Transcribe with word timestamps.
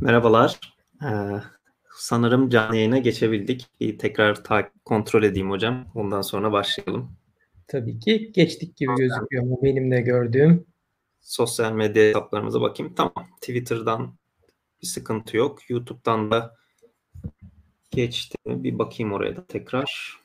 Merhabalar. 0.00 0.60
Ee, 1.04 1.40
sanırım 1.94 2.50
canlı 2.50 2.76
yayına 2.76 2.98
geçebildik. 2.98 3.66
Bir 3.80 3.98
tekrar 3.98 4.44
ta- 4.44 4.70
kontrol 4.84 5.22
edeyim 5.22 5.50
hocam. 5.50 5.86
Ondan 5.94 6.22
sonra 6.22 6.52
başlayalım. 6.52 7.12
Tabii 7.68 7.98
ki 7.98 8.32
geçtik 8.32 8.76
gibi 8.76 8.94
gözüküyor 8.96 9.44
mu 9.44 9.60
benim 9.62 9.90
de 9.90 10.00
gördüğüm. 10.00 10.66
Sosyal 11.20 11.72
medya 11.72 12.02
hesaplarımıza 12.02 12.60
bakayım. 12.60 12.94
Tamam. 12.94 13.26
Twitter'dan 13.40 14.14
bir 14.82 14.86
sıkıntı 14.86 15.36
yok. 15.36 15.70
YouTube'dan 15.70 16.30
da 16.30 16.56
geçti. 17.90 18.38
Bir 18.46 18.78
bakayım 18.78 19.12
oraya 19.12 19.36
da 19.36 19.46
tekrar. 19.46 20.18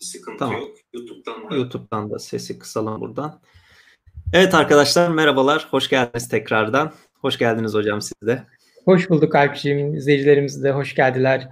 Bir 0.00 0.06
sıkıntı 0.06 0.38
tamam. 0.38 0.60
yok. 0.60 0.76
YouTube'dan 0.92 1.50
da. 1.50 1.54
YouTube'dan 1.56 2.10
da 2.10 2.18
sesi 2.18 2.58
kısalım 2.58 3.00
buradan. 3.00 3.40
Evet 4.32 4.54
arkadaşlar 4.54 5.08
merhabalar. 5.08 5.66
Hoş 5.70 5.88
geldiniz 5.88 6.28
tekrardan. 6.28 6.92
Hoş 7.26 7.38
geldiniz 7.38 7.74
hocam 7.74 8.02
siz 8.02 8.14
de. 8.26 8.42
Hoş 8.84 9.10
bulduk 9.10 9.34
Alpçiğim. 9.34 9.94
İzleyicilerimiz 9.94 10.62
de 10.62 10.70
hoş 10.70 10.94
geldiler. 10.94 11.48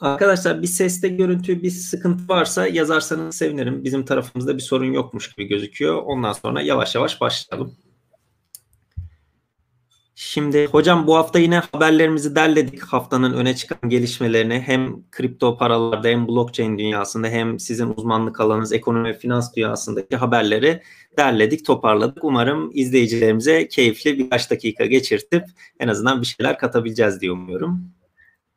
Arkadaşlar 0.00 0.62
bir 0.62 0.66
seste 0.66 1.08
görüntü 1.08 1.62
bir 1.62 1.70
sıkıntı 1.70 2.28
varsa 2.28 2.66
yazarsanız 2.66 3.36
sevinirim. 3.36 3.84
Bizim 3.84 4.04
tarafımızda 4.04 4.56
bir 4.56 4.62
sorun 4.62 4.92
yokmuş 4.92 5.34
gibi 5.34 5.48
gözüküyor. 5.48 6.02
Ondan 6.02 6.32
sonra 6.32 6.62
yavaş 6.62 6.94
yavaş 6.94 7.20
başlayalım. 7.20 7.76
Şimdi 10.18 10.66
hocam 10.66 11.06
bu 11.06 11.16
hafta 11.16 11.38
yine 11.38 11.58
haberlerimizi 11.72 12.36
derledik. 12.36 12.82
Haftanın 12.82 13.32
öne 13.32 13.56
çıkan 13.56 13.88
gelişmelerini 13.88 14.60
hem 14.60 15.10
kripto 15.10 15.58
paralarda 15.58 16.08
hem 16.08 16.28
blockchain 16.28 16.78
dünyasında 16.78 17.28
hem 17.28 17.60
sizin 17.60 17.94
uzmanlık 17.96 18.40
alanınız 18.40 18.72
ekonomi 18.72 19.08
ve 19.08 19.14
finans 19.14 19.56
dünyasındaki 19.56 20.16
haberleri 20.16 20.82
derledik, 21.18 21.66
toparladık. 21.66 22.24
Umarım 22.24 22.70
izleyicilerimize 22.74 23.68
keyifli 23.68 24.18
birkaç 24.18 24.50
dakika 24.50 24.86
geçirtip 24.86 25.44
en 25.80 25.88
azından 25.88 26.20
bir 26.20 26.26
şeyler 26.26 26.58
katabileceğiz 26.58 27.20
diye 27.20 27.32
umuyorum. 27.32 27.84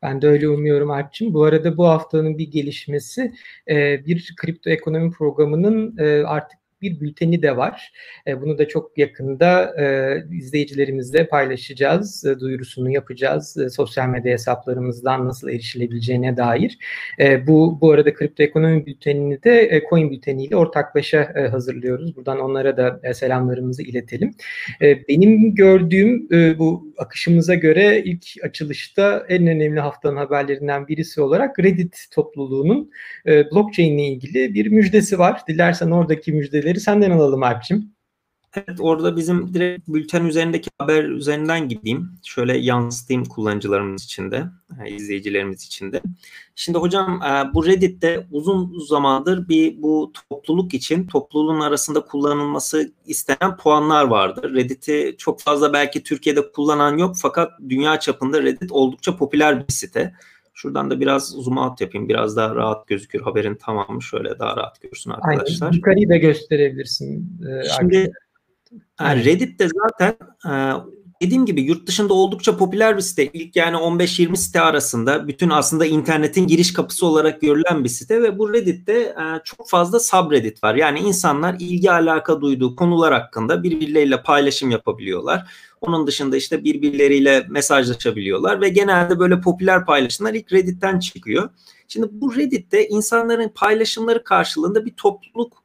Ben 0.01 0.21
de 0.21 0.27
öyle 0.27 0.49
umuyorum 0.49 0.91
Alp'ciğim. 0.91 1.33
Bu 1.33 1.43
arada 1.43 1.77
bu 1.77 1.87
haftanın 1.87 2.37
bir 2.37 2.51
gelişmesi 2.51 3.33
bir 4.05 4.33
kripto 4.37 4.69
ekonomi 4.69 5.11
programının 5.11 5.97
artık 6.25 6.58
bir 6.81 6.99
bülteni 6.99 7.41
de 7.41 7.57
var. 7.57 7.91
E, 8.27 8.41
bunu 8.41 8.57
da 8.57 8.67
çok 8.67 8.97
yakında 8.97 9.75
e, 9.81 10.17
izleyicilerimizle 10.31 11.27
paylaşacağız. 11.27 12.25
E, 12.25 12.39
duyurusunu 12.39 12.89
yapacağız. 12.89 13.57
E, 13.57 13.69
sosyal 13.69 14.07
medya 14.07 14.33
hesaplarımızdan 14.33 15.27
nasıl 15.27 15.49
erişilebileceğine 15.49 16.37
dair. 16.37 16.77
E, 17.19 17.47
bu 17.47 17.77
bu 17.81 17.91
arada 17.91 18.13
kripto 18.13 18.43
ekonomi 18.43 18.85
bültenini 18.85 19.43
de 19.43 19.61
e, 19.61 19.81
coin 19.89 20.11
bülteniyle 20.11 20.55
ortaklaşa 20.55 21.33
e, 21.35 21.47
hazırlıyoruz. 21.47 22.15
Buradan 22.15 22.39
onlara 22.39 22.77
da 22.77 22.99
e, 23.03 23.13
selamlarımızı 23.13 23.83
iletelim. 23.83 24.31
E, 24.81 25.07
benim 25.07 25.55
gördüğüm 25.55 26.27
e, 26.31 26.59
bu 26.59 26.93
akışımıza 26.97 27.55
göre 27.55 28.01
ilk 28.05 28.25
açılışta 28.43 29.25
en 29.29 29.47
önemli 29.47 29.79
haftanın 29.79 30.17
haberlerinden 30.17 30.87
birisi 30.87 31.21
olarak 31.21 31.59
Reddit 31.59 32.05
topluluğunun 32.11 32.91
e, 33.25 33.51
blockchain 33.51 33.97
ile 33.97 34.07
ilgili 34.07 34.53
bir 34.53 34.67
müjdesi 34.67 35.19
var. 35.19 35.41
Dilersen 35.47 35.91
oradaki 35.91 36.33
müjdeleri 36.33 36.68
bilgileri 36.69 36.79
senden 36.79 37.11
alalım 37.11 37.43
Alp'ciğim. 37.43 37.95
Evet 38.55 38.79
orada 38.79 39.15
bizim 39.15 39.53
direkt 39.53 39.87
bülten 39.87 40.25
üzerindeki 40.25 40.69
haber 40.77 41.03
üzerinden 41.03 41.69
gideyim. 41.69 42.11
Şöyle 42.23 42.57
yansıtayım 42.57 43.25
kullanıcılarımız 43.25 44.03
için 44.03 44.31
de, 44.31 44.45
e, 44.85 44.91
izleyicilerimiz 44.91 45.63
için 45.63 45.91
de. 45.91 46.01
Şimdi 46.55 46.77
hocam 46.77 47.21
e, 47.21 47.53
bu 47.53 47.65
Reddit'te 47.65 48.27
uzun 48.31 48.79
zamandır 48.87 49.49
bir 49.49 49.81
bu 49.81 50.11
topluluk 50.29 50.73
için 50.73 51.07
topluluğun 51.07 51.59
arasında 51.59 52.01
kullanılması 52.01 52.91
istenen 53.05 53.57
puanlar 53.57 54.03
vardı. 54.03 54.53
Reddit'i 54.53 55.15
çok 55.17 55.41
fazla 55.41 55.73
belki 55.73 56.03
Türkiye'de 56.03 56.51
kullanan 56.51 56.97
yok 56.97 57.15
fakat 57.21 57.51
dünya 57.69 57.99
çapında 57.99 58.43
Reddit 58.43 58.71
oldukça 58.71 59.17
popüler 59.17 59.67
bir 59.67 59.73
site. 59.73 60.13
Şuradan 60.61 60.91
da 60.91 60.99
biraz 60.99 61.29
zoom 61.29 61.57
out 61.57 61.81
yapayım. 61.81 62.09
Biraz 62.09 62.37
daha 62.37 62.55
rahat 62.55 62.87
gözükür 62.87 63.21
haberin 63.21 63.55
tamamı. 63.55 64.01
Şöyle 64.01 64.39
daha 64.39 64.57
rahat 64.57 64.81
görsün 64.81 65.11
arkadaşlar. 65.11 65.67
Aynen. 65.67 65.77
Yukarıyı 65.77 66.09
da 66.09 66.17
gösterebilirsin. 66.17 67.41
E, 67.49 67.69
Şimdi 67.79 68.11
yani 68.99 69.25
Reddit'te 69.25 69.67
zaten 69.67 70.15
e, 70.45 70.51
dediğim 71.21 71.45
gibi 71.45 71.61
yurt 71.61 71.87
dışında 71.87 72.13
oldukça 72.13 72.57
popüler 72.57 72.97
bir 72.97 73.01
site. 73.01 73.25
İlk 73.33 73.55
yani 73.55 73.77
15-20 73.77 74.35
site 74.35 74.61
arasında 74.61 75.27
bütün 75.27 75.49
aslında 75.49 75.85
internetin 75.85 76.47
giriş 76.47 76.73
kapısı 76.73 77.05
olarak 77.05 77.41
görülen 77.41 77.83
bir 77.83 77.89
site 77.89 78.21
ve 78.23 78.39
bu 78.39 78.53
Reddit'te 78.53 78.93
e, 78.93 79.15
çok 79.43 79.69
fazla 79.69 79.99
subreddit 79.99 80.63
var. 80.63 80.75
Yani 80.75 80.99
insanlar 80.99 81.55
ilgi 81.59 81.91
alaka 81.91 82.41
duyduğu 82.41 82.75
konular 82.75 83.13
hakkında 83.13 83.63
birbirleriyle 83.63 84.23
paylaşım 84.23 84.71
yapabiliyorlar. 84.71 85.51
Onun 85.81 86.07
dışında 86.07 86.37
işte 86.37 86.63
birbirleriyle 86.63 87.45
mesajlaşabiliyorlar 87.49 88.61
ve 88.61 88.69
genelde 88.69 89.19
böyle 89.19 89.41
popüler 89.41 89.85
paylaşımlar 89.85 90.33
ilk 90.33 90.53
Reddit'ten 90.53 90.99
çıkıyor. 90.99 91.49
Şimdi 91.87 92.07
bu 92.11 92.35
Reddit'te 92.35 92.87
insanların 92.87 93.51
paylaşımları 93.55 94.23
karşılığında 94.23 94.85
bir 94.85 94.91
topluluk 94.91 95.63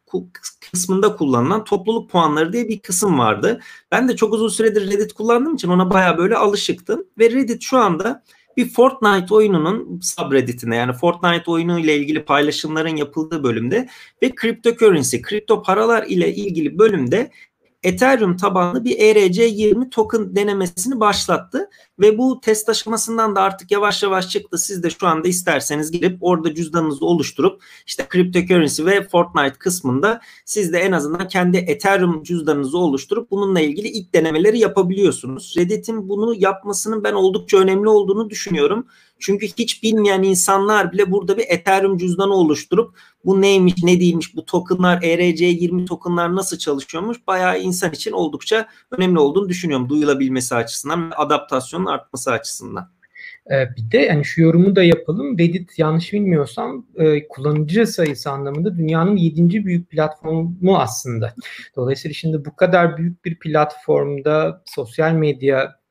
kısmında 0.70 1.16
kullanılan 1.16 1.64
topluluk 1.64 2.10
puanları 2.10 2.52
diye 2.52 2.68
bir 2.68 2.80
kısım 2.80 3.18
vardı. 3.18 3.60
Ben 3.92 4.08
de 4.08 4.16
çok 4.16 4.32
uzun 4.34 4.48
süredir 4.48 4.90
Reddit 4.92 5.12
kullandığım 5.12 5.54
için 5.54 5.68
ona 5.68 5.90
baya 5.90 6.18
böyle 6.18 6.36
alışıktım. 6.36 7.04
Ve 7.18 7.30
Reddit 7.30 7.62
şu 7.62 7.78
anda 7.78 8.22
bir 8.56 8.68
Fortnite 8.68 9.34
oyununun 9.34 10.00
subredditine 10.02 10.76
yani 10.76 10.92
Fortnite 10.92 11.50
oyunu 11.50 11.78
ile 11.78 11.96
ilgili 11.96 12.24
paylaşımların 12.24 12.96
yapıldığı 12.96 13.42
bölümde 13.42 13.88
ve 14.22 14.32
cryptocurrency, 14.40 15.20
kripto 15.20 15.62
paralar 15.62 16.06
ile 16.06 16.34
ilgili 16.34 16.78
bölümde 16.78 17.30
Ethereum 17.84 18.36
tabanlı 18.36 18.84
bir 18.84 18.98
ERC20 18.98 19.90
token 19.90 20.36
denemesini 20.36 21.00
başlattı 21.00 21.70
ve 22.00 22.18
bu 22.18 22.40
test 22.40 22.68
aşamasından 22.68 23.36
da 23.36 23.42
artık 23.42 23.70
yavaş 23.70 24.02
yavaş 24.02 24.28
çıktı. 24.28 24.58
Siz 24.58 24.82
de 24.82 24.90
şu 24.90 25.06
anda 25.06 25.28
isterseniz 25.28 25.90
girip 25.90 26.18
orada 26.20 26.54
cüzdanınızı 26.54 27.06
oluşturup 27.06 27.62
işte 27.86 28.06
cryptocurrency 28.12 28.84
ve 28.84 29.08
Fortnite 29.08 29.58
kısmında 29.58 30.20
siz 30.44 30.72
de 30.72 30.78
en 30.78 30.92
azından 30.92 31.28
kendi 31.28 31.56
Ethereum 31.56 32.22
cüzdanınızı 32.22 32.78
oluşturup 32.78 33.30
bununla 33.30 33.60
ilgili 33.60 33.88
ilk 33.88 34.14
denemeleri 34.14 34.58
yapabiliyorsunuz. 34.58 35.54
Reddit'in 35.56 36.08
bunu 36.08 36.34
yapmasının 36.38 37.04
ben 37.04 37.12
oldukça 37.12 37.58
önemli 37.58 37.88
olduğunu 37.88 38.30
düşünüyorum. 38.30 38.86
Çünkü 39.24 39.46
hiç 39.46 39.82
bilmeyen 39.82 40.22
insanlar 40.22 40.92
bile 40.92 41.10
burada 41.10 41.36
bir 41.36 41.44
Ethereum 41.48 41.98
cüzdanı 41.98 42.34
oluşturup 42.34 42.98
bu 43.24 43.42
neymiş 43.42 43.74
ne 43.82 44.00
değilmiş 44.00 44.36
bu 44.36 44.44
tokenlar 44.44 45.02
ERC20 45.02 45.86
tokenlar 45.86 46.34
nasıl 46.34 46.58
çalışıyormuş 46.58 47.26
bayağı 47.26 47.60
insan 47.60 47.92
için 47.92 48.12
oldukça 48.12 48.68
önemli 48.90 49.18
olduğunu 49.18 49.48
düşünüyorum 49.48 49.88
duyulabilmesi 49.88 50.54
açısından 50.54 51.12
adaptasyonun 51.16 51.86
artması 51.86 52.32
açısından. 52.32 52.90
Ee, 53.50 53.76
bir 53.76 53.90
de 53.90 53.98
yani 53.98 54.24
şu 54.24 54.42
yorumu 54.42 54.76
da 54.76 54.82
yapalım. 54.82 55.38
Reddit 55.38 55.78
yanlış 55.78 56.12
bilmiyorsam 56.12 56.86
e, 56.96 57.28
kullanıcı 57.28 57.86
sayısı 57.86 58.30
anlamında 58.30 58.76
dünyanın 58.76 59.16
yedinci 59.16 59.66
büyük 59.66 59.90
platformu 59.90 60.78
aslında. 60.78 61.34
Dolayısıyla 61.76 62.14
şimdi 62.14 62.44
bu 62.44 62.56
kadar 62.56 62.96
büyük 62.96 63.24
bir 63.24 63.38
platformda 63.38 64.62
sosyal 64.64 65.12
medya 65.12 65.83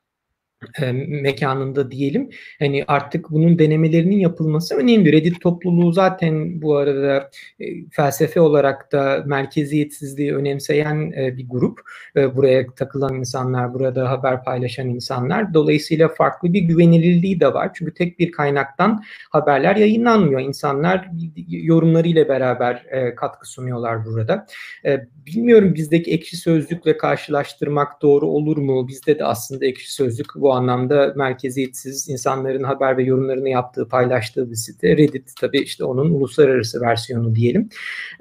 e, 0.81 0.91
mekanında 0.91 1.91
diyelim. 1.91 2.29
Hani 2.59 2.83
artık 2.87 3.31
bunun 3.31 3.59
denemelerinin 3.59 4.19
yapılması 4.19 4.75
önemli. 4.75 5.11
Reddit 5.11 5.41
topluluğu 5.41 5.91
zaten 5.93 6.61
bu 6.61 6.77
arada 6.77 7.29
e, 7.59 7.65
felsefe 7.91 8.39
olarak 8.39 8.91
da 8.91 9.23
merkeziyetsizliği 9.25 10.35
önemseyen 10.35 11.11
e, 11.17 11.37
bir 11.37 11.49
grup. 11.49 11.79
E, 12.15 12.35
buraya 12.35 12.67
takılan 12.75 13.15
insanlar, 13.15 13.73
burada 13.73 14.09
haber 14.09 14.43
paylaşan 14.43 14.89
insanlar. 14.89 15.53
Dolayısıyla 15.53 16.07
farklı 16.07 16.53
bir 16.53 16.61
güvenilirliği 16.61 17.39
de 17.39 17.53
var. 17.53 17.71
Çünkü 17.73 17.93
tek 17.93 18.19
bir 18.19 18.31
kaynaktan 18.31 19.03
haberler 19.31 19.75
yayınlanmıyor. 19.75 20.41
İnsanlar 20.41 21.09
yorumlarıyla 21.47 22.27
beraber 22.29 22.85
e, 22.91 23.15
katkı 23.15 23.49
sunuyorlar 23.49 24.05
burada. 24.05 24.45
E, 24.85 25.07
bilmiyorum 25.25 25.73
bizdeki 25.75 26.11
ekşi 26.11 26.37
sözlükle 26.37 26.97
karşılaştırmak 26.97 28.01
doğru 28.01 28.27
olur 28.27 28.57
mu? 28.57 28.87
Bizde 28.87 29.19
de 29.19 29.25
aslında 29.25 29.65
ekşi 29.65 29.93
sözlük 29.93 30.27
bu 30.35 30.52
anlamda 30.53 31.13
merkeziyetsiz 31.15 32.09
insanların 32.09 32.63
haber 32.63 32.97
ve 32.97 33.03
yorumlarını 33.03 33.49
yaptığı, 33.49 33.87
paylaştığı 33.87 34.51
bir 34.51 34.55
site. 34.55 34.97
Reddit 34.97 35.31
tabii 35.39 35.59
işte 35.59 35.83
onun 35.83 36.11
uluslararası 36.11 36.81
versiyonu 36.81 37.35
diyelim. 37.35 37.69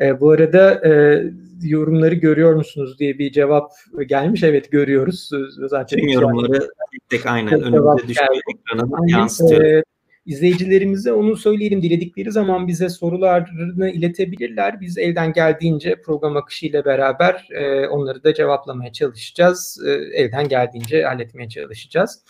E, 0.01 0.21
bu 0.21 0.31
arada 0.31 0.89
e, 0.89 1.23
yorumları 1.63 2.15
görüyor 2.15 2.55
musunuz 2.55 2.99
diye 2.99 3.19
bir 3.19 3.33
cevap 3.33 3.73
gelmiş. 4.07 4.43
Evet 4.43 4.71
görüyoruz. 4.73 5.31
Zaten 5.67 5.99
Tüm 5.99 6.09
yorumları 6.09 6.69
tek 7.09 7.27
aynen 7.27 7.63
önümüzde 7.63 8.09
düşüyor 8.09 8.41
ekrana 8.55 8.89
yansıtıyor. 9.07 9.65
E, 9.65 9.83
İzleyicilerimize 10.27 11.13
onu 11.13 11.37
söyleyelim. 11.37 11.83
Diledikleri 11.83 12.33
zaman 12.33 12.69
bize 12.69 12.89
sorularını 12.89 13.91
iletebilirler. 13.91 14.81
Biz 14.81 14.99
elden 14.99 15.33
geldiğince 15.33 16.03
program 16.03 16.37
akışıyla 16.37 16.85
beraber 16.85 17.49
e, 17.51 17.87
onları 17.89 18.25
da 18.25 18.35
cevaplamaya 18.35 18.93
çalışacağız. 18.93 19.83
E, 19.87 19.91
elden 19.91 20.49
geldiğince 20.49 21.03
halletmeye 21.05 21.49
çalışacağız. 21.49 22.23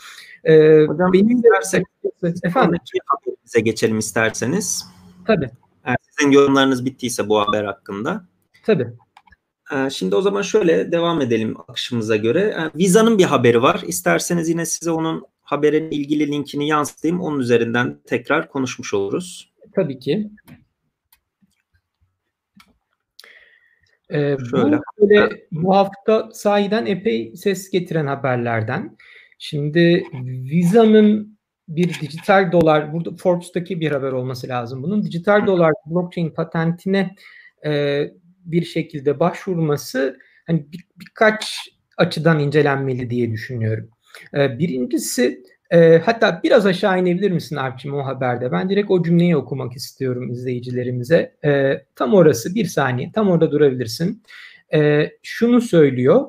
E, 0.44 0.52
Hocam 0.86 1.12
benim 1.12 1.42
dersek 1.42 1.84
efendim 2.42 2.78
bize 3.44 3.60
geçelim 3.60 3.98
isterseniz. 3.98 4.86
Tabii. 5.26 5.50
Eğer 5.84 5.96
sizin 6.10 6.30
yorumlarınız 6.30 6.84
bittiyse 6.84 7.28
bu 7.28 7.40
haber 7.40 7.64
hakkında. 7.64 8.24
Tabii. 8.66 8.86
Ee, 9.72 9.90
şimdi 9.90 10.16
o 10.16 10.20
zaman 10.20 10.42
şöyle 10.42 10.92
devam 10.92 11.20
edelim 11.20 11.56
akışımıza 11.68 12.16
göre. 12.16 12.40
Ee, 12.40 12.78
Visa'nın 12.78 13.18
bir 13.18 13.24
haberi 13.24 13.62
var. 13.62 13.82
İsterseniz 13.86 14.48
yine 14.48 14.66
size 14.66 14.90
onun 14.90 15.24
haberin 15.42 15.90
ilgili 15.90 16.32
linkini 16.32 16.68
yansıtayım. 16.68 17.20
Onun 17.20 17.40
üzerinden 17.40 17.98
tekrar 18.06 18.48
konuşmuş 18.48 18.94
oluruz. 18.94 19.52
Tabii 19.74 19.98
ki. 19.98 20.30
Ee, 24.10 24.36
Şöyle. 24.50 24.78
Bu, 24.98 25.10
böyle, 25.10 25.46
bu 25.52 25.76
hafta 25.76 26.30
sahiden 26.32 26.86
epey 26.86 27.36
ses 27.36 27.70
getiren 27.70 28.06
haberlerden. 28.06 28.96
Şimdi 29.38 30.04
Visa'nın 30.24 31.38
bir 31.68 32.00
dijital 32.00 32.52
dolar, 32.52 32.92
burada 32.92 33.16
Forbes'taki 33.16 33.80
bir 33.80 33.90
haber 33.90 34.12
olması 34.12 34.48
lazım. 34.48 34.82
Bunun 34.82 35.02
dijital 35.02 35.46
dolar 35.46 35.72
blockchain 35.86 36.30
patentine 36.30 37.14
e, 37.66 38.04
bir 38.44 38.64
şekilde 38.64 39.20
başvurması 39.20 40.18
hani 40.46 40.72
bir, 40.72 40.86
birkaç 41.00 41.58
açıdan 41.96 42.38
incelenmeli 42.38 43.10
diye 43.10 43.30
düşünüyorum. 43.32 43.90
E, 44.34 44.58
birincisi 44.58 45.42
e, 45.70 45.98
hatta 45.98 46.40
biraz 46.44 46.66
aşağı 46.66 47.00
inebilir 47.00 47.30
misin 47.30 47.56
Alp'cim 47.56 47.94
o 47.94 48.06
haberde? 48.06 48.52
Ben 48.52 48.68
direkt 48.68 48.90
o 48.90 49.02
cümleyi 49.02 49.36
okumak 49.36 49.76
istiyorum 49.76 50.30
izleyicilerimize. 50.30 51.36
E, 51.44 51.82
tam 51.96 52.14
orası 52.14 52.54
bir 52.54 52.64
saniye 52.64 53.12
tam 53.12 53.30
orada 53.30 53.50
durabilirsin. 53.50 54.22
E, 54.74 55.10
şunu 55.22 55.60
söylüyor 55.60 56.24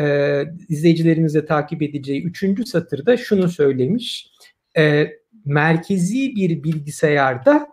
e, 0.00 0.42
izleyicilerimizle 0.68 1.46
takip 1.46 1.82
edeceği 1.82 2.24
üçüncü 2.24 2.66
satırda 2.66 3.16
şunu 3.16 3.48
söylemiş. 3.48 4.30
Merkezi 5.44 6.36
bir 6.36 6.62
bilgisayarda 6.62 7.68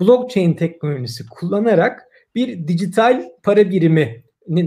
blockchain 0.00 0.54
teknolojisi 0.54 1.26
kullanarak 1.26 2.02
bir 2.34 2.68
dijital 2.68 3.24
para 3.42 3.70
birimi 3.70 4.25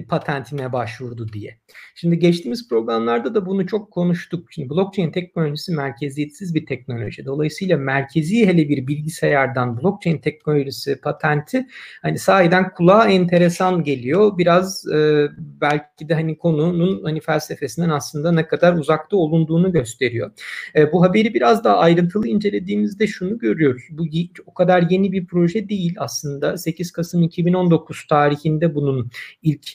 patentine 0.10 0.74
başvurdu 0.74 1.34
diye. 1.34 1.58
Şimdi 1.96 2.20
geçtiğimiz 2.20 2.70
programlarda 2.70 3.36
da 3.36 3.46
bunu 3.46 3.68
çok 3.68 3.92
konuştuk. 3.92 4.52
Şimdi 4.52 4.70
blockchain 4.70 5.12
teknolojisi 5.12 5.72
merkeziyetsiz 5.72 6.56
bir 6.56 6.66
teknoloji. 6.66 7.26
Dolayısıyla 7.26 7.78
merkezi 7.78 8.48
hele 8.48 8.70
bir 8.70 8.88
bilgisayardan 8.88 9.82
blockchain 9.82 10.18
teknolojisi 10.18 11.02
patenti 11.02 11.68
hani 12.02 12.20
sahiden 12.20 12.74
kulağa 12.74 13.06
enteresan 13.06 13.84
geliyor. 13.84 14.38
Biraz 14.38 14.88
e, 14.88 15.28
belki 15.38 16.10
de 16.10 16.14
hani 16.14 16.38
konunun 16.38 17.04
hani 17.04 17.20
felsefesinden 17.22 17.90
aslında 17.90 18.32
ne 18.32 18.48
kadar 18.48 18.74
uzakta 18.74 19.18
olunduğunu 19.18 19.72
gösteriyor. 19.72 20.32
E, 20.76 20.92
bu 20.92 21.04
haberi 21.04 21.34
biraz 21.34 21.64
daha 21.64 21.78
ayrıntılı 21.78 22.28
incelediğimizde 22.28 23.08
şunu 23.08 23.38
görüyoruz. 23.40 23.84
Bu 23.92 24.06
o 24.46 24.54
kadar 24.54 24.86
yeni 24.90 25.12
bir 25.12 25.28
proje 25.28 25.70
değil 25.70 25.96
aslında. 25.98 26.58
8 26.58 26.92
Kasım 26.92 27.24
2019 27.24 28.08
tarihinde 28.08 28.76
bunun 28.76 29.12
ilk 29.44 29.69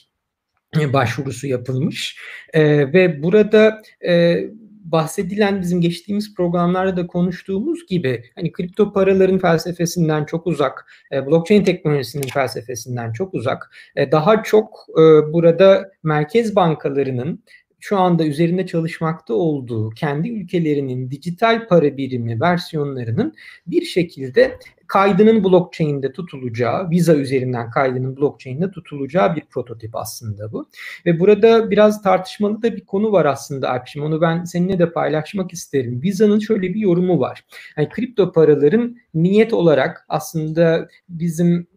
başvurusu 0.93 1.47
yapılmış. 1.47 2.17
E, 2.53 2.93
ve 2.93 3.23
burada 3.23 3.81
e, 4.07 4.43
bahsedilen 4.85 5.61
bizim 5.61 5.81
geçtiğimiz 5.81 6.35
programlarda 6.35 6.97
da 6.97 7.07
konuştuğumuz 7.07 7.87
gibi 7.87 8.23
hani 8.35 8.51
kripto 8.51 8.93
paraların 8.93 9.39
felsefesinden 9.39 10.25
çok 10.25 10.47
uzak, 10.47 10.85
e, 11.11 11.25
blockchain 11.25 11.63
teknolojisinin 11.63 12.27
felsefesinden 12.27 13.11
çok 13.11 13.33
uzak, 13.33 13.71
e, 13.95 14.11
daha 14.11 14.43
çok 14.43 14.85
e, 14.91 15.33
burada 15.33 15.91
merkez 16.03 16.55
bankalarının 16.55 17.43
şu 17.79 17.97
anda 17.97 18.25
üzerinde 18.25 18.65
çalışmakta 18.65 19.33
olduğu 19.33 19.89
kendi 19.89 20.29
ülkelerinin 20.29 21.11
dijital 21.11 21.67
para 21.67 21.97
birimi 21.97 22.41
versiyonlarının 22.41 23.33
bir 23.67 23.81
şekilde 23.81 24.59
kaydının 24.87 25.43
blockchain'de 25.43 26.11
tutulacağı, 26.11 26.89
Visa 26.89 27.15
üzerinden 27.15 27.69
kaydının 27.69 28.17
blockchain'de 28.17 28.71
tutulacağı 28.71 29.35
bir 29.35 29.41
prototip 29.41 29.95
aslında 29.95 30.51
bu. 30.51 30.69
Ve 31.05 31.19
burada 31.19 31.71
biraz 31.71 32.01
tartışmalı 32.01 32.61
da 32.61 32.75
bir 32.75 32.85
konu 32.85 33.11
var 33.11 33.25
aslında 33.25 33.69
Alpşim. 33.69 34.03
Onu 34.03 34.21
ben 34.21 34.43
seninle 34.43 34.79
de 34.79 34.91
paylaşmak 34.91 35.53
isterim. 35.53 36.01
Visa'nın 36.01 36.39
şöyle 36.39 36.73
bir 36.73 36.79
yorumu 36.79 37.19
var. 37.19 37.45
Yani 37.77 37.89
kripto 37.89 38.31
paraların 38.31 38.97
niyet 39.13 39.53
olarak 39.53 40.05
aslında 40.09 40.87
bizim 41.09 41.67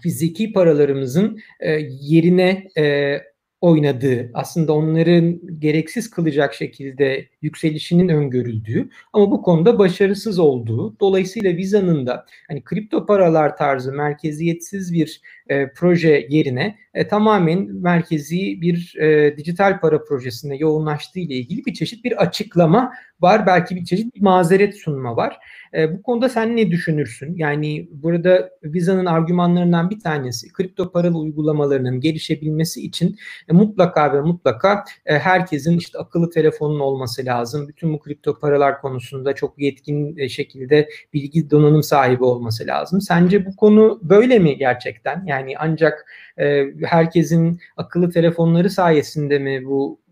fiziki 0.00 0.52
paralarımızın 0.52 1.38
e, 1.60 1.70
yerine 2.00 2.68
e, 2.78 3.16
oynadığı, 3.62 4.30
aslında 4.34 4.72
onların 4.72 5.40
gereksiz 5.58 6.10
kılacak 6.10 6.54
şekilde 6.54 7.26
yükselişinin 7.42 8.08
öngörüldüğü 8.08 8.88
ama 9.12 9.30
bu 9.30 9.42
konuda 9.42 9.78
başarısız 9.78 10.38
olduğu. 10.38 11.00
Dolayısıyla 11.00 11.56
Visa'nın 11.56 12.06
da 12.06 12.26
hani 12.48 12.64
kripto 12.64 13.06
paralar 13.06 13.56
tarzı 13.56 13.92
merkeziyetsiz 13.92 14.92
bir 14.92 15.20
e, 15.48 15.72
proje 15.72 16.26
yerine 16.30 16.76
e, 16.94 17.08
tamamen 17.08 17.68
merkezi 17.72 18.60
bir 18.60 18.96
e, 18.96 19.36
dijital 19.36 19.80
para 19.80 20.04
projesinde 20.04 20.56
yoğunlaştığı 20.56 21.20
ile 21.20 21.34
ilgili 21.34 21.66
bir 21.66 21.74
çeşit 21.74 22.04
bir 22.04 22.22
açıklama 22.22 22.92
var. 23.20 23.46
Belki 23.46 23.76
bir 23.76 23.84
çeşit 23.84 24.14
bir 24.14 24.20
mazeret 24.20 24.76
sunma 24.76 25.16
var. 25.16 25.38
E, 25.74 25.92
bu 25.92 26.02
konuda 26.02 26.28
sen 26.28 26.56
ne 26.56 26.70
düşünürsün? 26.70 27.34
Yani 27.36 27.88
burada 27.92 28.50
Visa'nın 28.64 29.06
argümanlarından 29.06 29.90
bir 29.90 30.00
tanesi 30.00 30.52
kripto 30.52 30.92
paralı 30.92 31.18
uygulamalarının 31.18 32.00
gelişebilmesi 32.00 32.84
için 32.84 33.16
e, 33.52 33.56
mutlaka 33.56 34.12
ve 34.12 34.20
mutlaka 34.20 34.84
e, 35.06 35.18
herkesin 35.18 35.78
işte 35.78 35.98
akıllı 35.98 36.30
telefonun 36.30 36.80
olması 36.80 37.24
lazım. 37.24 37.68
Bütün 37.68 37.92
bu 37.92 37.98
kripto 37.98 38.38
paralar 38.38 38.80
konusunda 38.80 39.34
çok 39.34 39.58
yetkin 39.58 40.16
e, 40.18 40.28
şekilde 40.28 40.88
bilgi 41.12 41.50
donanım 41.50 41.82
sahibi 41.82 42.24
olması 42.24 42.66
lazım. 42.66 43.00
Sence 43.00 43.46
bu 43.46 43.56
konu 43.56 44.00
böyle 44.02 44.38
mi 44.38 44.56
gerçekten? 44.56 45.24
Yani 45.26 45.54
ancak 45.58 46.06
e, 46.38 46.64
herkesin 46.82 47.60
akıllı 47.76 48.10
telefonları 48.10 48.70
sayesinde 48.70 49.38
mi 49.38 49.64
bu 49.64 50.02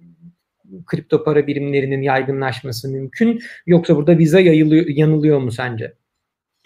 kripto 0.87 1.25
para 1.25 1.47
birimlerinin 1.47 2.03
yaygınlaşması 2.03 2.89
mümkün 2.89 3.41
yoksa 3.67 3.97
burada 3.97 4.19
viza 4.19 4.41
yayılıyor, 4.41 4.87
yanılıyor 4.87 5.39
mu 5.39 5.53
sence? 5.53 6.00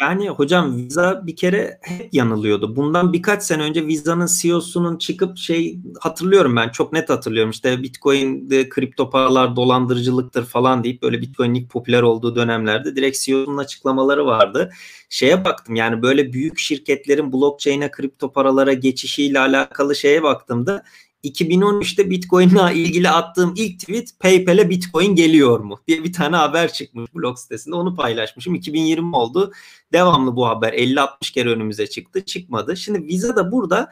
Yani 0.04 0.28
hocam 0.28 0.76
Visa 0.76 1.26
bir 1.26 1.36
kere 1.36 1.78
hep 1.82 2.14
yanılıyordu. 2.14 2.76
Bundan 2.76 3.12
birkaç 3.12 3.42
sene 3.42 3.62
önce 3.62 3.86
Visa'nın 3.86 4.28
CEO'sunun 4.40 4.98
çıkıp 4.98 5.38
şey 5.38 5.78
hatırlıyorum 6.00 6.56
ben 6.56 6.68
çok 6.68 6.92
net 6.92 7.10
hatırlıyorum. 7.10 7.50
İşte 7.50 7.82
Bitcoin 7.82 8.48
kripto 8.68 9.10
paralar 9.10 9.56
dolandırıcılıktır 9.56 10.44
falan 10.46 10.84
deyip 10.84 11.02
böyle 11.02 11.20
Bitcoin 11.20 11.54
ilk 11.54 11.70
popüler 11.70 12.02
olduğu 12.02 12.36
dönemlerde 12.36 12.96
direkt 12.96 13.20
CEO'nun 13.20 13.58
açıklamaları 13.58 14.26
vardı. 14.26 14.70
Şeye 15.08 15.44
baktım 15.44 15.74
yani 15.74 16.02
böyle 16.02 16.32
büyük 16.32 16.58
şirketlerin 16.58 17.32
blockchain'e 17.32 17.90
kripto 17.90 18.32
paralara 18.32 18.72
geçişiyle 18.72 19.38
alakalı 19.38 19.96
şeye 19.96 20.22
baktığımda 20.22 20.82
2013'te 21.24 22.10
Bitcoin'le 22.10 22.74
ilgili 22.74 23.10
attığım 23.10 23.54
ilk 23.56 23.80
tweet 23.80 24.20
PayPal'e 24.20 24.70
Bitcoin 24.70 25.14
geliyor 25.14 25.60
mu 25.60 25.80
diye 25.88 26.04
bir 26.04 26.12
tane 26.12 26.36
haber 26.36 26.72
çıkmış 26.72 27.14
blog 27.14 27.38
sitesinde 27.38 27.76
onu 27.76 27.94
paylaşmışım. 27.94 28.54
2020 28.54 29.16
oldu. 29.16 29.52
Devamlı 29.92 30.36
bu 30.36 30.46
haber 30.46 30.72
50-60 30.72 31.32
kere 31.32 31.48
önümüze 31.48 31.86
çıktı. 31.86 32.24
Çıkmadı. 32.24 32.76
Şimdi 32.76 33.06
Visa 33.06 33.36
da 33.36 33.52
burada 33.52 33.90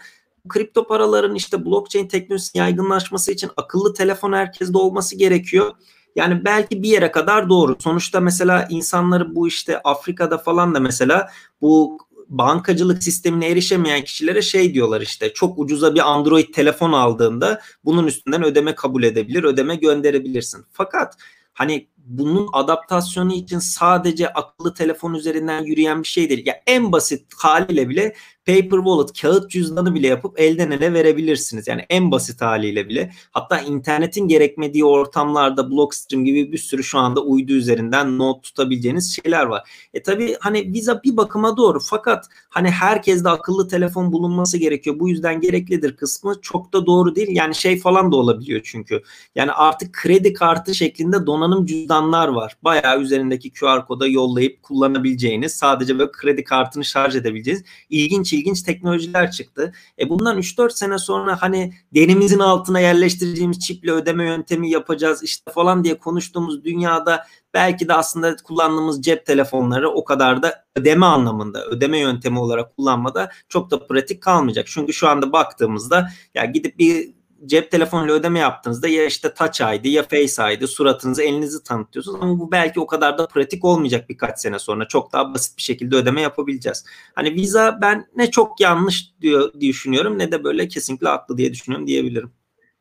kripto 0.48 0.86
paraların 0.86 1.34
işte 1.34 1.64
blockchain 1.64 2.08
teknolojisi 2.08 2.58
yaygınlaşması 2.58 3.32
için 3.32 3.50
akıllı 3.56 3.94
telefon 3.94 4.32
herkeste 4.32 4.78
olması 4.78 5.16
gerekiyor. 5.16 5.72
Yani 6.16 6.44
belki 6.44 6.82
bir 6.82 6.88
yere 6.88 7.12
kadar 7.12 7.48
doğru. 7.48 7.76
Sonuçta 7.78 8.20
mesela 8.20 8.66
insanları 8.70 9.34
bu 9.34 9.48
işte 9.48 9.78
Afrika'da 9.78 10.38
falan 10.38 10.74
da 10.74 10.80
mesela 10.80 11.30
bu 11.60 11.98
bankacılık 12.32 13.02
sistemine 13.02 13.48
erişemeyen 13.48 14.04
kişilere 14.04 14.42
şey 14.42 14.74
diyorlar 14.74 15.00
işte 15.00 15.32
çok 15.32 15.58
ucuza 15.58 15.94
bir 15.94 16.10
Android 16.12 16.54
telefon 16.54 16.92
aldığında 16.92 17.60
bunun 17.84 18.06
üstünden 18.06 18.44
ödeme 18.44 18.74
kabul 18.74 19.02
edebilir, 19.02 19.44
ödeme 19.44 19.76
gönderebilirsin. 19.76 20.64
Fakat 20.72 21.16
hani 21.52 21.86
bunun 22.06 22.48
adaptasyonu 22.52 23.32
için 23.32 23.58
sadece 23.58 24.32
akıllı 24.32 24.74
telefon 24.74 25.14
üzerinden 25.14 25.62
yürüyen 25.62 26.02
bir 26.02 26.08
şey 26.08 26.28
değil. 26.28 26.46
Ya 26.46 26.62
en 26.66 26.92
basit 26.92 27.34
haliyle 27.34 27.88
bile 27.88 28.14
paper 28.46 28.76
wallet, 28.76 29.20
kağıt 29.20 29.50
cüzdanı 29.50 29.94
bile 29.94 30.06
yapıp 30.06 30.40
elden 30.40 30.70
ele 30.70 30.92
verebilirsiniz. 30.92 31.68
Yani 31.68 31.86
en 31.90 32.10
basit 32.10 32.42
haliyle 32.42 32.88
bile. 32.88 33.12
Hatta 33.30 33.60
internetin 33.60 34.28
gerekmediği 34.28 34.84
ortamlarda 34.84 35.70
Blockstream 35.70 36.24
gibi 36.24 36.52
bir 36.52 36.58
sürü 36.58 36.84
şu 36.84 36.98
anda 36.98 37.20
uydu 37.20 37.52
üzerinden 37.52 38.18
not 38.18 38.42
tutabileceğiniz 38.42 39.16
şeyler 39.16 39.46
var. 39.46 39.70
E 39.94 40.02
tabi 40.02 40.36
hani 40.40 40.72
Visa 40.72 41.02
bir 41.02 41.16
bakıma 41.16 41.56
doğru 41.56 41.80
fakat 41.80 42.26
hani 42.48 42.70
herkeste 42.70 43.28
akıllı 43.28 43.68
telefon 43.68 44.12
bulunması 44.12 44.58
gerekiyor. 44.58 44.98
Bu 44.98 45.08
yüzden 45.08 45.40
gereklidir 45.40 45.96
kısmı 45.96 46.34
çok 46.42 46.72
da 46.72 46.86
doğru 46.86 47.14
değil. 47.14 47.28
Yani 47.30 47.54
şey 47.54 47.78
falan 47.78 48.12
da 48.12 48.16
olabiliyor 48.16 48.60
çünkü. 48.64 49.02
Yani 49.34 49.52
artık 49.52 49.92
kredi 49.92 50.32
kartı 50.32 50.74
şeklinde 50.74 51.26
donanım 51.26 51.66
cüzdanı 51.66 51.91
cüzdanlar 51.92 52.28
var. 52.28 52.56
Bayağı 52.62 53.00
üzerindeki 53.00 53.52
QR 53.52 53.86
koda 53.86 54.06
yollayıp 54.06 54.62
kullanabileceğiniz, 54.62 55.54
sadece 55.54 55.98
böyle 55.98 56.12
kredi 56.12 56.44
kartını 56.44 56.84
şarj 56.84 57.16
edebileceğiniz 57.16 57.64
ilginç 57.90 58.32
ilginç 58.32 58.62
teknolojiler 58.62 59.30
çıktı. 59.30 59.72
E 59.98 60.08
bundan 60.08 60.38
3-4 60.38 60.70
sene 60.70 60.98
sonra 60.98 61.42
hani 61.42 61.74
denimizin 61.94 62.38
altına 62.38 62.80
yerleştireceğimiz 62.80 63.58
çiple 63.58 63.92
ödeme 63.92 64.24
yöntemi 64.24 64.70
yapacağız 64.70 65.22
işte 65.22 65.52
falan 65.52 65.84
diye 65.84 65.98
konuştuğumuz 65.98 66.64
dünyada 66.64 67.26
belki 67.54 67.88
de 67.88 67.94
aslında 67.94 68.36
kullandığımız 68.36 69.02
cep 69.02 69.26
telefonları 69.26 69.90
o 69.90 70.04
kadar 70.04 70.42
da 70.42 70.64
ödeme 70.76 71.06
anlamında, 71.06 71.66
ödeme 71.66 71.98
yöntemi 71.98 72.38
olarak 72.38 72.76
kullanmada 72.76 73.30
çok 73.48 73.70
da 73.70 73.86
pratik 73.86 74.22
kalmayacak. 74.22 74.66
Çünkü 74.68 74.92
şu 74.92 75.08
anda 75.08 75.32
baktığımızda 75.32 76.08
ya 76.34 76.44
gidip 76.44 76.78
bir 76.78 77.21
cep 77.46 77.70
telefonuyla 77.70 78.14
ödeme 78.14 78.38
yaptığınızda 78.38 78.88
ya 78.88 79.06
işte 79.06 79.34
Touch 79.34 79.60
ID 79.60 79.84
ya 79.84 80.02
Face 80.02 80.54
ID 80.54 80.66
suratınızı 80.66 81.22
elinizi 81.22 81.64
tanıtıyorsunuz 81.64 82.22
ama 82.22 82.38
bu 82.38 82.52
belki 82.52 82.80
o 82.80 82.86
kadar 82.86 83.18
da 83.18 83.26
pratik 83.26 83.64
olmayacak 83.64 84.08
birkaç 84.08 84.40
sene 84.40 84.58
sonra 84.58 84.88
çok 84.88 85.12
daha 85.12 85.34
basit 85.34 85.56
bir 85.56 85.62
şekilde 85.62 85.96
ödeme 85.96 86.20
yapabileceğiz. 86.20 86.84
Hani 87.14 87.34
Visa 87.34 87.78
ben 87.80 88.06
ne 88.16 88.30
çok 88.30 88.60
yanlış 88.60 89.20
diyor 89.20 89.52
diye 89.60 89.70
düşünüyorum 89.70 90.18
ne 90.18 90.32
de 90.32 90.44
böyle 90.44 90.68
kesinlikle 90.68 91.08
haklı 91.08 91.38
diye 91.38 91.52
düşünüyorum 91.52 91.86
diyebilirim. 91.86 92.32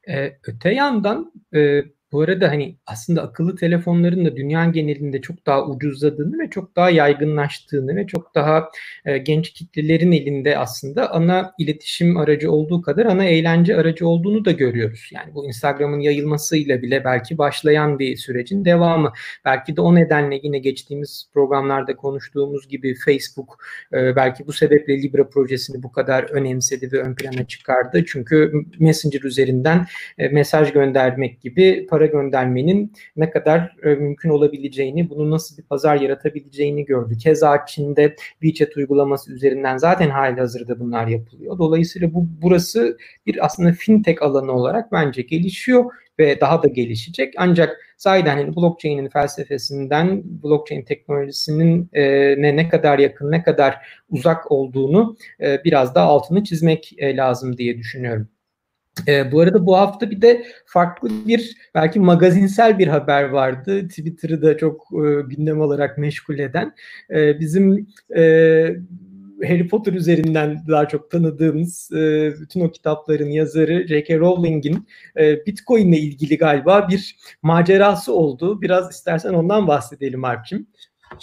Ee, 0.07 0.37
öte 0.43 0.73
yandan 0.73 1.31
e, 1.55 1.81
bu 2.11 2.21
arada 2.21 2.49
hani 2.49 2.77
aslında 2.85 3.21
akıllı 3.21 3.55
telefonların 3.55 4.25
da 4.25 4.35
dünya 4.35 4.65
genelinde 4.65 5.21
çok 5.21 5.45
daha 5.45 5.67
ucuzladığını 5.67 6.39
ve 6.39 6.49
çok 6.49 6.75
daha 6.75 6.89
yaygınlaştığını 6.89 7.95
ve 7.95 8.07
çok 8.07 8.35
daha 8.35 8.69
e, 9.05 9.17
genç 9.17 9.53
kitlelerin 9.53 10.11
elinde 10.11 10.57
aslında 10.57 11.11
ana 11.11 11.53
iletişim 11.59 12.17
aracı 12.17 12.51
olduğu 12.51 12.81
kadar 12.81 13.05
ana 13.05 13.25
eğlence 13.25 13.77
aracı 13.77 14.07
olduğunu 14.07 14.45
da 14.45 14.51
görüyoruz. 14.51 15.09
Yani 15.13 15.35
bu 15.35 15.47
Instagram'ın 15.47 15.99
yayılmasıyla 15.99 16.81
bile 16.81 17.03
belki 17.05 17.37
başlayan 17.37 17.99
bir 17.99 18.17
sürecin 18.17 18.65
devamı. 18.65 19.13
Belki 19.45 19.75
de 19.77 19.81
o 19.81 19.95
nedenle 19.95 20.39
yine 20.43 20.59
geçtiğimiz 20.59 21.29
programlarda 21.33 21.95
konuştuğumuz 21.95 22.67
gibi 22.67 22.95
Facebook 23.05 23.65
e, 23.93 24.15
belki 24.15 24.47
bu 24.47 24.53
sebeple 24.53 25.01
Libra 25.01 25.29
projesini 25.29 25.83
bu 25.83 25.91
kadar 25.91 26.23
önemsedi 26.23 26.91
ve 26.91 27.01
ön 27.01 27.15
plana 27.15 27.47
çıkardı. 27.47 28.05
Çünkü 28.07 28.53
Messenger 28.79 29.21
üzerinden 29.21 29.85
e, 30.17 30.27
mesaj 30.27 30.71
göndermek 30.73 31.41
gibi 31.41 31.87
para 31.89 32.00
para 32.01 32.05
göndermenin 32.07 32.93
ne 33.15 33.29
kadar 33.29 33.75
e, 33.83 33.95
mümkün 33.95 34.29
olabileceğini, 34.29 35.09
bunu 35.09 35.31
nasıl 35.31 35.57
bir 35.57 35.63
pazar 35.63 36.01
yaratabileceğini 36.01 36.85
gördü. 36.85 37.17
Keza 37.17 37.65
Çin'de 37.65 38.15
WeChat 38.41 38.77
uygulaması 38.77 39.33
üzerinden 39.33 39.77
zaten 39.77 40.09
hali 40.09 40.39
hazırda 40.39 40.79
bunlar 40.79 41.07
yapılıyor. 41.07 41.57
Dolayısıyla 41.57 42.13
bu 42.13 42.27
burası 42.41 42.97
bir 43.25 43.45
aslında 43.45 43.71
fintech 43.71 44.21
alanı 44.21 44.51
olarak 44.51 44.91
bence 44.91 45.21
gelişiyor 45.21 45.85
ve 46.19 46.41
daha 46.41 46.63
da 46.63 46.67
gelişecek. 46.67 47.33
Ancak 47.37 47.77
sahiden 47.97 48.37
hani 48.37 48.55
blockchain'in 48.55 49.09
felsefesinden 49.09 50.21
blockchain 50.43 50.81
teknolojisinin 50.81 51.89
e, 51.93 52.03
ne 52.41 52.55
ne 52.55 52.69
kadar 52.69 52.99
yakın, 52.99 53.31
ne 53.31 53.43
kadar 53.43 53.75
uzak 54.09 54.51
olduğunu 54.51 55.17
e, 55.41 55.63
biraz 55.63 55.95
daha 55.95 56.05
altını 56.07 56.43
çizmek 56.43 56.93
e, 56.97 57.17
lazım 57.17 57.57
diye 57.57 57.77
düşünüyorum. 57.77 58.27
E, 59.07 59.31
bu 59.31 59.39
arada 59.39 59.65
bu 59.65 59.77
hafta 59.77 60.11
bir 60.11 60.21
de 60.21 60.45
farklı 60.65 61.09
bir 61.27 61.57
belki 61.75 61.99
magazinsel 61.99 62.79
bir 62.79 62.87
haber 62.87 63.23
vardı. 63.23 63.87
Twitter'ı 63.87 64.41
da 64.41 64.57
çok 64.57 64.87
e, 64.93 65.21
gündem 65.21 65.61
olarak 65.61 65.97
meşgul 65.97 66.39
eden. 66.39 66.73
E, 67.09 67.39
bizim 67.39 67.87
e, 68.15 68.21
Harry 69.47 69.67
Potter 69.67 69.93
üzerinden 69.93 70.63
daha 70.67 70.87
çok 70.87 71.11
tanıdığımız 71.11 71.91
e, 71.91 72.33
bütün 72.41 72.61
o 72.61 72.71
kitapların 72.71 73.29
yazarı 73.29 73.87
J.K. 73.87 74.17
Rowling'in 74.19 74.87
e, 75.17 75.45
Bitcoin 75.45 75.91
ile 75.91 75.99
ilgili 75.99 76.37
galiba 76.37 76.87
bir 76.89 77.15
macerası 77.41 78.13
oldu. 78.13 78.61
Biraz 78.61 78.91
istersen 78.91 79.33
ondan 79.33 79.67
bahsedelim 79.67 80.25
Alp'ciğim. 80.25 80.67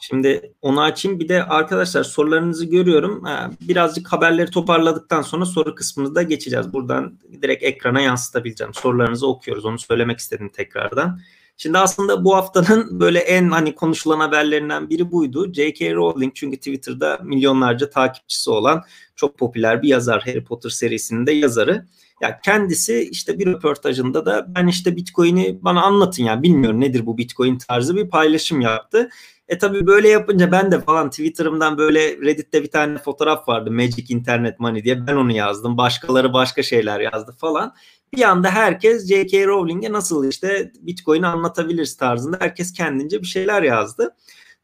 Şimdi 0.01 0.53
onu 0.63 0.81
açayım. 0.81 1.21
Bir 1.21 1.29
de 1.29 1.45
arkadaşlar 1.45 2.05
sorularınızı 2.05 2.65
görüyorum. 2.65 3.25
Birazcık 3.61 4.13
haberleri 4.13 4.51
toparladıktan 4.51 5.23
sonra 5.23 5.45
soru 5.45 5.75
kısmını 5.75 6.15
da 6.15 6.23
geçeceğiz. 6.23 6.73
Buradan 6.73 7.19
direkt 7.43 7.65
ekrana 7.65 8.01
yansıtabileceğim. 8.01 8.75
Sorularınızı 8.75 9.27
okuyoruz. 9.27 9.65
Onu 9.65 9.79
söylemek 9.79 10.19
istedim 10.19 10.49
tekrardan. 10.49 11.21
Şimdi 11.61 11.79
aslında 11.79 12.25
bu 12.25 12.37
haftanın 12.37 13.01
böyle 13.01 13.19
en 13.19 13.51
hani 13.51 13.75
konuşulan 13.75 14.21
haberlerinden 14.21 14.91
biri 14.91 15.13
buydu. 15.13 15.53
J.K. 15.53 15.95
Rowling 15.95 16.33
çünkü 16.35 16.57
Twitter'da 16.57 17.21
milyonlarca 17.23 17.91
takipçisi 17.91 18.51
olan 18.51 18.85
çok 19.17 19.39
popüler 19.39 19.83
bir 19.83 19.89
yazar. 19.89 20.23
Harry 20.23 20.45
Potter 20.45 20.71
serisinin 20.71 21.27
de 21.27 21.33
yazarı. 21.33 21.87
Ya 22.23 22.41
kendisi 22.41 23.09
işte 23.13 23.39
bir 23.39 23.47
röportajında 23.47 24.27
da 24.27 24.47
ben 24.49 24.67
işte 24.67 24.97
Bitcoin'i 24.97 25.59
bana 25.63 25.83
anlatın 25.83 26.25
ya 26.25 26.43
bilmiyorum 26.43 26.81
nedir 26.81 27.07
bu 27.07 27.19
Bitcoin 27.19 27.59
tarzı 27.59 27.97
bir 27.97 28.09
paylaşım 28.09 28.61
yaptı. 28.61 29.11
E 29.49 29.59
tabii 29.59 29.87
böyle 29.87 30.09
yapınca 30.09 30.53
ben 30.53 30.73
de 30.73 30.81
falan 30.81 31.11
Twitter'ımdan 31.11 31.79
böyle 31.79 32.17
Reddit'te 32.17 32.63
bir 32.63 32.71
tane 32.71 32.99
fotoğraf 32.99 33.49
vardı 33.49 33.71
Magic 33.71 34.15
Internet 34.15 34.61
Money 34.61 34.85
diye 34.85 35.07
ben 35.07 35.17
onu 35.17 35.33
yazdım. 35.33 35.77
Başkaları 35.77 36.33
başka 36.33 36.63
şeyler 36.63 37.01
yazdı 37.01 37.33
falan. 37.39 37.75
Bir 38.15 38.23
anda 38.23 38.51
herkes 38.51 39.09
J.K. 39.09 39.47
Rowling'e 39.47 39.93
nasıl 39.93 40.29
işte 40.29 40.73
Bitcoin'i 40.81 41.27
anlatabiliriz 41.27 41.97
tarzında 41.97 42.37
herkes 42.41 42.73
kendince 42.73 43.21
bir 43.21 43.27
şeyler 43.27 43.63
yazdı. 43.63 44.15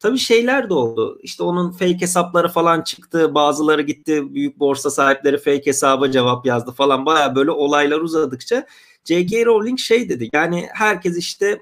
Tabii 0.00 0.18
şeyler 0.18 0.68
de 0.68 0.74
oldu. 0.74 1.18
İşte 1.22 1.42
onun 1.42 1.70
fake 1.72 2.00
hesapları 2.00 2.48
falan 2.48 2.82
çıktı. 2.82 3.34
Bazıları 3.34 3.82
gitti 3.82 4.34
büyük 4.34 4.58
borsa 4.58 4.90
sahipleri 4.90 5.38
fake 5.38 5.66
hesaba 5.66 6.10
cevap 6.10 6.46
yazdı 6.46 6.72
falan. 6.72 7.06
Baya 7.06 7.36
böyle 7.36 7.50
olaylar 7.50 8.00
uzadıkça 8.00 8.66
J.K. 9.04 9.44
Rowling 9.44 9.78
şey 9.78 10.08
dedi. 10.08 10.28
Yani 10.32 10.68
herkes 10.72 11.18
işte 11.18 11.58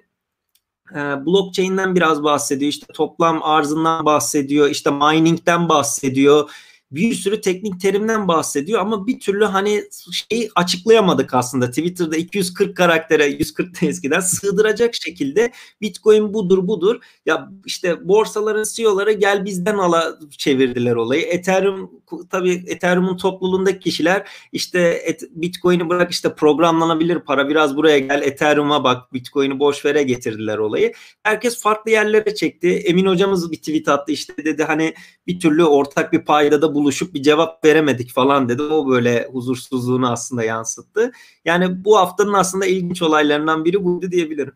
e, 0.95 1.27
blockchain'den 1.27 1.95
biraz 1.97 2.23
bahsediyor. 2.23 2.69
İşte 2.69 2.87
toplam 2.93 3.43
arzından 3.43 4.05
bahsediyor. 4.05 4.69
İşte 4.69 4.91
mining'den 4.91 5.69
bahsediyor 5.69 6.51
bir 6.93 7.15
sürü 7.15 7.41
teknik 7.41 7.81
terimden 7.81 8.29
bahsediyor 8.29 8.81
ama 8.81 9.07
bir 9.07 9.21
türlü 9.21 9.45
hani 9.45 9.85
şeyi 10.13 10.51
açıklayamadık 10.55 11.35
aslında. 11.35 11.69
Twitter'da 11.69 12.17
240 12.17 12.77
karaktere 12.77 13.27
140 13.27 13.83
eskiden 13.83 14.21
sığdıracak 14.21 14.95
şekilde 14.95 15.53
Bitcoin 15.81 16.35
budur 16.35 16.69
budur. 16.69 17.01
Ya 17.27 17.51
işte 17.67 18.09
borsaların 18.09 18.65
CEO'ları 18.73 19.13
gel 19.13 19.45
bizden 19.45 19.79
ala 19.79 20.19
çevirdiler 20.31 20.95
olayı. 20.95 21.23
Ethereum 21.23 21.91
tabii 22.31 22.65
Ethereum'un 22.67 23.17
topluluğundaki 23.17 23.79
kişiler 23.79 24.29
işte 24.53 25.03
Bitcoin'i 25.31 25.89
bırak 25.89 26.11
işte 26.11 26.35
programlanabilir 26.35 27.19
para 27.19 27.49
biraz 27.49 27.77
buraya 27.77 27.99
gel 27.99 28.23
Ethereum'a 28.23 28.85
bak 28.85 29.13
Bitcoin'i 29.13 29.59
boş 29.59 29.85
vere 29.85 30.03
getirdiler 30.03 30.59
olayı. 30.59 30.93
Herkes 31.23 31.63
farklı 31.63 31.91
yerlere 31.91 32.35
çekti. 32.35 32.69
Emin 32.69 33.07
hocamız 33.07 33.53
bir 33.53 33.57
tweet 33.57 33.89
attı 33.89 34.13
işte 34.13 34.45
dedi 34.45 34.65
hani 34.65 34.95
bir 35.27 35.41
türlü 35.41 35.65
ortak 35.65 36.13
bir 36.13 36.25
paydada 36.25 36.75
buluşup 36.83 37.15
bir 37.15 37.23
cevap 37.23 37.65
veremedik 37.65 38.12
falan 38.12 38.49
dedi. 38.49 38.62
O 38.62 38.89
böyle 38.89 39.29
huzursuzluğunu 39.33 40.11
aslında 40.11 40.45
yansıttı. 40.45 41.12
Yani 41.45 41.85
bu 41.85 41.99
haftanın 41.99 42.33
aslında 42.33 42.67
ilginç 42.67 43.03
olaylarından 43.03 43.65
biri 43.65 43.85
buydu 43.85 44.11
diyebilirim. 44.11 44.55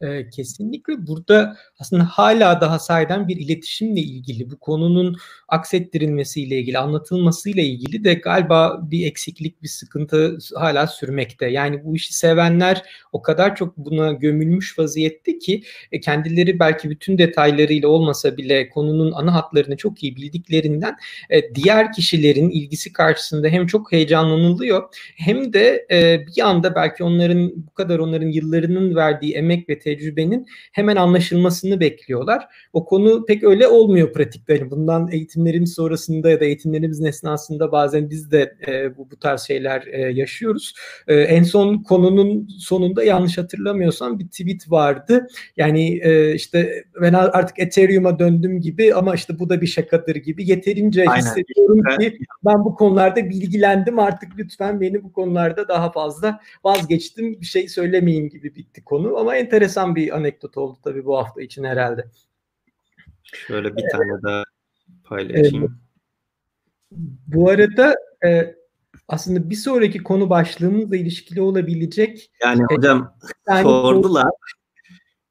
E, 0.00 0.30
kesinlikle 0.30 1.06
burada 1.06 1.56
aslında 1.78 2.04
hala 2.04 2.60
daha 2.60 2.78
sayeden 2.78 3.28
bir 3.28 3.36
iletişimle 3.36 4.00
ilgili 4.00 4.50
bu 4.50 4.58
konunun 4.58 5.16
aksettirilmesiyle 5.48 6.58
ilgili 6.58 6.78
anlatılmasıyla 6.78 7.62
ilgili 7.62 8.04
de 8.04 8.14
galiba 8.14 8.80
bir 8.90 9.06
eksiklik 9.06 9.62
bir 9.62 9.68
sıkıntı 9.68 10.38
hala 10.56 10.86
sürmekte. 10.86 11.46
Yani 11.46 11.84
bu 11.84 11.96
işi 11.96 12.14
sevenler 12.14 12.82
o 13.12 13.22
kadar 13.22 13.56
çok 13.56 13.76
buna 13.76 14.12
gömülmüş 14.12 14.78
vaziyette 14.78 15.38
ki 15.38 15.62
e, 15.92 16.00
kendileri 16.00 16.58
belki 16.58 16.90
bütün 16.90 17.18
detaylarıyla 17.18 17.88
olmasa 17.88 18.36
bile 18.36 18.68
konunun 18.68 19.12
ana 19.12 19.34
hatlarını 19.34 19.76
çok 19.76 20.02
iyi 20.02 20.16
bildiklerinden 20.16 20.96
e, 21.30 21.54
diğer 21.54 21.92
kişilerin 21.92 22.50
ilgisi 22.50 22.92
karşısında 22.92 23.48
hem 23.48 23.66
çok 23.66 23.92
heyecanlanılıyor 23.92 24.82
hem 25.16 25.52
de 25.52 25.86
e, 25.90 26.26
bir 26.26 26.42
anda 26.42 26.74
belki 26.74 27.04
onların 27.04 27.52
bu 27.56 27.74
kadar 27.74 27.98
onların 27.98 28.28
yıllarının 28.28 28.94
verdiği 28.94 29.34
emek 29.34 29.68
ve 29.68 29.78
tecrübenin 29.84 30.46
hemen 30.72 30.96
anlaşılmasını 30.96 31.80
bekliyorlar. 31.80 32.46
O 32.72 32.84
konu 32.84 33.24
pek 33.24 33.44
öyle 33.44 33.68
olmuyor 33.68 34.12
pratikte. 34.12 34.54
Yani 34.54 34.70
bundan 34.70 35.08
eğitimlerimiz 35.12 35.74
sonrasında 35.74 36.30
ya 36.30 36.40
da 36.40 36.44
eğitimlerimizin 36.44 37.04
esnasında 37.04 37.72
bazen 37.72 38.10
biz 38.10 38.30
de 38.30 38.54
e, 38.66 38.96
bu, 38.96 39.10
bu 39.10 39.16
tarz 39.16 39.40
şeyler 39.40 39.86
e, 39.86 40.00
yaşıyoruz. 40.00 40.74
E, 41.08 41.14
en 41.14 41.42
son 41.42 41.82
konunun 41.82 42.48
sonunda 42.58 43.04
yanlış 43.04 43.38
hatırlamıyorsam 43.38 44.18
bir 44.18 44.26
tweet 44.28 44.70
vardı. 44.70 45.26
Yani 45.56 46.00
e, 46.02 46.34
işte 46.34 46.84
ben 47.00 47.12
artık 47.12 47.58
Ethereum'a 47.58 48.18
döndüm 48.18 48.60
gibi 48.60 48.94
ama 48.94 49.14
işte 49.14 49.38
bu 49.38 49.48
da 49.48 49.60
bir 49.60 49.66
şakadır 49.66 50.16
gibi 50.16 50.48
yeterince 50.48 51.04
Aynen. 51.08 51.20
hissediyorum 51.20 51.82
ki 51.98 52.18
ben 52.44 52.64
bu 52.64 52.74
konularda 52.74 53.30
bilgilendim 53.30 53.98
artık 53.98 54.28
lütfen 54.38 54.80
beni 54.80 55.02
bu 55.02 55.12
konularda 55.12 55.68
daha 55.68 55.92
fazla 55.92 56.40
vazgeçtim 56.64 57.40
bir 57.40 57.46
şey 57.46 57.68
söylemeyeyim 57.68 58.28
gibi 58.28 58.54
bitti 58.54 58.84
konu 58.84 59.16
ama 59.16 59.36
enteresan 59.36 59.73
enteresan 59.74 59.96
bir 59.96 60.16
anekdot 60.16 60.56
oldu 60.56 60.78
tabii 60.84 61.04
bu 61.04 61.18
hafta 61.18 61.42
için 61.42 61.64
herhalde. 61.64 62.04
Şöyle 63.22 63.76
bir 63.76 63.84
tane 63.92 64.22
daha 64.22 64.44
paylaşayım. 65.04 65.78
bu 67.26 67.50
arada 67.50 67.94
e, 68.26 68.54
aslında 69.08 69.50
bir 69.50 69.54
sonraki 69.54 70.02
konu 70.02 70.30
başlığımızla 70.30 70.96
ilişkili 70.96 71.40
olabilecek 71.40 72.30
yani 72.42 72.62
e, 72.62 72.74
hocam 72.74 73.16
sordular. 73.62 74.30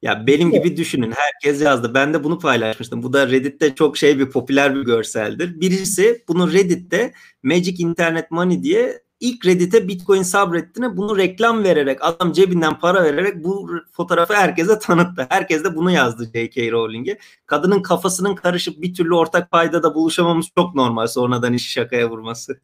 Ya 0.02 0.26
benim 0.26 0.50
gibi 0.50 0.76
düşünün. 0.76 1.12
Herkes 1.16 1.62
yazdı. 1.62 1.94
Ben 1.94 2.14
de 2.14 2.24
bunu 2.24 2.38
paylaşmıştım. 2.38 3.02
Bu 3.02 3.12
da 3.12 3.30
Reddit'te 3.30 3.74
çok 3.74 3.96
şey 3.96 4.18
bir 4.18 4.30
popüler 4.30 4.74
bir 4.74 4.82
görseldir. 4.82 5.60
Birisi 5.60 6.24
bunu 6.28 6.52
Reddit'te 6.52 7.12
Magic 7.42 7.82
Internet 7.82 8.30
Money 8.30 8.62
diye 8.62 9.02
ilk 9.24 9.46
Reddit'e 9.46 9.88
Bitcoin 9.88 10.22
sabrettiğine 10.22 10.96
bunu 10.96 11.18
reklam 11.18 11.64
vererek 11.64 11.98
adam 12.00 12.32
cebinden 12.32 12.78
para 12.78 13.04
vererek 13.04 13.44
bu 13.44 13.70
fotoğrafı 13.92 14.34
herkese 14.34 14.78
tanıttı. 14.78 15.26
Herkes 15.28 15.64
de 15.64 15.76
bunu 15.76 15.90
yazdı 15.90 16.30
J.K. 16.34 16.70
Rowling'e. 16.70 17.18
Kadının 17.46 17.82
kafasının 17.82 18.34
karışıp 18.34 18.82
bir 18.82 18.94
türlü 18.94 19.14
ortak 19.14 19.50
paydada 19.50 19.94
buluşamamız 19.94 20.46
çok 20.58 20.74
normal 20.74 21.06
sonradan 21.06 21.52
işi 21.52 21.70
şakaya 21.70 22.10
vurması. 22.10 22.60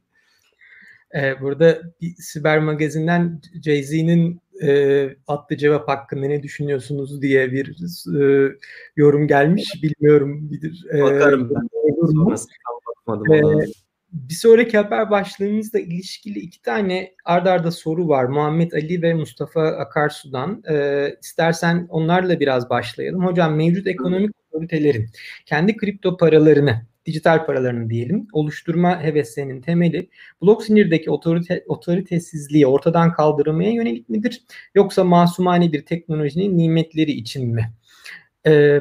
Ee, 1.15 1.41
burada 1.41 1.83
bir 2.01 2.15
siber 2.15 2.59
magazinden 2.59 3.41
Jay-Z'nin 3.65 4.41
e, 4.63 5.17
atlı 5.27 5.57
cevap 5.57 5.89
hakkında 5.89 6.27
ne 6.27 6.43
düşünüyorsunuz 6.43 7.23
diye 7.23 7.53
bir 7.53 7.77
e, 8.21 8.53
yorum 8.97 9.29
gelmiş. 9.29 9.83
Bilmiyorum. 9.83 10.51
Bir, 10.51 10.87
e, 10.95 11.03
Bakarım 11.03 11.51
ben. 11.51 11.69
Sonrası 12.13 12.49
e, 13.33 13.41
bir 14.13 14.35
sonraki 14.35 14.77
haber 14.77 15.11
başlığımızla 15.11 15.79
ilişkili 15.79 16.39
iki 16.39 16.63
tane 16.63 17.15
ardarda 17.25 17.53
arda 17.53 17.71
soru 17.71 18.09
var. 18.09 18.25
Muhammed 18.25 18.73
Ali 18.73 19.03
ve 19.03 19.15
Mustafa 19.15 19.63
Akarsu'dan. 19.63 20.63
Ee, 20.71 21.17
istersen 21.23 21.87
onlarla 21.91 22.41
biraz 22.41 22.71
başlayalım. 22.71 23.27
Hocam 23.27 23.57
mevcut 23.57 23.87
ekonomik 23.87 24.31
otoritelerin 24.53 25.11
kendi 25.47 25.77
kripto 25.77 26.17
paralarını 26.17 26.83
dijital 27.07 27.47
paralarını 27.47 27.91
diyelim 27.91 28.27
oluşturma 28.33 29.03
heveslerinin 29.03 29.61
temeli 29.61 30.09
blok 30.43 30.63
zincirdeki 30.63 31.11
otorite, 31.11 31.65
otoritesizliği 31.67 32.67
ortadan 32.67 33.13
kaldırmaya 33.13 33.71
yönelik 33.71 34.09
midir? 34.09 34.43
Yoksa 34.75 35.05
masumane 35.05 35.73
bir 35.73 35.87
teknolojinin 35.87 36.59
nimetleri 36.59 37.11
için 37.11 37.49
mi? 37.49 37.73
Ee, 38.47 38.81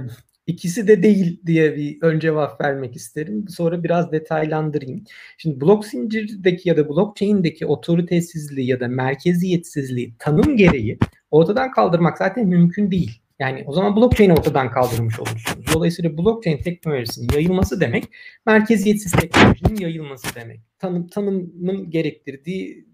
İkisi 0.49 0.87
de 0.87 1.03
değil 1.03 1.41
diye 1.45 1.75
bir 1.75 1.97
ön 2.01 2.19
cevap 2.19 2.61
vermek 2.61 2.95
isterim. 2.95 3.45
Sonra 3.49 3.83
biraz 3.83 4.11
detaylandırayım. 4.11 5.03
Şimdi 5.37 5.61
blok 5.61 5.85
zincirdeki 5.85 6.69
ya 6.69 6.77
da 6.77 6.89
blockchain'deki 6.89 7.65
otoritesizliği 7.65 8.67
ya 8.67 8.79
da 8.79 8.87
merkeziyetsizliği 8.87 10.13
tanım 10.19 10.57
gereği 10.57 10.99
ortadan 11.31 11.71
kaldırmak 11.71 12.17
zaten 12.17 12.47
mümkün 12.47 12.91
değil. 12.91 13.21
Yani 13.39 13.63
o 13.67 13.73
zaman 13.73 13.95
blockchain'i 13.95 14.33
ortadan 14.33 14.71
kaldırmış 14.71 15.19
olursunuz. 15.19 15.65
Dolayısıyla 15.73 16.17
blockchain 16.17 16.57
teknolojisinin 16.57 17.27
yayılması 17.33 17.81
demek 17.81 18.03
merkeziyetsiz 18.45 19.11
teknolojinin 19.11 19.79
yayılması 19.79 20.35
demek. 20.35 20.59
Tanım, 20.79 21.07
tanımın 21.07 21.89
gerektirdiği 21.89 22.85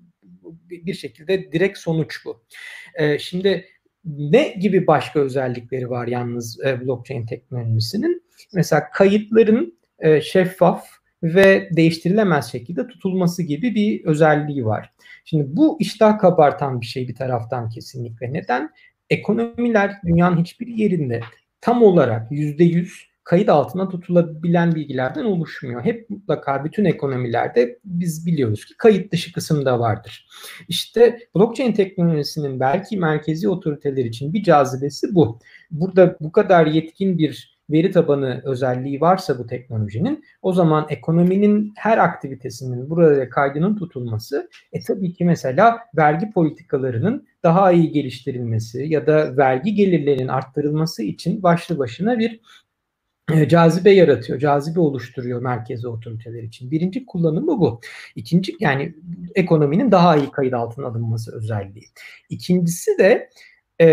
bir 0.69 0.93
şekilde 0.93 1.51
direkt 1.51 1.77
sonuç 1.77 2.25
bu. 2.25 2.43
Ee, 2.95 3.19
şimdi 3.19 3.65
ne 4.05 4.55
gibi 4.59 4.87
başka 4.87 5.19
özellikleri 5.19 5.89
var 5.89 6.07
yalnız 6.07 6.65
e, 6.65 6.81
blockchain 6.81 7.25
teknolojisinin? 7.25 8.23
Mesela 8.53 8.89
kayıtların 8.93 9.77
e, 9.99 10.21
şeffaf 10.21 10.87
ve 11.23 11.69
değiştirilemez 11.75 12.51
şekilde 12.51 12.87
tutulması 12.87 13.43
gibi 13.43 13.75
bir 13.75 14.05
özelliği 14.05 14.65
var. 14.65 14.93
Şimdi 15.25 15.45
bu 15.47 15.77
iştah 15.79 16.19
kabartan 16.19 16.81
bir 16.81 16.85
şey 16.85 17.07
bir 17.07 17.15
taraftan 17.15 17.69
kesinlikle. 17.69 18.33
Neden? 18.33 18.69
Ekonomiler 19.09 19.91
dünyanın 20.05 20.37
hiçbir 20.37 20.67
yerinde 20.67 21.21
tam 21.61 21.83
olarak 21.83 22.31
yüzde 22.31 22.63
yüz 22.63 23.09
kayıt 23.25 23.49
altına 23.49 23.89
tutulabilen 23.89 24.75
bilgilerden 24.75 25.25
oluşmuyor. 25.25 25.85
Hep 25.85 26.09
mutlaka 26.09 26.65
bütün 26.65 26.85
ekonomilerde 26.85 27.79
biz 27.85 28.25
biliyoruz 28.25 28.65
ki 28.65 28.73
kayıt 28.77 29.11
dışı 29.11 29.33
kısımda 29.33 29.79
vardır. 29.79 30.27
İşte 30.67 31.19
blockchain 31.35 31.73
teknolojisinin 31.73 32.59
belki 32.59 32.97
merkezi 32.97 33.49
otoriteler 33.49 34.05
için 34.05 34.33
bir 34.33 34.43
cazibesi 34.43 35.15
bu. 35.15 35.39
Burada 35.71 36.17
bu 36.19 36.31
kadar 36.31 36.65
yetkin 36.65 37.17
bir 37.17 37.55
veri 37.69 37.91
tabanı 37.91 38.41
özelliği 38.45 39.01
varsa 39.01 39.39
bu 39.39 39.47
teknolojinin 39.47 40.23
o 40.41 40.53
zaman 40.53 40.85
ekonominin 40.89 41.73
her 41.77 41.97
aktivitesinin 41.97 42.89
burada 42.89 43.29
kaydının 43.29 43.75
tutulması 43.75 44.49
e 44.73 44.79
tabii 44.79 45.13
ki 45.13 45.25
mesela 45.25 45.79
vergi 45.97 46.31
politikalarının 46.31 47.27
daha 47.43 47.71
iyi 47.71 47.91
geliştirilmesi 47.91 48.85
ya 48.87 49.07
da 49.07 49.37
vergi 49.37 49.75
gelirlerinin 49.75 50.27
arttırılması 50.27 51.03
için 51.03 51.43
başlı 51.43 51.77
başına 51.77 52.19
bir 52.19 52.39
cazibe 53.47 53.91
yaratıyor, 53.91 54.39
cazibe 54.39 54.79
oluşturuyor 54.79 55.41
merkezi 55.41 55.87
otoriteler 55.87 56.43
için. 56.43 56.71
Birinci 56.71 57.05
kullanımı 57.05 57.59
bu. 57.59 57.81
İkinci 58.15 58.55
yani 58.59 58.95
ekonominin 59.35 59.91
daha 59.91 60.17
iyi 60.17 60.31
kayıt 60.31 60.53
altına 60.53 60.85
alınması 60.87 61.35
özelliği. 61.35 61.85
İkincisi 62.29 62.97
de 62.97 63.29
e, 63.79 63.87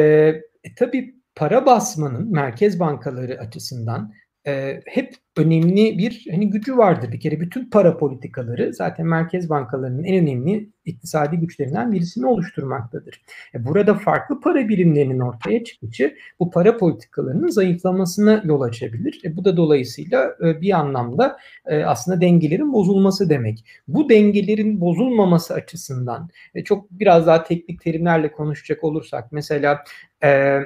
e, 0.64 0.74
tabii 0.76 1.14
para 1.34 1.66
basmanın 1.66 2.32
merkez 2.32 2.80
bankaları 2.80 3.40
açısından 3.40 4.12
e, 4.46 4.80
hep 4.86 5.14
önemli 5.36 5.98
bir 5.98 6.26
hani 6.30 6.50
gücü 6.50 6.76
vardır. 6.76 7.12
Bir 7.12 7.20
kere 7.20 7.40
bütün 7.40 7.70
para 7.70 7.96
politikaları 7.96 8.74
zaten 8.74 9.06
merkez 9.06 9.50
bankalarının 9.50 10.04
en 10.04 10.22
önemli 10.22 10.68
iktisadi 10.84 11.36
güçlerinden 11.36 11.92
birisini 11.92 12.26
oluşturmaktadır. 12.26 13.22
E, 13.54 13.64
burada 13.64 13.94
farklı 13.94 14.40
para 14.40 14.68
birimlerinin 14.68 15.20
ortaya 15.20 15.64
çıkışı 15.64 16.14
bu 16.40 16.50
para 16.50 16.76
politikalarının 16.76 17.48
zayıflamasına 17.48 18.42
yol 18.44 18.60
açabilir. 18.60 19.20
E, 19.24 19.36
bu 19.36 19.44
da 19.44 19.56
dolayısıyla 19.56 20.36
e, 20.44 20.60
bir 20.60 20.72
anlamda 20.72 21.36
e, 21.66 21.84
aslında 21.84 22.20
dengelerin 22.20 22.72
bozulması 22.72 23.30
demek. 23.30 23.64
Bu 23.88 24.08
dengelerin 24.08 24.80
bozulmaması 24.80 25.54
açısından 25.54 26.28
e, 26.54 26.64
çok 26.64 26.90
biraz 26.90 27.26
daha 27.26 27.44
teknik 27.44 27.80
terimlerle 27.80 28.32
konuşacak 28.32 28.84
olursak 28.84 29.32
mesela 29.32 29.84
e, 30.24 30.60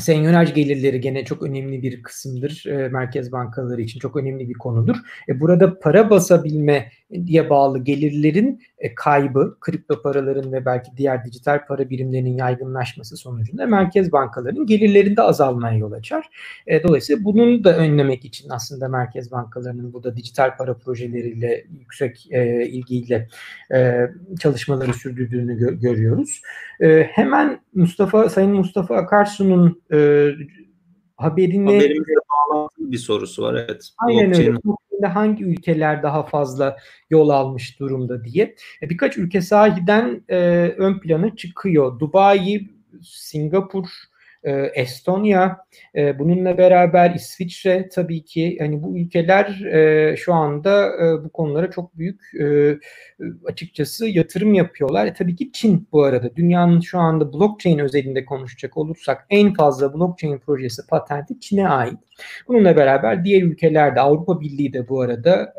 Senyonaj 0.00 0.54
gelirleri 0.54 1.00
gene 1.00 1.24
çok 1.24 1.42
önemli 1.42 1.82
bir 1.82 2.02
kısımdır. 2.02 2.64
E, 2.66 2.88
merkez 2.88 3.32
bankaları 3.32 3.82
için 3.82 4.00
çok 4.00 4.16
önemli 4.16 4.48
bir 4.48 4.54
konudur. 4.54 4.96
E, 5.28 5.40
burada 5.40 5.78
para 5.78 6.10
basabilme 6.10 6.90
diye 7.26 7.50
bağlı 7.50 7.84
gelirlerin 7.84 8.62
e, 8.78 8.94
kaybı, 8.94 9.56
kripto 9.60 10.02
paraların 10.02 10.52
ve 10.52 10.64
belki 10.64 10.90
diğer 10.96 11.24
dijital 11.24 11.66
para 11.66 11.90
birimlerinin 11.90 12.36
yaygınlaşması 12.36 13.16
sonucunda 13.16 13.66
merkez 13.66 14.12
bankalarının 14.12 14.66
gelirlerinde 14.66 15.22
azalmaya 15.22 15.78
yol 15.78 15.92
açar. 15.92 16.26
E, 16.66 16.82
dolayısıyla 16.82 17.24
bunun 17.24 17.64
da 17.64 17.76
önlemek 17.76 18.24
için 18.24 18.48
aslında 18.50 18.88
merkez 18.88 19.32
bankalarının 19.32 19.92
burada 19.92 20.16
dijital 20.16 20.56
para 20.56 20.74
projeleriyle 20.74 21.64
yüksek 21.70 22.28
e, 22.30 22.66
ilgiyle 22.66 23.28
e, 23.74 24.06
çalışmaları 24.40 24.94
sürdürdüğünü 24.94 25.58
gö- 25.60 25.80
görüyoruz. 25.80 26.42
E, 26.80 27.02
hemen 27.02 27.60
Mustafa 27.74 28.28
Sayın 28.28 28.52
Mustafa 28.52 28.96
Akarsu'nun 28.96 29.82
e, 29.92 30.30
Haberimizle 31.16 32.14
bağlantılı 32.30 32.92
bir 32.92 32.98
sorusu 32.98 33.42
var 33.42 33.54
evet. 33.54 33.90
Aynen 33.98 34.34
öyle 34.34 35.06
hangi 35.06 35.44
ülkeler 35.44 36.02
daha 36.02 36.22
fazla 36.22 36.76
yol 37.10 37.28
almış 37.28 37.80
durumda 37.80 38.24
diye. 38.24 38.54
E, 38.82 38.90
birkaç 38.90 39.18
ülke 39.18 39.40
sahiden 39.40 40.24
e, 40.28 40.38
ön 40.78 40.98
plana 40.98 41.36
çıkıyor. 41.36 41.98
Dubai, 41.98 42.68
Singapur, 43.02 43.86
e, 44.46 44.72
Estonya, 44.74 45.56
e, 45.96 46.18
bununla 46.18 46.58
beraber 46.58 47.14
İsviçre 47.14 47.88
tabii 47.88 48.24
ki 48.24 48.56
hani 48.60 48.82
bu 48.82 48.98
ülkeler 48.98 49.64
e, 49.64 50.16
şu 50.16 50.34
anda 50.34 50.92
bu 51.24 51.30
konulara 51.30 51.70
çok 51.70 51.98
büyük 51.98 52.20
açıkçası 53.46 54.06
yatırım 54.06 54.54
yapıyorlar. 54.54 55.06
E, 55.06 55.14
tabii 55.14 55.36
ki 55.36 55.52
Çin 55.52 55.88
bu 55.92 56.02
arada 56.02 56.36
dünyanın 56.36 56.80
şu 56.80 56.98
anda 56.98 57.32
blockchain 57.32 57.78
özelinde 57.78 58.24
konuşacak 58.24 58.76
olursak 58.76 59.26
en 59.30 59.54
fazla 59.54 59.94
blockchain 59.94 60.38
projesi 60.38 60.86
patenti 60.86 61.40
Çin'e 61.40 61.68
ait. 61.68 61.98
Bununla 62.48 62.76
beraber 62.76 63.24
diğer 63.24 63.42
ülkelerde 63.42 64.00
Avrupa 64.00 64.40
Birliği 64.40 64.72
de 64.72 64.88
bu 64.88 65.00
arada 65.00 65.54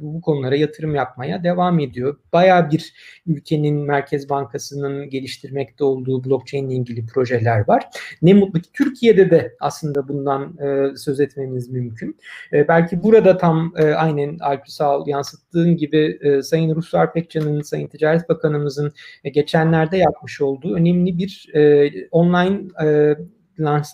bu 0.00 0.20
konulara 0.20 0.56
yatırım 0.56 0.94
yapmaya 0.94 1.44
devam 1.44 1.78
ediyor. 1.78 2.16
Baya 2.32 2.70
bir 2.70 2.92
ülkenin 3.26 3.76
Merkez 3.76 4.28
Bankası'nın 4.28 5.10
geliştirmekte 5.10 5.84
olduğu 5.84 6.24
blockchain 6.24 6.68
ile 6.68 6.74
ilgili 6.74 7.06
projeler 7.06 7.68
var. 7.68 7.84
Ne 8.22 8.34
mutlu 8.34 8.60
ki 8.60 8.70
Türkiye'de 8.72 9.30
de 9.30 9.56
aslında 9.60 10.08
bundan 10.08 10.58
e, 10.58 10.96
söz 10.96 11.20
etmemiz 11.20 11.68
mümkün. 11.68 12.16
E, 12.52 12.68
belki 12.68 13.02
burada 13.02 13.36
tam 13.36 13.72
e, 13.76 13.84
aynen 13.84 14.38
Alp'i 14.38 14.72
sağ 14.72 14.98
yansıttığın 15.06 15.76
gibi 15.76 16.18
e, 16.22 16.42
Sayın 16.42 16.74
Ruslar 16.74 17.12
Pekcan'ın, 17.12 17.62
Sayın 17.62 17.88
Ticaret 17.88 18.28
Bakanımızın 18.28 18.92
e, 19.24 19.30
geçenlerde 19.30 19.96
yapmış 19.96 20.40
olduğu 20.40 20.74
önemli 20.74 21.18
bir 21.18 21.50
e, 21.54 21.90
online 22.10 22.60
e, 22.84 23.16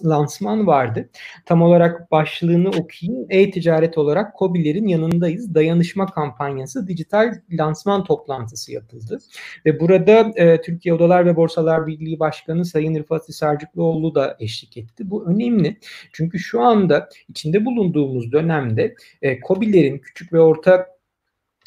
lansman 0.04 0.66
vardı. 0.66 1.08
Tam 1.46 1.62
olarak 1.62 2.10
başlığını 2.10 2.68
okuyayım. 2.68 3.26
E-ticaret 3.30 3.98
olarak 3.98 4.38
COBİ'lerin 4.38 4.86
yanındayız. 4.86 5.54
Dayanışma 5.54 6.06
kampanyası 6.06 6.88
dijital 6.88 7.34
lansman 7.50 8.04
toplantısı 8.04 8.72
yapıldı. 8.72 9.18
Ve 9.66 9.80
burada 9.80 10.32
e, 10.36 10.60
Türkiye 10.60 10.94
Odalar 10.94 11.26
ve 11.26 11.36
Borsalar 11.36 11.86
Birliği 11.86 12.20
Başkanı 12.20 12.64
Sayın 12.64 12.94
Rıfat 12.94 13.34
Sarcıklıoğlu 13.34 14.14
da 14.14 14.36
eşlik 14.40 14.76
etti. 14.76 15.10
Bu 15.10 15.26
önemli. 15.26 15.76
Çünkü 16.12 16.38
şu 16.38 16.60
anda 16.62 17.08
içinde 17.28 17.64
bulunduğumuz 17.64 18.32
dönemde 18.32 18.94
e, 19.22 19.40
COBİ'lerin 19.40 19.98
küçük 19.98 20.32
ve 20.32 20.40
orta 20.40 20.95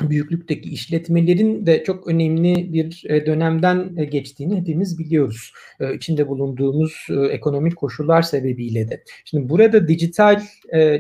büyüklükteki 0.02 0.70
işletmelerin 0.70 1.66
de 1.66 1.84
çok 1.84 2.08
önemli 2.08 2.74
bir 2.74 3.04
e, 3.10 3.26
dönemden 3.26 3.98
e, 3.98 4.06
geçtiğini 4.06 4.60
hepimiz 4.60 5.00
biliyoruz. 5.00 5.54
E, 5.80 5.96
içinde 5.96 6.28
bulunduğumuz 6.28 7.08
ekonomik 7.32 7.76
koşullar 7.76 8.22
sebebiyle 8.22 8.90
de. 8.90 9.04
Şimdi 9.26 9.50
burada 9.50 9.88
dijital 9.88 10.42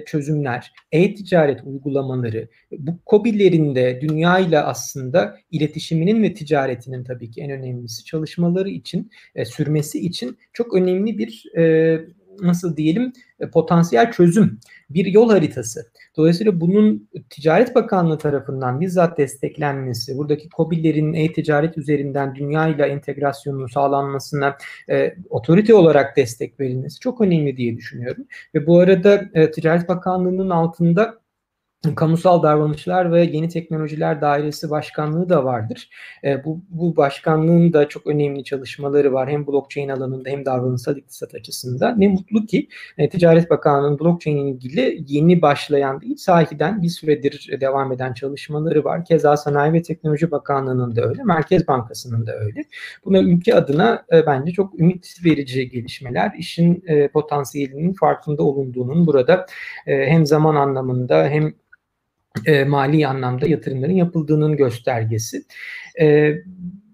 çözümler, 0.06 0.72
e-ticaret 0.92 1.60
uygulamaları, 1.64 2.48
bu 2.72 2.92
COBİ'lerin 3.08 3.76
de 3.76 4.00
dünyayla 4.02 4.66
aslında 4.66 5.38
iletişiminin 5.52 6.24
ve 6.24 6.34
ticaretinin 6.34 7.04
tabii 7.04 7.32
ki 7.32 7.42
en 7.42 7.52
önemlisi 7.52 8.06
çalışmaları 8.06 8.70
için, 8.70 9.12
sürmesi 9.46 10.00
için 10.00 10.38
çok 10.54 10.74
önemli 10.74 11.18
bir 11.18 11.44
nasıl 12.44 12.78
diyelim 12.78 13.14
potansiyel 13.54 14.12
çözüm, 14.12 14.60
bir 14.90 15.06
yol 15.06 15.30
haritası. 15.30 15.86
Dolayısıyla 16.18 16.62
bunun 16.62 17.10
Ticaret 17.30 17.76
Bakanlığı 17.76 18.18
tarafından 18.18 18.82
bizzat 18.82 19.18
desteklenmesi, 19.18 20.18
buradaki 20.18 20.50
COBİ'lerin 20.50 21.14
e-ticaret 21.14 21.78
üzerinden 21.78 22.36
dünya 22.36 22.68
ile 22.68 22.86
entegrasyonunun 22.86 23.68
sağlanmasına 23.68 24.58
e, 24.90 25.16
otorite 25.30 25.74
olarak 25.74 26.18
destek 26.18 26.60
verilmesi 26.60 27.00
çok 27.00 27.22
önemli 27.22 27.58
diye 27.58 27.78
düşünüyorum. 27.78 28.26
Ve 28.56 28.68
bu 28.68 28.80
arada 28.80 29.30
e, 29.34 29.52
Ticaret 29.52 29.90
Bakanlığı'nın 29.90 30.50
altında 30.50 31.20
Kamusal 31.96 32.44
Davranışlar 32.44 33.12
ve 33.12 33.24
Yeni 33.24 33.50
Teknolojiler 33.50 34.22
Dairesi 34.22 34.70
Başkanlığı 34.70 35.30
da 35.30 35.46
vardır. 35.46 35.90
E, 36.24 36.44
bu, 36.46 36.62
bu 36.70 36.96
başkanlığın 36.96 37.74
da 37.74 37.88
çok 37.88 38.08
önemli 38.08 38.44
çalışmaları 38.44 39.14
var. 39.14 39.30
Hem 39.30 39.48
blockchain 39.48 39.90
alanında 39.90 40.30
hem 40.30 40.46
davranışsal 40.46 40.98
iktisat 40.98 41.36
açısından. 41.36 42.00
Ne 42.00 42.08
mutlu 42.08 42.46
ki 42.46 42.68
e, 42.98 43.10
Ticaret 43.10 43.50
Bakanlığı'nın 43.50 44.00
blockchain 44.00 44.38
ilgili 44.38 45.04
yeni 45.08 45.42
başlayan 45.42 46.02
değil, 46.02 46.16
sahiden 46.16 46.82
bir 46.82 46.90
süredir 46.90 47.58
devam 47.62 47.92
eden 47.92 48.14
çalışmaları 48.14 48.84
var. 48.84 49.06
Keza 49.06 49.38
Sanayi 49.38 49.74
ve 49.74 49.82
Teknoloji 49.82 50.32
Bakanlığı'nın 50.32 50.96
da 50.96 51.02
öyle, 51.02 51.24
Merkez 51.24 51.68
Bankası'nın 51.68 52.28
da 52.28 52.36
öyle. 52.40 52.64
Buna 53.06 53.20
ülke 53.20 53.56
adına 53.56 54.06
e, 54.14 54.26
bence 54.26 54.52
çok 54.52 54.80
ümit 54.80 55.16
verici 55.26 55.70
gelişmeler. 55.70 56.32
İşin 56.38 56.84
e, 56.88 57.08
potansiyelinin 57.08 57.94
farkında 57.94 58.44
olunduğunun 58.44 59.08
burada 59.08 59.46
e, 59.88 60.06
hem 60.06 60.26
zaman 60.26 60.56
anlamında 60.56 61.28
hem 61.28 61.54
e, 62.46 62.64
mali 62.64 63.08
anlamda 63.08 63.48
yatırımların 63.48 63.94
yapıldığının 63.94 64.58
göstergesi. 64.58 65.44
E, 66.02 66.36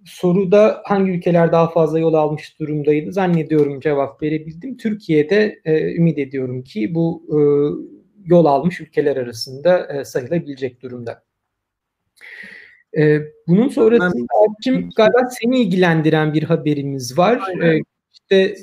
soruda 0.06 0.82
hangi 0.86 1.12
ülkeler 1.12 1.52
daha 1.52 1.70
fazla 1.72 2.00
yol 2.00 2.14
almış 2.14 2.60
durumdaydı 2.60 3.12
zannediyorum 3.12 3.80
cevap 3.80 4.22
verebildim. 4.24 4.78
Türkiye'de 4.78 5.60
e, 5.66 5.96
ümit 5.96 6.18
ediyorum 6.18 6.64
ki 6.64 6.96
bu 6.96 7.24
e, 7.30 7.38
yol 8.26 8.46
almış 8.46 8.82
ülkeler 8.82 9.18
arasında 9.18 9.88
e, 9.94 10.06
sayılabilecek 10.06 10.82
durumda. 10.82 11.24
E, 12.98 13.22
bunun 13.48 13.68
sonrasında 13.68 14.28
kim 14.64 14.90
galiba 14.98 15.30
seni 15.30 15.60
ilgilendiren 15.60 16.34
bir 16.34 16.44
haberimiz 16.44 17.18
var. 17.18 17.42
Aynen. 17.48 17.78
E, 17.78 17.82
işte 18.32 18.56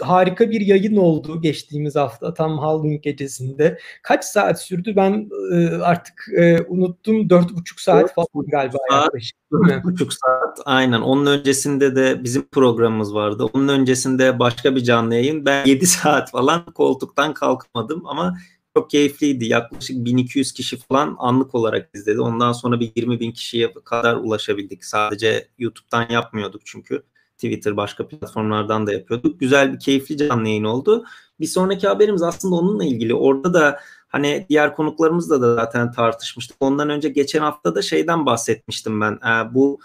harika 0.00 0.50
bir 0.50 0.60
yayın 0.60 0.96
oldu 0.96 1.40
geçtiğimiz 1.42 1.96
hafta 1.96 2.34
tam 2.34 2.58
Halloween 2.58 3.00
gecesinde. 3.00 3.78
Kaç 4.02 4.24
saat 4.24 4.62
sürdü 4.62 4.92
ben 4.96 5.30
e, 5.52 5.68
artık 5.76 6.28
e, 6.38 6.62
unuttum. 6.68 7.30
Dört 7.30 7.52
buçuk 7.52 7.80
saat 7.80 8.14
falan 8.14 8.46
galiba 8.46 8.78
saat, 8.90 9.04
yaklaşık. 9.04 9.36
Dört 9.52 9.84
buçuk 9.84 10.12
saat 10.12 10.60
aynen. 10.64 11.00
Onun 11.00 11.26
öncesinde 11.26 11.96
de 11.96 12.24
bizim 12.24 12.48
programımız 12.48 13.14
vardı. 13.14 13.44
Onun 13.52 13.68
öncesinde 13.68 14.38
başka 14.38 14.76
bir 14.76 14.84
canlı 14.84 15.14
yayın. 15.14 15.46
Ben 15.46 15.66
yedi 15.66 15.86
saat 15.86 16.30
falan 16.30 16.64
koltuktan 16.64 17.34
kalkmadım 17.34 18.06
ama 18.06 18.36
çok 18.76 18.90
keyifliydi. 18.90 19.44
Yaklaşık 19.44 20.04
1200 20.04 20.52
kişi 20.52 20.76
falan 20.76 21.16
anlık 21.18 21.54
olarak 21.54 21.90
izledi. 21.94 22.20
Ondan 22.20 22.52
sonra 22.52 22.80
bir 22.80 22.92
20 22.96 23.20
bin 23.20 23.32
kişiye 23.32 23.74
kadar 23.84 24.16
ulaşabildik. 24.16 24.84
Sadece 24.84 25.48
YouTube'dan 25.58 26.06
yapmıyorduk 26.10 26.62
çünkü. 26.64 27.02
Twitter 27.36 27.76
başka 27.76 28.08
platformlardan 28.08 28.86
da 28.86 28.92
yapıyorduk. 28.92 29.40
Güzel 29.40 29.72
bir 29.72 29.78
keyifli 29.78 30.16
canlı 30.16 30.48
yayın 30.48 30.64
oldu. 30.64 31.04
Bir 31.40 31.46
sonraki 31.46 31.88
haberimiz 31.88 32.22
aslında 32.22 32.54
onunla 32.54 32.84
ilgili. 32.84 33.14
Orada 33.14 33.54
da 33.54 33.80
hani 34.08 34.46
diğer 34.48 34.76
konuklarımızla 34.76 35.42
da 35.42 35.54
zaten 35.54 35.92
tartışmıştık. 35.92 36.56
Ondan 36.60 36.90
önce 36.90 37.08
geçen 37.08 37.40
hafta 37.40 37.74
da 37.74 37.82
şeyden 37.82 38.26
bahsetmiştim 38.26 39.00
ben. 39.00 39.12
Ee, 39.12 39.54
bu 39.54 39.80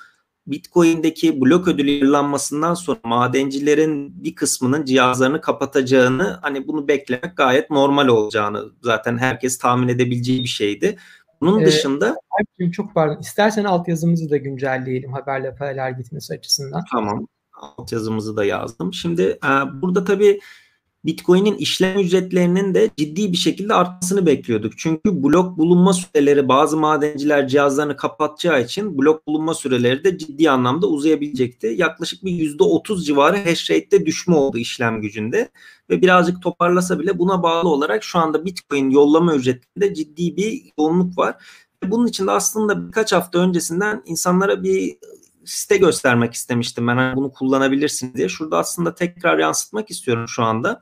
Bitcoin'deki 0.48 1.42
blok 1.42 1.68
ödülü 1.68 1.92
yıllanmasından 1.92 2.74
sonra 2.74 3.00
madencilerin 3.04 4.24
bir 4.24 4.36
kısmının 4.36 4.86
cihazlarını 4.86 5.42
kapatacağını 5.42 6.40
hani 6.42 6.68
bunu 6.68 6.88
beklemek 6.88 7.38
gayet 7.38 7.70
normal 7.70 8.08
olacağını 8.08 8.72
zaten 8.82 9.18
herkes 9.18 9.58
tahmin 9.58 9.88
edebileceği 9.88 10.44
bir 10.44 10.48
şeydi. 10.48 10.98
Bunun 11.42 11.62
ee, 11.62 11.66
dışında 11.66 12.16
çok 12.72 12.94
pardon. 12.94 13.20
İstersen 13.22 13.64
altyazımızı 13.64 14.30
da 14.30 14.38
güncelleyelim 14.38 15.14
haberle 15.14 15.56
paralel 15.56 15.98
gitmesi 15.98 16.34
açısından. 16.34 16.84
Tamam 16.92 17.28
altyazımızı 17.62 18.38
da 18.38 18.46
yazdım. 18.46 18.94
Şimdi 18.94 19.22
e, 19.22 19.82
burada 19.82 20.04
tabii 20.04 20.40
Bitcoin'in 21.06 21.56
işlem 21.56 22.00
ücretlerinin 22.00 22.74
de 22.74 22.90
ciddi 22.98 23.32
bir 23.32 23.38
şekilde 23.38 23.74
artmasını 23.74 24.26
bekliyorduk. 24.26 24.74
Çünkü 24.78 25.24
blok 25.24 25.58
bulunma 25.58 25.94
süreleri 25.94 26.48
bazı 26.48 26.78
madenciler 26.78 27.48
cihazlarını 27.48 27.98
kapatacağı 27.98 28.62
için 28.62 28.98
blok 28.98 29.28
bulunma 29.28 29.54
süreleri 29.54 30.04
de 30.04 30.18
ciddi 30.18 30.50
anlamda 30.52 30.88
uzayabilecekti. 30.88 31.68
Yaklaşık 31.78 32.26
bir 32.26 32.32
%30 32.32 33.04
civarı 33.04 33.44
hash 33.44 33.72
rate'de 33.72 34.06
düşme 34.06 34.36
oldu 34.36 34.58
işlem 34.58 35.02
gücünde 35.02 35.50
ve 35.90 36.02
birazcık 36.02 36.42
toparlasa 36.42 37.00
bile 37.00 37.20
buna 37.20 37.44
bağlı 37.44 37.70
olarak 37.70 38.04
şu 38.04 38.20
anda 38.20 38.46
Bitcoin 38.46 38.90
yollama 38.90 39.36
ücretinde 39.36 39.94
ciddi 39.94 40.38
bir 40.38 40.62
yoğunluk 40.80 41.18
var. 41.18 41.36
Bunun 41.86 42.08
için 42.08 42.28
de 42.28 42.32
aslında 42.32 42.88
birkaç 42.88 43.14
hafta 43.14 43.40
öncesinden 43.40 44.04
insanlara 44.06 44.64
bir 44.64 44.98
site 45.52 45.78
göstermek 45.78 46.34
istemiştim 46.34 46.88
ben 46.88 46.98
hani 46.98 47.16
bunu 47.16 47.32
kullanabilirsin 47.32 48.14
diye. 48.14 48.30
Şurada 48.30 48.58
aslında 48.58 48.96
tekrar 48.96 49.40
yansıtmak 49.40 49.92
istiyorum 49.92 50.28
şu 50.28 50.44
anda. 50.44 50.82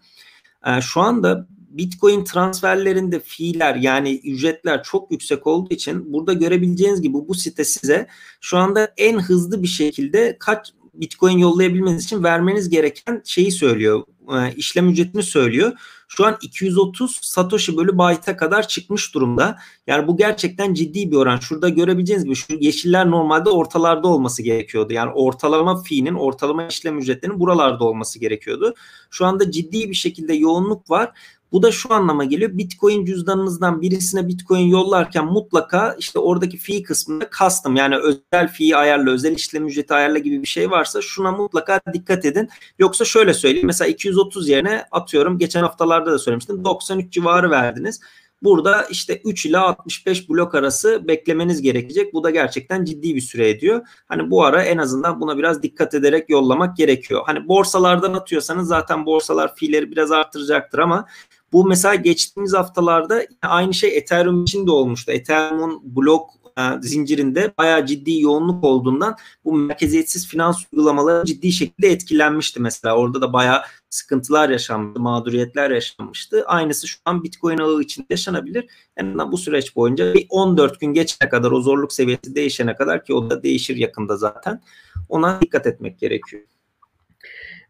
Ee, 0.66 0.82
şu 0.82 1.02
anda 1.02 1.48
Bitcoin 1.70 2.24
transferlerinde 2.24 3.20
fiiller 3.20 3.76
yani 3.76 4.20
ücretler 4.24 4.84
çok 4.84 5.12
yüksek 5.12 5.48
olduğu 5.48 5.74
için 5.74 6.14
burada 6.14 6.34
görebileceğiniz 6.34 7.02
gibi 7.02 7.14
bu 7.14 7.36
site 7.36 7.64
size 7.64 8.08
şu 8.42 8.58
anda 8.58 8.94
en 8.98 9.20
hızlı 9.20 9.64
bir 9.64 9.68
şekilde 9.68 10.38
kaç 10.40 10.74
Bitcoin 10.94 11.38
yollayabilmeniz 11.38 12.04
için 12.04 12.24
vermeniz 12.24 12.70
gereken 12.70 13.22
şeyi 13.26 13.52
söylüyor. 13.52 14.04
E, 14.30 14.54
işlem 14.56 14.90
ücretini 14.90 15.24
söylüyor. 15.24 15.72
Şu 16.08 16.26
an 16.26 16.38
230 16.42 17.20
Satoshi 17.22 17.78
bölü 17.78 17.94
byte'a 17.94 18.38
kadar 18.38 18.68
çıkmış 18.68 19.14
durumda. 19.14 19.58
Yani 19.88 20.08
bu 20.08 20.18
gerçekten 20.18 20.74
ciddi 20.74 21.12
bir 21.12 21.16
oran. 21.16 21.38
Şurada 21.38 21.70
görebileceğiniz 21.70 22.26
gibi 22.26 22.36
şu 22.36 22.54
yeşiller 22.60 23.12
normalde 23.12 23.50
ortalarda 23.50 24.08
olması 24.08 24.44
gerekiyordu. 24.44 24.94
Yani 24.94 25.12
ortalama 25.12 25.84
fiinin, 25.84 26.14
ortalama 26.14 26.68
işlem 26.68 26.98
ücretlerinin 26.98 27.40
buralarda 27.40 27.84
olması 27.84 28.20
gerekiyordu. 28.20 28.74
Şu 29.10 29.26
anda 29.26 29.52
ciddi 29.52 29.90
bir 29.90 29.96
şekilde 29.96 30.34
yoğunluk 30.34 30.90
var. 30.90 31.12
Bu 31.52 31.64
da 31.64 31.72
şu 31.72 31.94
anlama 31.94 32.26
geliyor. 32.26 32.58
Bitcoin 32.58 33.06
cüzdanınızdan 33.06 33.82
birisine 33.82 34.28
Bitcoin 34.28 34.68
yollarken 34.68 35.26
mutlaka 35.26 35.96
işte 36.00 36.20
oradaki 36.20 36.58
fee 36.58 36.84
kısmında 36.84 37.30
custom 37.40 37.76
yani 37.76 37.98
özel 37.98 38.48
fee 38.48 38.76
ayarla, 38.76 39.12
özel 39.12 39.36
işlem 39.36 39.68
ücreti 39.68 39.94
ayarla 39.94 40.18
gibi 40.18 40.42
bir 40.42 40.48
şey 40.48 40.72
varsa 40.72 41.02
şuna 41.02 41.32
mutlaka 41.32 41.82
dikkat 41.94 42.26
edin. 42.26 42.50
Yoksa 42.80 43.06
şöyle 43.06 43.34
söyleyeyim. 43.34 43.68
Mesela 43.68 43.88
230 43.88 44.50
yerine 44.50 44.84
atıyorum 44.92 45.38
geçen 45.38 45.62
haftalarda 45.62 46.12
da 46.12 46.20
söylemiştim. 46.20 46.66
93 46.66 47.14
civarı 47.14 47.52
verdiniz. 47.52 48.00
Burada 48.44 48.84
işte 48.84 49.22
3 49.26 49.46
ile 49.46 49.58
65 49.58 50.30
blok 50.30 50.56
arası 50.56 51.08
beklemeniz 51.08 51.62
gerekecek. 51.62 52.14
Bu 52.14 52.24
da 52.24 52.30
gerçekten 52.30 52.86
ciddi 52.86 53.16
bir 53.16 53.22
süre 53.22 53.50
ediyor. 53.50 53.82
Hani 54.08 54.32
bu 54.32 54.44
ara 54.44 54.64
en 54.64 54.78
azından 54.78 55.22
buna 55.22 55.38
biraz 55.38 55.64
dikkat 55.64 55.94
ederek 55.94 56.30
yollamak 56.30 56.78
gerekiyor. 56.78 57.22
Hani 57.26 57.48
borsalardan 57.48 58.14
atıyorsanız 58.14 58.68
zaten 58.68 59.06
borsalar 59.06 59.56
fiilleri 59.56 59.92
biraz 59.92 60.12
arttıracaktır 60.12 60.80
ama 60.80 61.06
bu 61.54 61.66
mesela 61.66 61.96
geçtiğimiz 61.96 62.54
haftalarda 62.54 63.22
aynı 63.42 63.74
şey 63.74 63.98
Ethereum 63.98 64.44
için 64.44 64.68
de 64.68 64.72
olmuştu. 64.72 65.12
Ethereum'un 65.12 65.82
blok 65.84 66.30
e, 66.60 66.62
zincirinde 66.82 67.54
bayağı 67.58 67.86
ciddi 67.86 68.20
yoğunluk 68.20 68.64
olduğundan 68.64 69.16
bu 69.46 69.54
merkeziyetsiz 69.54 70.28
finans 70.28 70.64
uygulamaları 70.74 71.26
ciddi 71.26 71.52
şekilde 71.52 71.88
etkilenmişti 71.88 72.60
mesela. 72.60 72.98
Orada 72.98 73.22
da 73.22 73.34
bayağı 73.34 73.62
sıkıntılar 73.90 74.50
yaşanmıştı, 74.50 75.00
mağduriyetler 75.02 75.72
yaşanmıştı. 75.72 76.44
Aynısı 76.46 76.88
şu 76.88 77.00
an 77.06 77.24
Bitcoin 77.24 77.58
ağı 77.58 77.82
için 77.82 78.06
yaşanabilir. 78.10 78.66
En 78.98 79.32
bu 79.32 79.38
süreç 79.38 79.76
boyunca 79.76 80.14
bir 80.14 80.26
14 80.30 80.80
gün 80.80 80.94
geçene 80.94 81.30
kadar 81.30 81.52
o 81.52 81.62
zorluk 81.62 81.94
seviyesi 81.94 82.36
değişene 82.36 82.76
kadar 82.76 83.06
ki 83.06 83.14
o 83.14 83.30
da 83.30 83.44
değişir 83.44 83.76
yakında 83.76 84.18
zaten. 84.18 84.62
Ona 85.10 85.42
dikkat 85.42 85.68
etmek 85.68 86.00
gerekiyor. 86.00 86.44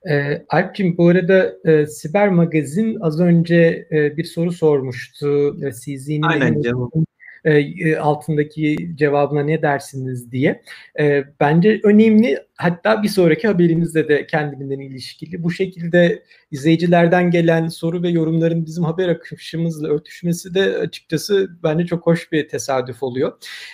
E, 0.09 0.43
Alp'cim 0.49 0.97
bu 0.97 1.07
arada 1.07 1.55
e, 1.65 1.85
Siber 1.85 2.29
Magazin 2.29 2.97
az 3.01 3.19
önce 3.19 3.88
e, 3.91 4.17
bir 4.17 4.23
soru 4.23 4.51
sormuştu. 4.51 5.57
E, 5.65 5.71
CZ'nin 5.71 6.23
e, 6.23 7.09
e, 7.45 7.95
altındaki 7.95 8.91
cevabına 8.95 9.43
ne 9.43 9.62
dersiniz 9.62 10.32
diye. 10.32 10.62
E, 10.99 11.23
bence 11.39 11.80
önemli 11.84 12.39
hatta 12.56 13.04
bir 13.04 13.08
sonraki 13.08 13.47
haberimizde 13.47 14.08
de 14.08 14.28
kendinden 14.28 14.80
ilişkili. 14.80 15.43
Bu 15.43 15.52
şekilde 15.52 16.23
izleyicilerden 16.52 17.32
gelen 17.32 17.67
soru 17.67 18.04
ve 18.04 18.10
yorumların 18.10 18.65
bizim 18.65 18.84
haber 18.84 19.10
akışımızla 19.10 19.88
örtüşmesi 19.88 20.54
de 20.54 20.78
açıkçası 20.78 21.49
bence 21.63 21.86
çok 21.86 22.08
hoş 22.08 22.32
bir 22.32 22.47
tesadüf 22.47 23.04
oluyor. 23.04 23.32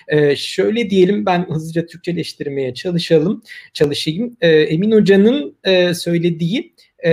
E, 0.07 0.35
şöyle 0.35 0.89
diyelim 0.89 1.25
ben 1.25 1.49
hızlıca 1.49 1.85
Türkçeleştirmeye 1.85 2.73
çalışalım, 2.73 3.43
çalışayım. 3.73 4.37
E, 4.41 4.49
Emin 4.49 4.91
Hoca'nın 4.91 5.57
e, 5.63 5.93
söylediği 5.93 6.73
e, 7.05 7.11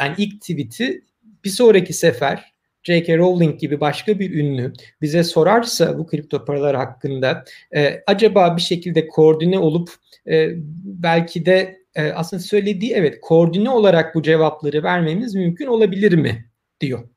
yani 0.00 0.14
ilk 0.18 0.40
tweet'i 0.40 1.02
bir 1.44 1.50
sonraki 1.50 1.92
sefer 1.92 2.51
J.K. 2.82 3.18
Rowling 3.18 3.60
gibi 3.60 3.80
başka 3.80 4.18
bir 4.18 4.34
ünlü 4.34 4.72
bize 5.02 5.24
sorarsa 5.24 5.98
bu 5.98 6.06
kripto 6.06 6.44
paralar 6.44 6.76
hakkında 6.76 7.44
e, 7.76 8.02
acaba 8.06 8.56
bir 8.56 8.62
şekilde 8.62 9.08
koordine 9.08 9.58
olup 9.58 9.90
e, 10.28 10.48
belki 10.84 11.46
de 11.46 11.82
e, 11.94 12.02
aslında 12.02 12.42
söylediği 12.42 12.92
evet 12.92 13.20
koordine 13.20 13.70
olarak 13.70 14.14
bu 14.14 14.22
cevapları 14.22 14.82
vermemiz 14.82 15.34
mümkün 15.34 15.66
olabilir 15.66 16.12
mi 16.12 16.44
diyor. 16.80 17.08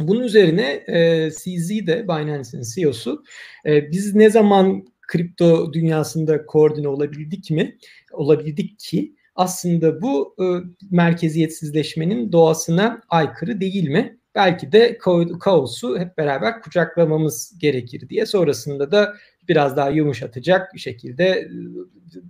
Bunun 0.00 0.22
üzerine 0.22 0.82
e, 0.86 1.30
CZ 1.30 1.86
de 1.86 2.04
Binance'in 2.08 2.62
CEO'su 2.74 3.24
e, 3.66 3.90
biz 3.90 4.14
ne 4.14 4.30
zaman 4.30 4.86
kripto 5.08 5.72
dünyasında 5.72 6.46
koordine 6.46 6.88
olabildik 6.88 7.50
mi? 7.50 7.78
Olabildik 8.12 8.78
ki 8.78 9.14
aslında 9.34 10.02
bu 10.02 10.34
e, 10.38 10.44
merkeziyetsizleşmenin 10.90 12.32
doğasına 12.32 13.00
aykırı 13.08 13.60
değil 13.60 13.88
mi? 13.88 14.18
Belki 14.34 14.72
de 14.72 14.98
kaosu 15.40 15.98
hep 15.98 16.18
beraber 16.18 16.60
kucaklamamız 16.60 17.58
gerekir 17.58 18.08
diye 18.08 18.26
sonrasında 18.26 18.92
da 18.92 19.14
biraz 19.48 19.76
daha 19.76 19.90
yumuşatacak 19.90 20.74
bir 20.74 20.78
şekilde 20.78 21.48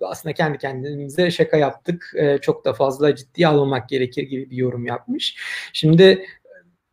aslında 0.01 0.33
kendi 0.33 0.59
kendimize 0.59 1.31
şaka 1.31 1.57
yaptık 1.57 2.15
çok 2.43 2.65
da 2.65 2.73
fazla 2.73 3.17
ciddiye 3.17 3.49
almamak 3.49 3.88
gerekir 3.88 4.23
gibi 4.23 4.51
bir 4.51 4.57
yorum 4.57 4.87
yapmış. 4.87 5.37
Şimdi 5.73 6.27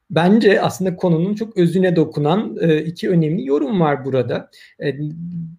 bence 0.09 0.61
aslında 0.61 0.95
konunun 0.95 1.35
çok 1.35 1.57
özüne 1.57 1.95
dokunan 1.95 2.55
iki 2.85 3.09
önemli 3.09 3.45
yorum 3.45 3.79
var 3.79 4.05
burada. 4.05 4.49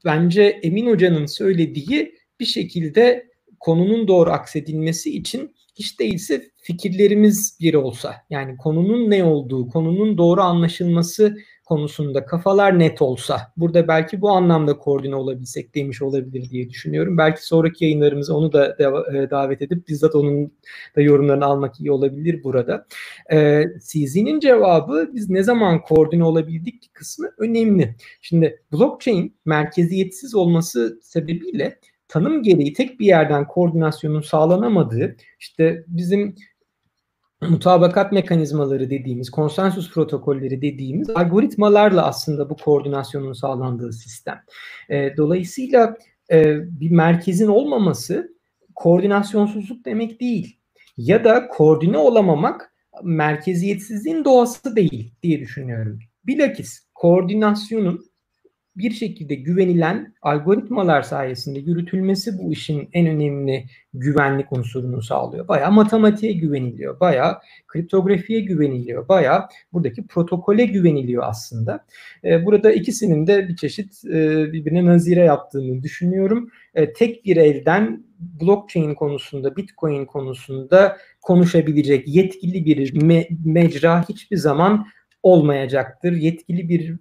Bence 0.04 0.42
Emin 0.42 0.86
Hoca'nın 0.86 1.26
söylediği 1.26 2.14
bir 2.40 2.44
şekilde 2.44 3.30
konunun 3.60 4.08
doğru 4.08 4.30
aksedilmesi 4.30 5.16
için 5.16 5.54
hiç 5.74 6.00
değilse 6.00 6.50
fikirlerimiz 6.56 7.58
bir 7.60 7.74
olsa 7.74 8.14
yani 8.30 8.56
konunun 8.56 9.10
ne 9.10 9.24
olduğu, 9.24 9.68
konunun 9.68 10.18
doğru 10.18 10.40
anlaşılması 10.40 11.36
konusunda 11.70 12.26
kafalar 12.26 12.78
net 12.78 13.02
olsa 13.02 13.40
burada 13.56 13.88
belki 13.88 14.20
bu 14.20 14.30
anlamda 14.30 14.78
koordine 14.78 15.16
olabilsek 15.16 15.74
demiş 15.74 16.02
olabilir 16.02 16.50
diye 16.50 16.70
düşünüyorum. 16.70 17.18
Belki 17.18 17.46
sonraki 17.46 17.84
yayınlarımızı 17.84 18.36
onu 18.36 18.52
da 18.52 18.76
e, 19.14 19.30
davet 19.30 19.62
edip 19.62 19.88
bizzat 19.88 20.14
onun 20.14 20.52
da 20.96 21.00
yorumlarını 21.00 21.44
almak 21.44 21.80
iyi 21.80 21.92
olabilir 21.92 22.44
burada. 22.44 22.86
Ee, 23.32 23.64
CZ'nin 23.90 24.40
cevabı 24.40 25.10
biz 25.14 25.30
ne 25.30 25.42
zaman 25.42 25.82
koordine 25.82 26.24
olabildik 26.24 26.94
kısmı 26.94 27.30
önemli. 27.38 27.96
Şimdi 28.20 28.62
blockchain 28.72 29.36
merkeziyetsiz 29.44 30.34
olması 30.34 31.00
sebebiyle 31.02 31.78
tanım 32.10 32.42
gereği 32.42 32.72
tek 32.72 33.00
bir 33.00 33.06
yerden 33.06 33.46
koordinasyonun 33.46 34.20
sağlanamadığı 34.20 35.16
işte 35.38 35.84
bizim 35.86 36.34
mutabakat 37.48 38.12
mekanizmaları 38.12 38.90
dediğimiz, 38.90 39.30
konsensus 39.30 39.90
protokolleri 39.90 40.62
dediğimiz 40.62 41.10
algoritmalarla 41.10 42.06
aslında 42.06 42.50
bu 42.50 42.56
koordinasyonun 42.56 43.32
sağlandığı 43.32 43.92
sistem. 43.92 44.40
E, 44.88 45.16
dolayısıyla 45.16 45.96
e, 46.32 46.56
bir 46.80 46.90
merkezin 46.90 47.46
olmaması 47.46 48.34
koordinasyonsuzluk 48.74 49.84
demek 49.84 50.20
değil. 50.20 50.56
Ya 50.96 51.24
da 51.24 51.48
koordine 51.48 51.98
olamamak 51.98 52.72
merkeziyetsizliğin 53.02 54.24
doğası 54.24 54.76
değil 54.76 55.14
diye 55.22 55.40
düşünüyorum. 55.40 55.98
Bilakis 56.26 56.86
koordinasyonun 56.94 58.09
bir 58.80 58.90
şekilde 58.90 59.34
güvenilen 59.34 60.14
algoritmalar 60.22 61.02
sayesinde 61.02 61.58
yürütülmesi 61.58 62.38
bu 62.38 62.52
işin 62.52 62.88
en 62.92 63.06
önemli 63.06 63.64
güvenlik 63.94 64.52
unsurunu 64.52 65.02
sağlıyor. 65.02 65.48
Bayağı 65.48 65.72
matematiğe 65.72 66.32
güveniliyor, 66.32 67.00
bayağı 67.00 67.38
kriptografiye 67.66 68.40
güveniliyor, 68.40 69.08
bayağı 69.08 69.48
buradaki 69.72 70.06
protokole 70.06 70.64
güveniliyor 70.64 71.22
aslında. 71.26 71.84
Ee, 72.24 72.44
burada 72.46 72.72
ikisinin 72.72 73.26
de 73.26 73.48
bir 73.48 73.56
çeşit 73.56 74.04
e, 74.04 74.52
birbirine 74.52 74.84
nazire 74.84 75.20
yaptığını 75.20 75.82
düşünüyorum. 75.82 76.50
E, 76.74 76.92
tek 76.92 77.24
bir 77.24 77.36
elden 77.36 78.04
blockchain 78.20 78.94
konusunda, 78.94 79.56
bitcoin 79.56 80.04
konusunda 80.04 80.96
konuşabilecek 81.22 82.08
yetkili 82.08 82.64
bir 82.64 82.94
me- 82.94 83.28
mecra 83.44 84.08
hiçbir 84.08 84.36
zaman 84.36 84.86
olmayacaktır. 85.22 86.12
Yetkili 86.12 86.68
bir 86.68 86.96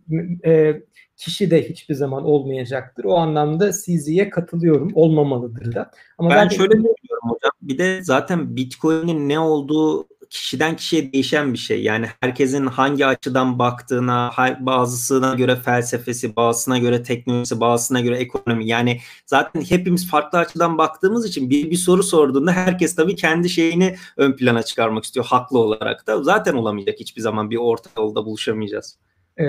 e, 0.45 0.81
kişi 1.17 1.51
de 1.51 1.69
hiçbir 1.69 1.95
zaman 1.95 2.25
olmayacaktır. 2.25 3.03
O 3.03 3.15
anlamda 3.15 3.71
CZ'ye 3.71 4.29
katılıyorum. 4.29 4.91
Olmamalıdır 4.95 5.75
da. 5.75 5.91
Ama 6.17 6.29
ben, 6.29 6.37
ben 6.37 6.47
şöyle 6.47 6.71
diyorum 6.71 7.29
hocam. 7.29 7.51
Bir 7.61 7.77
de 7.77 8.03
zaten 8.03 8.55
Bitcoin'in 8.55 9.29
ne 9.29 9.39
olduğu 9.39 10.07
kişiden 10.29 10.75
kişiye 10.75 11.13
değişen 11.13 11.53
bir 11.53 11.57
şey. 11.57 11.83
Yani 11.83 12.07
herkesin 12.21 12.65
hangi 12.65 13.05
açıdan 13.05 13.59
baktığına, 13.59 14.31
bazısına 14.59 15.35
göre 15.35 15.55
felsefesi, 15.55 16.35
bazısına 16.35 16.77
göre 16.77 17.03
teknolojisi, 17.03 17.59
bazısına 17.59 18.01
göre 18.01 18.17
ekonomi. 18.17 18.67
Yani 18.67 18.99
zaten 19.25 19.61
hepimiz 19.61 20.09
farklı 20.09 20.39
açıdan 20.39 20.77
baktığımız 20.77 21.25
için 21.25 21.49
bir, 21.49 21.71
bir 21.71 21.75
soru 21.75 22.03
sorduğunda 22.03 22.51
herkes 22.51 22.95
tabii 22.95 23.15
kendi 23.15 23.49
şeyini 23.49 23.95
ön 24.17 24.35
plana 24.35 24.63
çıkarmak 24.63 25.03
istiyor 25.03 25.25
haklı 25.25 25.59
olarak 25.59 26.07
da. 26.07 26.23
Zaten 26.23 26.53
olamayacak 26.53 26.99
hiçbir 26.99 27.21
zaman 27.21 27.49
bir 27.49 27.57
orta 27.57 27.89
yolda 27.97 28.25
buluşamayacağız. 28.25 28.97
E, 29.39 29.43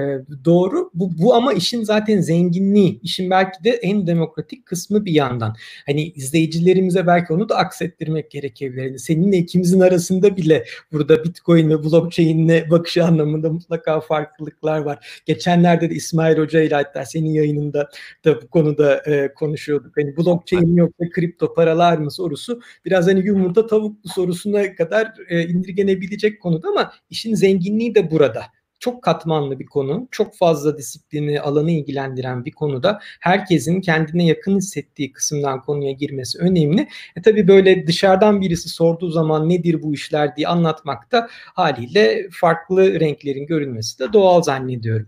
doğru. 0.44 0.90
Bu, 0.94 1.10
bu 1.18 1.34
ama 1.34 1.52
işin 1.52 1.82
zaten 1.82 2.20
zenginliği. 2.20 3.00
İşin 3.02 3.30
belki 3.30 3.64
de 3.64 3.70
en 3.70 4.06
demokratik 4.06 4.66
kısmı 4.66 5.04
bir 5.04 5.12
yandan. 5.12 5.56
Hani 5.86 6.02
izleyicilerimize 6.02 7.06
belki 7.06 7.32
onu 7.32 7.48
da 7.48 7.56
aksettirmek 7.56 8.30
gerekebilir. 8.30 8.82
Yani 8.82 8.98
seninle 8.98 9.36
ikimizin 9.36 9.80
arasında 9.80 10.36
bile 10.36 10.64
burada 10.92 11.24
Bitcoin 11.24 11.70
ve 11.70 11.84
blockchain'le 11.84 12.70
bakış 12.70 12.96
anlamında 12.96 13.50
mutlaka 13.50 14.00
farklılıklar 14.00 14.78
var. 14.78 15.22
Geçenlerde 15.26 15.90
de 15.90 15.94
İsmail 15.94 16.38
Hoca 16.38 16.60
ile 16.60 16.74
hatta 16.74 17.04
senin 17.04 17.30
yayınında 17.30 17.88
da 18.24 18.42
bu 18.42 18.48
konuda 18.48 19.02
e, 19.06 19.34
konuşuyorduk. 19.34 19.96
Hani 19.96 20.16
blockchain 20.16 20.76
yoksa 20.76 21.10
kripto 21.10 21.54
paralar 21.54 21.98
mı 21.98 22.10
sorusu 22.10 22.60
biraz 22.84 23.06
hani 23.06 23.26
yumurta 23.26 23.66
tavuk 23.66 23.96
sorusuna 24.14 24.74
kadar 24.74 25.12
e, 25.28 25.42
indirgenebilecek 25.48 26.40
konuda 26.40 26.68
ama 26.68 26.92
işin 27.10 27.34
zenginliği 27.34 27.94
de 27.94 28.10
burada 28.10 28.42
çok 28.80 29.02
katmanlı 29.02 29.58
bir 29.58 29.66
konu. 29.66 30.08
Çok 30.10 30.36
fazla 30.36 30.78
disiplini, 30.78 31.40
alanı 31.40 31.70
ilgilendiren 31.70 32.44
bir 32.44 32.52
konuda 32.52 32.98
herkesin 33.20 33.80
kendine 33.80 34.26
yakın 34.26 34.56
hissettiği 34.56 35.12
kısımdan 35.12 35.62
konuya 35.62 35.92
girmesi 35.92 36.38
önemli. 36.38 36.88
E 37.16 37.22
tabii 37.22 37.48
böyle 37.48 37.86
dışarıdan 37.86 38.40
birisi 38.40 38.68
sorduğu 38.68 39.10
zaman 39.10 39.48
nedir 39.48 39.82
bu 39.82 39.94
işler 39.94 40.36
diye 40.36 40.48
anlatmakta 40.48 41.28
haliyle 41.54 42.28
farklı 42.32 43.00
renklerin 43.00 43.46
görünmesi 43.46 43.98
de 43.98 44.12
doğal 44.12 44.42
zannediyorum. 44.42 45.06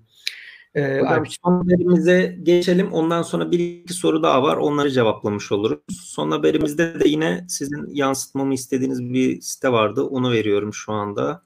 Ee, 0.75 0.99
Hocam, 1.01 1.27
son 1.27 1.59
haberimize 1.59 2.39
geçelim. 2.43 2.93
Ondan 2.93 3.23
sonra 3.23 3.51
bir 3.51 3.59
iki 3.59 3.95
soru 3.95 4.23
daha 4.23 4.43
var. 4.43 4.57
Onları 4.57 4.91
cevaplamış 4.91 5.53
oluruz. 5.53 5.79
Son 5.91 6.31
haberimizde 6.31 7.01
de 7.01 7.09
yine 7.09 7.45
sizin 7.49 7.95
yansıtmamı 7.95 8.55
istediğiniz 8.55 9.05
bir 9.05 9.41
site 9.41 9.73
vardı. 9.73 10.03
Onu 10.03 10.33
veriyorum 10.33 10.75
şu 10.75 10.93
anda 10.93 11.43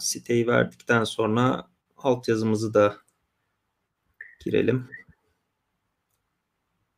siteyi 0.00 0.46
verdikten 0.46 1.04
sonra 1.04 1.64
altyazımızı 1.96 2.74
da 2.74 2.96
girelim. 4.44 4.88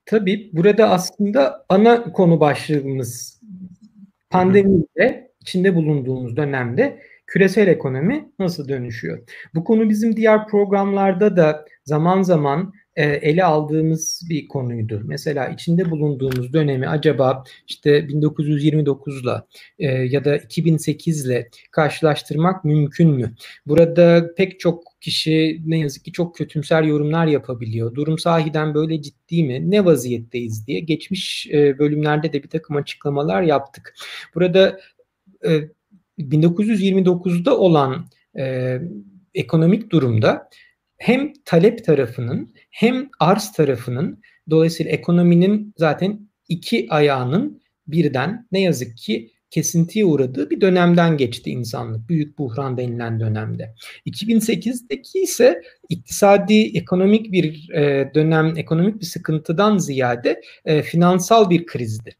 Tabii 0.06 0.50
burada 0.52 0.90
aslında 0.90 1.66
ana 1.68 2.12
konu 2.12 2.40
başlığımız 2.40 3.40
pandemiyle 4.30 5.32
içinde 5.40 5.74
bulunduğumuz 5.74 6.36
dönemde 6.36 7.02
küresel 7.26 7.68
ekonomi 7.68 8.32
nasıl 8.38 8.68
dönüşüyor? 8.68 9.28
Bu 9.54 9.64
konu 9.64 9.88
bizim 9.88 10.16
diğer 10.16 10.48
programlarda 10.48 11.36
da 11.36 11.64
zaman 11.84 12.22
zaman 12.22 12.72
e, 13.00 13.02
ele 13.02 13.44
aldığımız 13.44 14.22
bir 14.28 14.48
konuydu. 14.48 15.00
Mesela 15.04 15.48
içinde 15.48 15.90
bulunduğumuz 15.90 16.52
dönemi 16.52 16.88
acaba 16.88 17.44
işte 17.68 17.98
1929'la 17.98 19.46
e, 19.78 19.86
ya 19.86 20.24
da 20.24 20.36
2008'le 20.36 21.48
karşılaştırmak 21.70 22.64
mümkün 22.64 23.10
mü? 23.10 23.34
Burada 23.66 24.34
pek 24.34 24.60
çok 24.60 24.82
kişi 25.00 25.62
ne 25.66 25.78
yazık 25.78 26.04
ki 26.04 26.12
çok 26.12 26.34
kötümser 26.34 26.82
yorumlar 26.82 27.26
yapabiliyor. 27.26 27.94
Durum 27.94 28.18
sahiden 28.18 28.74
böyle 28.74 29.02
ciddi 29.02 29.44
mi? 29.44 29.70
Ne 29.70 29.84
vaziyetteyiz 29.84 30.66
diye 30.66 30.80
geçmiş 30.80 31.46
e, 31.52 31.78
bölümlerde 31.78 32.32
de 32.32 32.42
bir 32.42 32.48
takım 32.48 32.76
açıklamalar 32.76 33.42
yaptık. 33.42 33.94
Burada 34.34 34.80
1929'da 36.18 37.58
olan 37.58 38.06
ekonomik 39.34 39.90
durumda 39.90 40.48
hem 40.96 41.32
talep 41.44 41.84
tarafının 41.84 42.54
hem 42.70 43.08
arz 43.20 43.52
tarafının 43.52 44.22
dolayısıyla 44.50 44.92
ekonominin 44.92 45.74
zaten 45.76 46.28
iki 46.48 46.86
ayağının 46.90 47.62
birden 47.86 48.46
ne 48.52 48.60
yazık 48.60 48.96
ki 48.96 49.30
kesintiye 49.50 50.04
uğradığı 50.04 50.50
bir 50.50 50.60
dönemden 50.60 51.16
geçti 51.16 51.50
insanlık. 51.50 52.08
Büyük 52.08 52.38
buhran 52.38 52.78
denilen 52.78 53.20
dönemde. 53.20 53.74
2008'deki 54.06 55.18
ise 55.18 55.62
iktisadi 55.88 56.78
ekonomik 56.78 57.32
bir 57.32 57.70
e, 57.70 58.10
dönem, 58.14 58.56
ekonomik 58.56 59.00
bir 59.00 59.06
sıkıntıdan 59.06 59.78
ziyade 59.78 60.40
e, 60.64 60.82
finansal 60.82 61.50
bir 61.50 61.66
krizdi. 61.66 62.16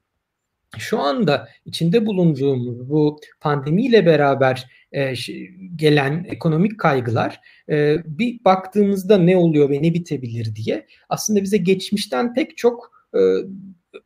Şu 0.79 1.01
anda 1.01 1.49
içinde 1.67 2.07
bulunduğumuz 2.07 2.91
bu 2.91 3.21
pandemiyle 3.41 4.07
beraber 4.07 4.71
e, 4.93 5.15
gelen 5.77 6.27
ekonomik 6.29 6.81
kaygılar 6.81 7.41
e, 7.69 7.97
bir 8.05 8.45
baktığımızda 8.45 9.19
ne 9.19 9.37
oluyor 9.37 9.71
ve 9.71 9.83
ne 9.83 9.95
bitebilir 9.95 10.55
diye 10.55 10.87
aslında 11.09 11.43
bize 11.43 11.57
geçmişten 11.57 12.35
pek 12.35 12.57
çok 12.57 12.91
e, 13.15 13.21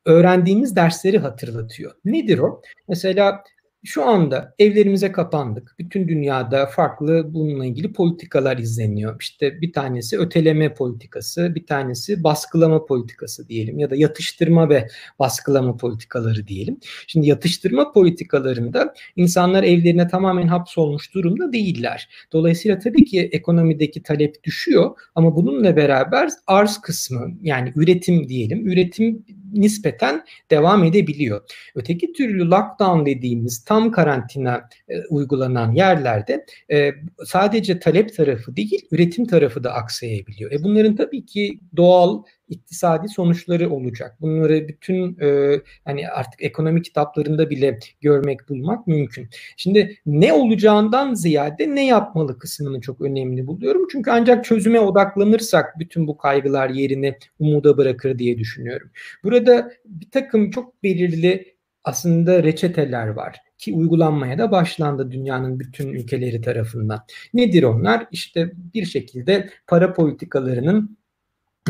öğrendiğimiz 0.04 0.76
dersleri 0.76 1.18
hatırlatıyor. 1.18 1.92
Nedir 2.04 2.38
o? 2.38 2.62
Mesela 2.88 3.44
şu 3.84 4.04
anda 4.04 4.54
evlerimize 4.58 5.12
kapandık. 5.12 5.74
Bütün 5.78 6.08
dünyada 6.08 6.66
farklı 6.66 7.34
bununla 7.34 7.66
ilgili 7.66 7.92
politikalar 7.92 8.58
izleniyor. 8.58 9.16
İşte 9.20 9.60
bir 9.60 9.72
tanesi 9.72 10.18
öteleme 10.18 10.74
politikası, 10.74 11.54
bir 11.54 11.66
tanesi 11.66 12.24
baskılama 12.24 12.86
politikası 12.86 13.48
diyelim 13.48 13.78
ya 13.78 13.90
da 13.90 13.96
yatıştırma 13.96 14.68
ve 14.68 14.88
baskılama 15.18 15.76
politikaları 15.76 16.48
diyelim. 16.48 16.78
Şimdi 17.06 17.28
yatıştırma 17.28 17.92
politikalarında 17.92 18.94
insanlar 19.16 19.62
evlerine 19.62 20.08
tamamen 20.08 20.46
hapsolmuş 20.46 21.14
durumda 21.14 21.52
değiller. 21.52 22.08
Dolayısıyla 22.32 22.78
tabii 22.78 23.04
ki 23.04 23.28
ekonomideki 23.32 24.02
talep 24.02 24.44
düşüyor 24.44 24.90
ama 25.14 25.36
bununla 25.36 25.76
beraber 25.76 26.28
arz 26.46 26.80
kısmı 26.80 27.38
yani 27.42 27.72
üretim 27.76 28.28
diyelim, 28.28 28.68
üretim 28.68 29.24
nispeten 29.54 30.24
devam 30.50 30.84
edebiliyor. 30.84 31.40
Öteki 31.74 32.12
türlü 32.12 32.50
lockdown 32.50 33.06
dediğimiz 33.06 33.64
tam 33.64 33.73
karantina 33.90 34.68
e, 34.88 35.04
uygulanan 35.10 35.72
yerlerde 35.72 36.46
e, 36.72 36.92
sadece 37.24 37.78
talep 37.78 38.16
tarafı 38.16 38.56
değil 38.56 38.86
üretim 38.90 39.26
tarafı 39.26 39.64
da 39.64 39.72
aksayabiliyor. 39.72 40.52
E 40.52 40.64
bunların 40.64 40.96
tabii 40.96 41.26
ki 41.26 41.60
doğal 41.76 42.22
iktisadi 42.48 43.08
sonuçları 43.08 43.70
olacak. 43.70 44.16
Bunları 44.20 44.68
bütün 44.68 45.20
e, 45.20 45.60
hani 45.84 46.08
artık 46.08 46.42
ekonomi 46.42 46.82
kitaplarında 46.82 47.50
bile 47.50 47.78
görmek 48.00 48.48
bulmak 48.48 48.86
mümkün. 48.86 49.28
Şimdi 49.56 49.96
ne 50.06 50.32
olacağından 50.32 51.14
ziyade 51.14 51.74
ne 51.74 51.86
yapmalı 51.86 52.38
kısmını 52.38 52.80
çok 52.80 53.00
önemli 53.00 53.46
buluyorum. 53.46 53.86
Çünkü 53.92 54.10
ancak 54.10 54.44
çözüme 54.44 54.80
odaklanırsak 54.80 55.78
bütün 55.78 56.06
bu 56.06 56.16
kaygılar 56.16 56.70
yerini 56.70 57.18
umuda 57.38 57.76
bırakır 57.76 58.18
diye 58.18 58.38
düşünüyorum. 58.38 58.90
Burada 59.24 59.70
bir 59.84 60.10
takım 60.10 60.50
çok 60.50 60.82
belirli 60.82 61.53
aslında 61.84 62.42
reçeteler 62.42 63.06
var 63.06 63.36
ki 63.58 63.72
uygulanmaya 63.72 64.38
da 64.38 64.50
başlandı 64.50 65.10
dünyanın 65.10 65.60
bütün 65.60 65.88
ülkeleri 65.88 66.40
tarafından. 66.40 67.00
Nedir 67.34 67.62
onlar? 67.62 68.06
İşte 68.10 68.52
bir 68.74 68.86
şekilde 68.86 69.50
para 69.66 69.92
politikalarının 69.92 70.98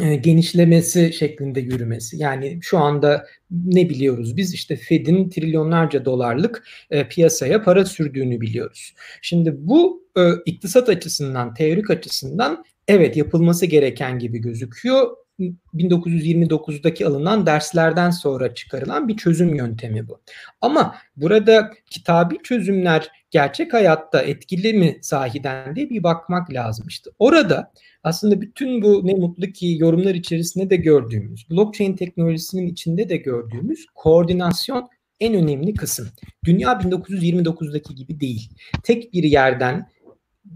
e, 0.03 0.15
genişlemesi 0.15 1.13
şeklinde 1.13 1.61
yürümesi. 1.61 2.17
Yani 2.17 2.59
şu 2.63 2.79
anda 2.79 3.27
ne 3.51 3.89
biliyoruz? 3.89 4.37
Biz 4.37 4.55
işte 4.55 4.77
Fed'in 4.77 5.31
trilyonlarca 5.31 6.05
dolarlık 6.05 6.65
e, 6.91 7.09
piyasaya 7.09 7.63
para 7.63 7.85
sürdüğünü 7.85 8.41
biliyoruz. 8.41 8.95
Şimdi 9.23 9.55
bu 9.57 10.09
e, 10.17 10.31
iktisat 10.47 10.89
açısından, 10.89 11.55
teorik 11.55 11.91
açısından 11.91 12.65
evet 12.89 13.17
yapılması 13.17 13.67
gereken 13.67 14.19
gibi 14.19 14.39
gözüküyor 14.39 15.17
1929'daki 15.39 17.07
alınan 17.07 17.47
derslerden 17.47 18.11
sonra 18.11 18.55
çıkarılan 18.55 19.09
bir 19.09 19.17
çözüm 19.17 19.55
yöntemi 19.55 20.09
bu. 20.09 20.21
Ama 20.61 20.97
burada 21.17 21.71
kitabi 21.91 22.43
çözümler 22.43 23.11
gerçek 23.31 23.73
hayatta 23.73 24.23
etkili 24.23 24.73
mi 24.73 24.99
sahiden 25.03 25.77
diye 25.77 25.91
bir 25.91 26.03
bakmak 26.03 26.53
lazım 26.53 26.87
işte. 26.89 27.11
Orada 27.19 27.73
aslında 28.03 28.41
bütün 28.41 28.83
bu 28.83 29.07
ne 29.07 29.15
mutlu 29.15 29.47
ki 29.47 29.77
yorumlar 29.79 30.15
içerisinde 30.15 30.71
de 30.71 30.77
gördüğümüz, 30.77 31.51
blockchain 31.51 31.97
teknolojisinin 31.97 32.67
içinde 32.67 33.09
de 33.09 33.17
gördüğümüz 33.17 33.87
koordinasyon 33.95 34.89
en 35.21 35.35
önemli 35.35 35.75
kısım. 35.75 36.09
Dünya 36.45 36.73
1929'daki 36.73 37.95
gibi 37.95 38.21
değil. 38.21 38.51
Tek 38.83 39.13
bir 39.13 39.25
yerden 39.25 39.89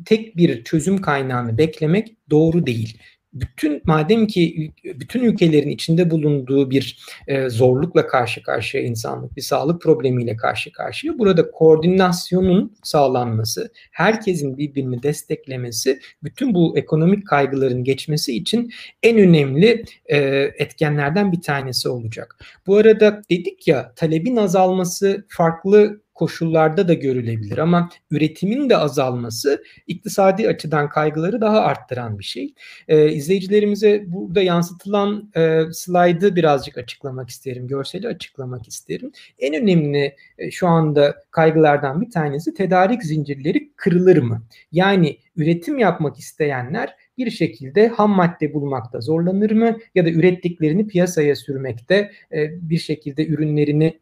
tek 0.05 0.37
bir 0.37 0.65
çözüm 0.65 1.01
kaynağını 1.01 1.59
beklemek 1.59 2.17
doğru 2.31 2.67
değil 2.67 2.99
bütün 3.33 3.83
madem 3.85 4.27
ki 4.27 4.73
bütün 4.85 5.25
ülkelerin 5.25 5.69
içinde 5.69 6.11
bulunduğu 6.11 6.71
bir 6.71 6.99
e, 7.27 7.49
zorlukla 7.49 8.07
karşı 8.07 8.43
karşıya 8.43 8.83
insanlık 8.83 9.37
bir 9.37 9.43
sağlık 9.43 9.83
problemiyle 9.83 10.37
karşı 10.37 10.73
karşıya 10.73 11.19
burada 11.19 11.51
koordinasyonun 11.51 12.77
sağlanması, 12.83 13.73
herkesin 13.93 14.59
birbirini 14.59 15.03
desteklemesi, 15.03 16.01
bütün 16.23 16.55
bu 16.55 16.79
ekonomik 16.79 17.27
kaygıların 17.27 17.85
geçmesi 17.85 18.37
için 18.37 18.71
en 19.03 19.19
önemli 19.19 19.85
e, 20.07 20.17
etkenlerden 20.59 21.33
bir 21.33 21.41
tanesi 21.41 21.89
olacak. 21.89 22.37
Bu 22.67 22.77
arada 22.77 23.23
dedik 23.31 23.69
ya 23.69 23.93
talebin 23.97 24.37
azalması 24.37 25.27
farklı 25.29 26.01
koşullarda 26.19 26.89
da 26.89 26.95
görülebilir 26.95 27.59
ama 27.59 27.91
üretimin 28.11 28.71
de 28.71 28.77
azalması 28.77 29.65
iktisadi 29.87 30.49
açıdan 30.49 30.89
kaygıları 30.89 31.41
daha 31.41 31.61
arttıran 31.61 32.19
bir 32.19 32.25
şey. 32.25 32.55
Ee, 32.89 33.13
izleyicilerimize 33.13 34.05
burada 34.07 34.43
yansıtılan 34.43 35.31
e, 35.37 35.63
slaydı 35.73 36.37
birazcık 36.37 36.79
açıklamak 36.79 37.31
isterim, 37.31 37.69
görseli 37.69 38.09
açıklamak 38.09 38.69
isterim. 38.69 39.13
En 39.39 39.55
önemli 39.55 40.17
e, 40.39 40.51
şu 40.51 40.69
anda 40.69 41.25
kaygılardan 41.31 42.01
bir 42.01 42.11
tanesi 42.11 42.55
tedarik 42.55 43.03
zincirleri 43.03 43.73
kırılır 43.77 44.17
mı? 44.17 44.43
Yani 44.73 45.19
üretim 45.37 45.79
yapmak 45.79 46.19
isteyenler 46.19 46.95
bir 47.19 47.31
şekilde 47.31 47.89
ham 47.89 48.11
madde 48.11 48.55
bulmakta 48.55 49.01
zorlanır 49.01 49.51
mı 49.51 49.79
ya 49.95 50.05
da 50.05 50.11
ürettiklerini 50.11 50.87
piyasaya 50.87 51.37
sürmekte 51.37 52.11
e, 52.33 52.71
bir 52.71 52.79
şekilde 52.79 53.27
ürünlerini 53.27 53.99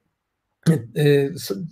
e, 0.97 1.29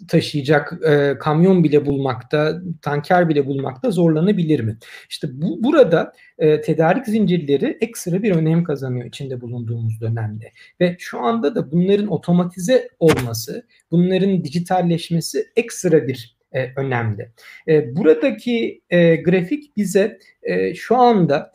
taşıyacak 0.08 0.72
e, 0.88 1.18
kamyon 1.18 1.64
bile 1.64 1.86
bulmakta, 1.86 2.62
tanker 2.82 3.28
bile 3.28 3.46
bulmakta 3.46 3.90
zorlanabilir 3.90 4.60
mi? 4.60 4.78
İşte 5.10 5.28
bu 5.32 5.62
burada 5.62 6.12
e, 6.38 6.60
tedarik 6.60 7.06
zincirleri 7.06 7.78
ekstra 7.80 8.22
bir 8.22 8.34
önem 8.34 8.64
kazanıyor 8.64 9.06
içinde 9.06 9.40
bulunduğumuz 9.40 10.00
dönemde. 10.00 10.52
Ve 10.80 10.96
şu 10.98 11.20
anda 11.20 11.54
da 11.54 11.72
bunların 11.72 12.06
otomatize 12.06 12.88
olması, 12.98 13.66
bunların 13.90 14.44
dijitalleşmesi 14.44 15.46
ekstra 15.56 16.08
bir 16.08 16.36
e, 16.52 16.72
önemli. 16.76 17.30
E, 17.68 17.96
buradaki 17.96 18.82
e, 18.90 19.16
grafik 19.16 19.76
bize 19.76 20.18
e, 20.42 20.74
şu 20.74 20.96
anda 20.96 21.54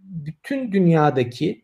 bütün 0.00 0.72
dünyadaki 0.72 1.62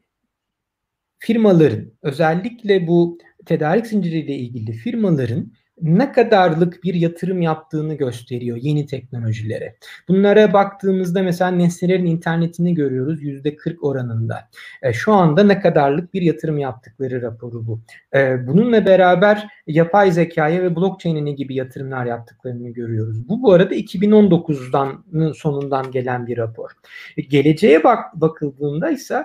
firmaların 1.18 1.92
özellikle 2.02 2.86
bu 2.86 3.18
tedarik 3.46 3.86
zinciriyle 3.86 4.34
ilgili 4.34 4.72
firmaların 4.72 5.52
ne 5.82 6.12
kadarlık 6.12 6.84
bir 6.84 6.94
yatırım 6.94 7.42
yaptığını 7.42 7.94
gösteriyor 7.94 8.56
yeni 8.60 8.86
teknolojilere. 8.86 9.76
Bunlara 10.08 10.52
baktığımızda 10.52 11.22
mesela 11.22 11.50
nesnelerin 11.50 12.06
internetini 12.06 12.74
görüyoruz 12.74 13.22
yüzde 13.22 13.56
40 13.56 13.84
oranında. 13.84 14.48
E, 14.82 14.92
şu 14.92 15.12
anda 15.12 15.44
ne 15.44 15.60
kadarlık 15.60 16.14
bir 16.14 16.22
yatırım 16.22 16.58
yaptıkları 16.58 17.22
raporu 17.22 17.66
bu. 17.66 17.80
E, 18.14 18.46
bununla 18.46 18.86
beraber 18.86 19.48
yapay 19.66 20.10
zekaya 20.10 20.62
ve 20.62 20.76
blockchain'e 20.76 21.32
gibi 21.32 21.54
yatırımlar 21.54 22.06
yaptıklarını 22.06 22.70
görüyoruz. 22.70 23.28
Bu 23.28 23.42
bu 23.42 23.52
arada 23.52 23.74
2019'dan 23.74 25.04
sonundan 25.34 25.90
gelen 25.90 26.26
bir 26.26 26.38
rapor. 26.38 26.70
E, 27.16 27.22
geleceğe 27.22 27.84
bak 27.84 28.20
bakıldığında 28.20 28.90
ise 28.90 29.24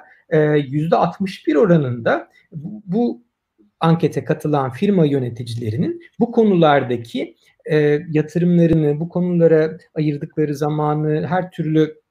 yüzde 0.67 0.95
61 0.95 1.55
oranında 1.55 2.29
bu, 2.51 2.83
bu 2.85 3.21
ankete 3.81 4.25
katılan 4.25 4.71
firma 4.71 5.05
yöneticilerinin 5.05 6.01
bu 6.19 6.31
konulardaki 6.31 7.35
e, 7.65 7.99
yatırımlarını, 8.09 8.99
bu 8.99 9.09
konulara 9.09 9.77
ayırdıkları 9.95 10.55
zamanı, 10.55 11.27
her 11.27 11.51
türlü 11.51 12.01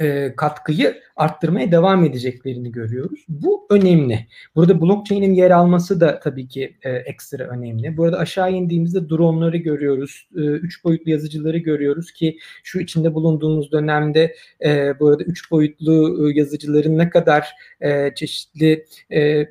e, 0.00 0.34
katkıyı 0.36 1.00
arttırmaya 1.16 1.72
devam 1.72 2.04
edeceklerini 2.04 2.72
görüyoruz. 2.72 3.24
Bu 3.28 3.66
önemli. 3.70 4.26
Burada 4.56 4.80
blockchain'in 4.80 5.34
yer 5.34 5.50
alması 5.50 6.00
da 6.00 6.20
tabii 6.20 6.48
ki 6.48 6.76
e, 6.82 6.90
ekstra 6.90 7.44
önemli. 7.44 7.96
Burada 7.96 8.18
aşağı 8.18 8.52
indiğimizde 8.52 9.08
dronları 9.08 9.56
görüyoruz. 9.56 10.28
E, 10.36 10.40
üç 10.40 10.84
boyutlu 10.84 11.10
yazıcıları 11.10 11.58
görüyoruz 11.58 12.12
ki 12.12 12.38
şu 12.62 12.80
içinde 12.80 13.14
bulunduğumuz 13.14 13.72
dönemde 13.72 14.34
e, 14.64 15.00
bu 15.00 15.08
arada 15.08 15.22
üç 15.24 15.50
boyutlu 15.50 16.28
e, 16.30 16.38
yazıcıların 16.38 16.98
ne 16.98 17.10
kadar 17.10 17.48
e, 17.80 18.14
çeşitli 18.14 18.84
e, 19.12 19.48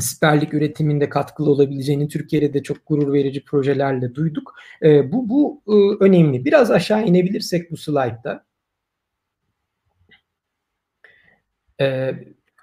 siperlik 0.00 0.54
üretiminde 0.54 1.08
katkılı 1.08 1.50
olabileceğini 1.50 2.08
Türkiye'de 2.08 2.54
de 2.54 2.62
çok 2.62 2.86
gurur 2.86 3.12
verici 3.12 3.44
projelerle 3.44 4.14
duyduk. 4.14 4.54
E, 4.82 5.12
bu 5.12 5.28
bu 5.28 5.62
e, 5.68 6.04
önemli. 6.04 6.44
Biraz 6.44 6.70
aşağı 6.70 7.06
inebilirsek 7.06 7.70
bu 7.70 7.76
slaytta. 7.76 8.44
E, 11.80 12.14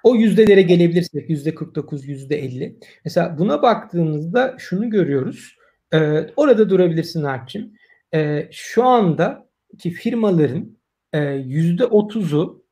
o 0.02 0.14
yüzdelere 0.14 0.62
gelebilirsek 0.62 1.30
yüzde 1.30 1.54
49, 1.54 2.08
yüzde 2.08 2.38
50. 2.38 2.78
Mesela 3.04 3.38
buna 3.38 3.62
baktığımızda 3.62 4.56
şunu 4.58 4.90
görüyoruz. 4.90 5.56
E, 5.94 5.98
orada 6.36 6.70
durabilirsin 6.70 7.22
Arçin. 7.22 7.78
E, 8.14 8.48
şu 8.52 8.84
anda 8.84 9.48
ki 9.78 9.90
firmaların 9.90 10.78
e, 11.12 11.18
yüzde 11.30 11.84
30'u 11.84 12.64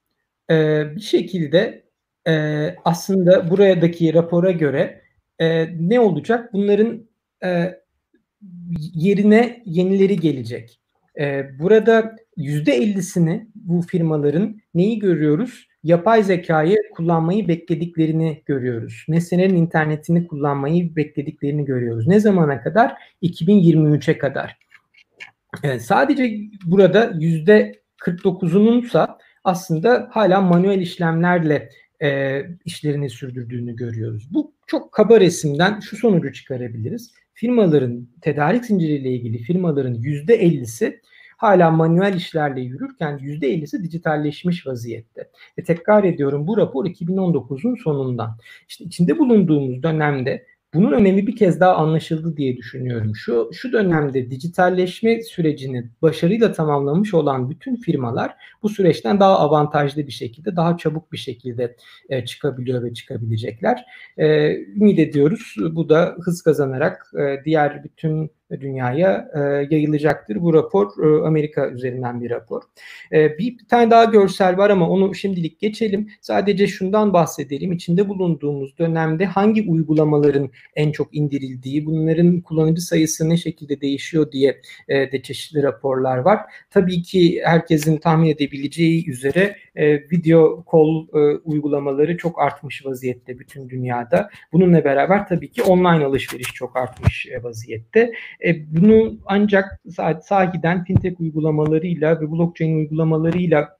e, 0.51 0.85
bir 0.97 1.01
şekilde 1.01 1.84
e, 2.29 2.75
aslında 2.85 3.51
buradaki 3.51 4.15
rapora 4.15 4.51
göre 4.51 5.03
e, 5.39 5.69
ne 5.89 6.01
olacak? 6.01 6.53
Bunların 6.53 7.09
e, 7.45 7.81
yerine 8.95 9.63
yenileri 9.65 10.21
gelecek. 10.21 10.81
E, 11.21 11.59
burada 11.59 12.17
yüzde 12.37 12.79
50'sini 12.79 13.47
bu 13.55 13.83
firmaların 13.83 14.61
neyi 14.75 14.99
görüyoruz? 14.99 15.69
Yapay 15.83 16.23
zekayı 16.23 16.77
kullanmayı 16.95 17.49
beklediklerini 17.49 18.43
görüyoruz. 18.47 19.05
Nesnelerin 19.09 19.57
internetini 19.57 20.27
kullanmayı 20.27 20.97
beklediklerini 20.97 21.65
görüyoruz. 21.65 22.07
Ne 22.07 22.21
zamana 22.21 22.63
kadar? 22.63 22.95
2023'e 23.23 24.19
kadar. 24.19 24.59
Evet, 25.63 25.83
sadece 25.83 26.37
burada 26.67 27.13
yüzde 27.19 27.81
49'ununsa 27.99 29.19
aslında 29.45 30.09
hala 30.11 30.41
manuel 30.41 30.81
işlemlerle 30.81 31.69
e, 32.03 32.41
işlerini 32.65 33.11
sürdürdüğünü 33.11 33.77
görüyoruz. 33.77 34.29
Bu 34.31 34.53
çok 34.67 34.93
kaba 34.93 35.21
resimden 35.21 35.81
şu 35.81 35.97
sonucu 35.97 36.33
çıkarabiliriz. 36.33 37.15
Firmaların 37.35 38.09
tedarik 38.21 38.65
zinciriyle 38.65 39.11
ilgili 39.11 39.39
firmaların 39.39 39.95
yüzde 39.95 40.45
50'si 40.45 41.01
hala 41.37 41.71
manuel 41.71 42.15
işlerle 42.15 42.61
yürürken 42.61 43.19
%50'si 43.19 43.83
dijitalleşmiş 43.83 44.67
vaziyette. 44.67 45.31
Ve 45.59 45.65
tekrar 45.65 46.05
ediyorum 46.05 46.47
bu 46.47 46.57
rapor 46.57 46.87
2019'un 46.87 47.75
sonundan. 47.75 48.39
İşte 48.69 48.85
içinde 48.85 49.19
bulunduğumuz 49.19 49.83
dönemde 49.83 50.47
bunun 50.75 50.93
önemi 50.93 51.27
bir 51.27 51.37
kez 51.37 51.61
daha 51.61 51.75
anlaşıldı 51.75 52.37
diye 52.37 52.57
düşünüyorum. 52.57 53.17
Şu 53.17 53.51
şu 53.53 53.73
dönemde 53.73 54.31
dijitalleşme 54.31 55.23
sürecini 55.23 55.91
başarıyla 56.03 56.53
tamamlamış 56.53 57.15
olan 57.15 57.51
bütün 57.51 57.77
firmalar 57.77 58.35
bu 58.63 58.69
süreçten 58.69 59.21
daha 59.21 59.39
avantajlı 59.39 60.07
bir 60.07 60.13
şekilde, 60.13 60.57
daha 60.57 60.77
çabuk 60.77 61.13
bir 61.13 61.19
şekilde 61.19 61.77
e, 62.09 62.25
çıkabiliyor 62.25 62.83
ve 62.83 62.95
çıkabilecekler. 62.95 63.85
E, 64.17 64.57
ümit 64.57 64.99
ediyoruz 64.99 65.57
bu 65.71 65.89
da 65.89 66.17
hız 66.21 66.43
kazanarak 66.43 67.07
e, 67.21 67.45
diğer 67.45 67.85
bütün 67.85 68.31
dünyaya 68.51 69.29
e, 69.35 69.39
yayılacaktır. 69.75 70.43
Bu 70.43 70.55
rapor 70.55 70.87
e, 71.05 71.27
Amerika 71.27 71.71
üzerinden 71.71 72.21
bir 72.21 72.31
rapor. 72.31 72.63
E, 73.13 73.39
bir, 73.39 73.59
bir 73.59 73.69
tane 73.69 73.91
daha 73.91 74.05
görsel 74.05 74.57
var 74.57 74.71
ama 74.71 74.89
onu 74.89 75.15
şimdilik 75.15 75.61
geçelim. 75.61 76.09
Sadece 76.21 76.67
şundan 76.67 77.13
bahsedelim. 77.13 77.73
İçinde 77.73 78.09
bulunduğumuz 78.09 78.79
dönemde 78.79 79.25
hangi 79.25 79.71
uygulamaların 79.71 80.51
en 80.77 80.93
çok 80.93 81.17
indirildiği, 81.17 81.87
bunların 81.87 82.41
kullanıcı 82.41 82.83
sayısı 82.83 83.29
ne 83.29 83.37
şekilde 83.37 83.81
değişiyor 83.81 84.33
diye 84.33 84.61
e, 84.89 85.13
de 85.13 85.23
çeşitli 85.23 85.63
raporlar 85.63 86.19
var. 86.19 86.41
Tabii 86.71 87.03
ki 87.03 87.41
herkesin 87.45 87.97
tahmin 87.97 88.31
edebileceği 88.31 89.11
üzere 89.11 89.57
e, 89.77 89.95
video 89.95 90.65
call 90.73 91.07
e, 91.15 91.37
uygulamaları 91.45 92.17
çok 92.17 92.43
artmış 92.43 92.87
vaziyette 92.87 93.39
bütün 93.39 93.69
dünyada. 93.69 94.31
Bununla 94.53 94.85
beraber 94.85 95.29
tabii 95.29 95.51
ki 95.51 95.63
online 95.63 96.05
alışveriş 96.05 96.53
çok 96.55 96.77
artmış 96.77 97.27
e, 97.27 97.43
vaziyette. 97.43 98.13
E, 98.45 98.77
bunu 98.77 99.19
ancak 99.27 99.81
sahiden 100.23 100.85
fintech 100.85 101.21
uygulamalarıyla 101.21 102.21
ve 102.21 102.31
blockchain 102.31 102.79
uygulamalarıyla 102.79 103.79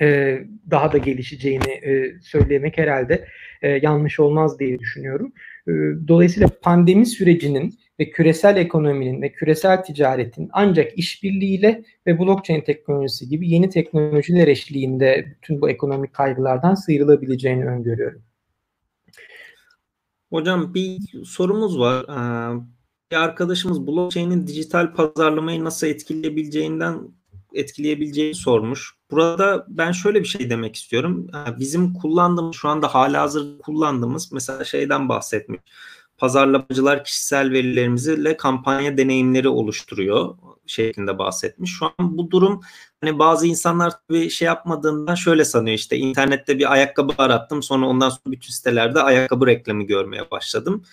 e, 0.00 0.38
daha 0.70 0.92
da 0.92 0.98
gelişeceğini 0.98 1.70
e, 1.70 2.20
söylemek 2.22 2.78
herhalde 2.78 3.28
e, 3.62 3.68
yanlış 3.68 4.20
olmaz 4.20 4.58
diye 4.58 4.78
düşünüyorum. 4.78 5.32
E, 5.68 5.72
dolayısıyla 6.08 6.48
pandemi 6.62 7.06
sürecinin 7.06 7.78
ve 8.00 8.10
küresel 8.10 8.56
ekonominin 8.56 9.22
ve 9.22 9.32
küresel 9.32 9.82
ticaretin 9.82 10.48
ancak 10.52 10.98
işbirliğiyle 10.98 11.84
ve 12.06 12.18
blockchain 12.18 12.60
teknolojisi 12.60 13.28
gibi 13.28 13.50
yeni 13.50 13.70
teknolojiler 13.70 14.48
eşliğinde 14.48 15.26
bütün 15.36 15.60
bu 15.60 15.70
ekonomik 15.70 16.12
kaygılardan 16.12 16.74
sıyrılabileceğini 16.74 17.64
öngörüyorum. 17.64 18.22
Hocam 20.30 20.74
bir 20.74 20.98
sorumuz 21.24 21.78
var. 21.78 22.06
Bir 23.14 23.18
arkadaşımız 23.18 23.86
blockchain'in 23.86 24.46
dijital 24.46 24.94
pazarlamayı 24.94 25.64
nasıl 25.64 25.86
etkileyebileceğinden 25.86 27.00
etkileyebileceğini 27.52 28.34
sormuş. 28.34 28.94
Burada 29.10 29.66
ben 29.68 29.92
şöyle 29.92 30.20
bir 30.20 30.28
şey 30.28 30.50
demek 30.50 30.76
istiyorum. 30.76 31.26
Bizim 31.58 31.94
kullandığımız 31.94 32.56
şu 32.56 32.68
anda 32.68 32.94
hala 32.94 33.22
hazır 33.22 33.58
kullandığımız 33.58 34.32
mesela 34.32 34.64
şeyden 34.64 35.08
bahsetmiş. 35.08 35.60
Pazarlamacılar 36.18 37.04
kişisel 37.04 37.50
verilerimizle 37.50 38.36
kampanya 38.36 38.98
deneyimleri 38.98 39.48
oluşturuyor 39.48 40.34
şeklinde 40.66 41.18
bahsetmiş. 41.18 41.70
Şu 41.78 41.86
an 41.86 42.18
bu 42.18 42.30
durum 42.30 42.60
hani 43.00 43.18
bazı 43.18 43.46
insanlar 43.46 43.92
bir 44.10 44.30
şey 44.30 44.46
yapmadığından 44.46 45.14
şöyle 45.14 45.44
sanıyor 45.44 45.76
işte 45.76 45.96
internette 45.96 46.58
bir 46.58 46.72
ayakkabı 46.72 47.12
arattım 47.18 47.62
sonra 47.62 47.86
ondan 47.86 48.08
sonra 48.08 48.32
bütün 48.32 48.52
sitelerde 48.52 49.02
ayakkabı 49.02 49.46
reklamı 49.46 49.82
görmeye 49.82 50.30
başladım. 50.30 50.84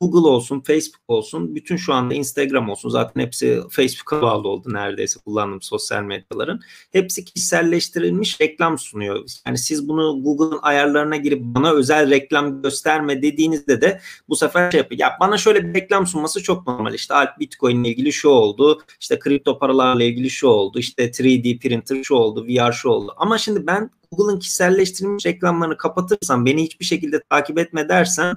Google 0.00 0.28
olsun, 0.28 0.60
Facebook 0.60 1.02
olsun, 1.08 1.54
bütün 1.54 1.76
şu 1.76 1.94
anda 1.94 2.14
Instagram 2.14 2.68
olsun 2.68 2.88
zaten 2.88 3.22
hepsi 3.22 3.60
Facebook'a 3.70 4.22
bağlı 4.22 4.48
oldu 4.48 4.72
neredeyse 4.72 5.20
kullandığım 5.20 5.62
sosyal 5.62 6.02
medyaların. 6.02 6.60
Hepsi 6.92 7.24
kişiselleştirilmiş 7.24 8.40
reklam 8.40 8.78
sunuyor. 8.78 9.24
Yani 9.46 9.58
siz 9.58 9.88
bunu 9.88 10.22
Google'ın 10.22 10.58
ayarlarına 10.62 11.16
girip 11.16 11.42
bana 11.42 11.72
özel 11.72 12.10
reklam 12.10 12.62
gösterme 12.62 13.22
dediğinizde 13.22 13.80
de 13.80 14.00
bu 14.28 14.36
sefer 14.36 14.70
şey 14.70 14.78
yapıyor. 14.78 15.00
Ya 15.00 15.16
bana 15.20 15.38
şöyle 15.38 15.64
bir 15.64 15.74
reklam 15.74 16.06
sunması 16.06 16.42
çok 16.42 16.66
normal. 16.66 16.94
İşte 16.94 17.14
alt 17.14 17.38
Bitcoin 17.40 17.84
ile 17.84 17.88
ilgili 17.92 18.12
şu 18.12 18.28
oldu. 18.28 18.82
İşte 19.00 19.18
kripto 19.18 19.58
paralarla 19.58 20.02
ilgili 20.02 20.30
şu 20.30 20.48
oldu. 20.48 20.78
İşte 20.78 21.08
3D 21.08 21.58
printer 21.58 22.02
şu 22.02 22.14
oldu. 22.14 22.46
VR 22.46 22.72
şu 22.72 22.88
oldu. 22.88 23.14
Ama 23.16 23.38
şimdi 23.38 23.66
ben 23.66 23.90
Google'ın 24.12 24.38
kişiselleştirilmiş 24.38 25.26
reklamlarını 25.26 25.76
kapatırsam 25.76 26.46
beni 26.46 26.62
hiçbir 26.62 26.84
şekilde 26.84 27.22
takip 27.30 27.58
etme 27.58 27.88
dersen 27.88 28.36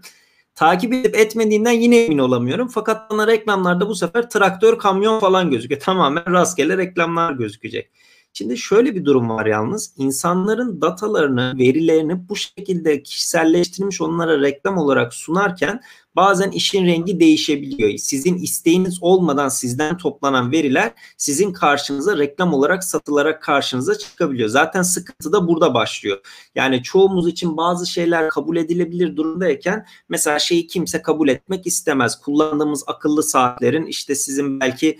takip 0.55 0.93
edip 0.93 1.15
etmediğinden 1.15 1.71
yine 1.71 2.03
emin 2.03 2.17
olamıyorum. 2.17 2.67
Fakat 2.67 3.09
bana 3.11 3.27
reklamlarda 3.27 3.89
bu 3.89 3.95
sefer 3.95 4.29
traktör, 4.29 4.79
kamyon 4.79 5.19
falan 5.19 5.51
gözüküyor. 5.51 5.81
Tamamen 5.81 6.33
rastgele 6.33 6.77
reklamlar 6.77 7.33
gözükecek. 7.33 7.91
Şimdi 8.33 8.57
şöyle 8.57 8.95
bir 8.95 9.05
durum 9.05 9.29
var 9.29 9.45
yalnız. 9.45 9.93
İnsanların 9.97 10.81
datalarını, 10.81 11.53
verilerini 11.57 12.29
bu 12.29 12.35
şekilde 12.35 13.03
kişiselleştirilmiş 13.03 14.01
onlara 14.01 14.41
reklam 14.41 14.77
olarak 14.77 15.13
sunarken 15.13 15.81
bazen 16.15 16.51
işin 16.51 16.85
rengi 16.85 17.19
değişebiliyor. 17.19 17.97
Sizin 17.97 18.37
isteğiniz 18.37 18.97
olmadan 19.01 19.49
sizden 19.49 19.97
toplanan 19.97 20.51
veriler 20.51 20.91
sizin 21.17 21.53
karşınıza 21.53 22.17
reklam 22.17 22.53
olarak 22.53 22.83
satılarak 22.83 23.43
karşınıza 23.43 23.97
çıkabiliyor. 23.97 24.49
Zaten 24.49 24.81
sıkıntı 24.81 25.31
da 25.31 25.47
burada 25.47 25.73
başlıyor. 25.73 26.19
Yani 26.55 26.83
çoğumuz 26.83 27.27
için 27.27 27.57
bazı 27.57 27.87
şeyler 27.87 28.29
kabul 28.29 28.57
edilebilir 28.57 29.15
durumdayken 29.15 29.85
mesela 30.09 30.39
şeyi 30.39 30.67
kimse 30.67 31.01
kabul 31.01 31.27
etmek 31.27 31.67
istemez. 31.67 32.21
Kullandığımız 32.21 32.83
akıllı 32.87 33.23
saatlerin 33.23 33.85
işte 33.85 34.15
sizin 34.15 34.59
belki 34.59 34.97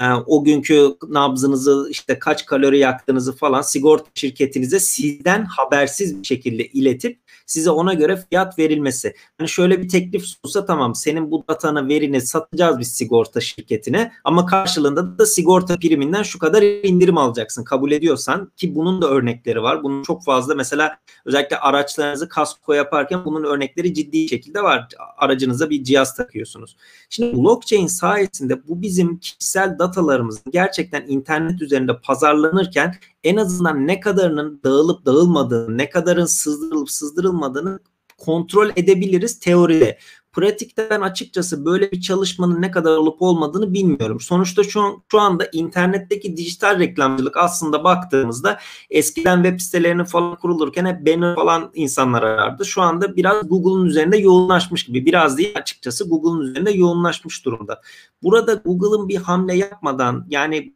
e, 0.00 0.04
o 0.26 0.44
günkü 0.44 0.96
nabzınızı 1.08 1.86
işte 1.90 2.18
kaç 2.18 2.46
kalori 2.46 2.78
yaktığınızı 2.78 3.36
falan 3.36 3.62
sigorta 3.62 4.10
şirketinize 4.14 4.80
sizden 4.80 5.44
habersiz 5.44 6.20
bir 6.20 6.26
şekilde 6.26 6.66
iletip 6.66 7.18
size 7.46 7.70
ona 7.70 7.94
göre 7.94 8.24
fiyat 8.30 8.58
verilmesi. 8.58 9.14
Hani 9.38 9.48
şöyle 9.48 9.82
bir 9.82 9.88
teklif 9.88 10.24
sunsa 10.24 10.66
tamam 10.66 10.94
senin 10.94 11.30
bu 11.30 11.44
datanı 11.48 11.88
verini 11.88 12.20
satacağız 12.20 12.78
biz 12.78 12.92
sigorta 12.92 13.40
şirketine 13.40 14.12
ama 14.24 14.46
karşılığında 14.46 15.18
da 15.18 15.26
sigorta 15.26 15.76
priminden 15.76 16.22
şu 16.22 16.38
kadar 16.38 16.62
indirim 16.62 17.18
alacaksın 17.18 17.64
kabul 17.64 17.92
ediyorsan 17.92 18.52
ki 18.56 18.74
bunun 18.74 19.02
da 19.02 19.08
örnekleri 19.08 19.62
var. 19.62 19.82
Bunun 19.82 20.02
çok 20.02 20.24
fazla 20.24 20.54
mesela 20.54 20.98
özellikle 21.24 21.58
araçlarınızı 21.58 22.28
kasko 22.28 22.72
yaparken 22.72 23.24
bunun 23.24 23.44
örnekleri 23.44 23.94
ciddi 23.94 24.28
şekilde 24.28 24.62
var. 24.62 24.88
Aracınıza 25.16 25.70
bir 25.70 25.84
cihaz 25.84 26.16
takıyorsunuz. 26.16 26.76
Şimdi 27.10 27.36
blockchain 27.36 27.86
sayesinde 27.86 28.68
bu 28.68 28.82
bizim 28.82 29.18
kişisel 29.18 29.78
datalarımızın 29.78 30.52
gerçekten 30.52 31.04
internet 31.08 31.62
üzerinde 31.62 31.98
pazarlanırken 31.98 32.94
en 33.24 33.36
azından 33.36 33.86
ne 33.86 34.00
kadarının 34.00 34.60
dağılıp 34.64 35.06
dağılmadığını, 35.06 35.78
ne 35.78 35.90
kadarın 35.90 36.24
sızdırılıp 36.24 36.90
sızdırılmadığını 36.90 37.80
kontrol 38.18 38.70
edebiliriz 38.76 39.38
teoride. 39.38 39.98
Pratikte 40.32 40.90
ben 40.90 41.00
açıkçası 41.00 41.64
böyle 41.64 41.92
bir 41.92 42.00
çalışmanın 42.00 42.62
ne 42.62 42.70
kadar 42.70 42.96
olup 42.96 43.22
olmadığını 43.22 43.74
bilmiyorum. 43.74 44.20
Sonuçta 44.20 44.64
şu, 44.64 44.80
an, 44.80 45.02
şu 45.10 45.20
anda 45.20 45.48
internetteki 45.52 46.36
dijital 46.36 46.78
reklamcılık 46.78 47.36
aslında 47.36 47.84
baktığımızda 47.84 48.58
eskiden 48.90 49.42
web 49.42 49.60
sitelerinin 49.60 50.04
falan 50.04 50.36
kurulurken 50.36 50.86
hep 50.86 51.06
banner 51.06 51.34
falan 51.34 51.70
insanlar 51.74 52.22
arardı. 52.22 52.64
Şu 52.64 52.82
anda 52.82 53.16
biraz 53.16 53.48
Google'un 53.48 53.86
üzerinde 53.86 54.16
yoğunlaşmış 54.16 54.84
gibi. 54.84 55.06
Biraz 55.06 55.38
değil 55.38 55.58
açıkçası 55.58 56.08
Google'un 56.08 56.40
üzerinde 56.40 56.70
yoğunlaşmış 56.70 57.44
durumda. 57.44 57.80
Burada 58.22 58.54
Google'ın 58.54 59.08
bir 59.08 59.16
hamle 59.16 59.56
yapmadan 59.56 60.26
yani 60.28 60.72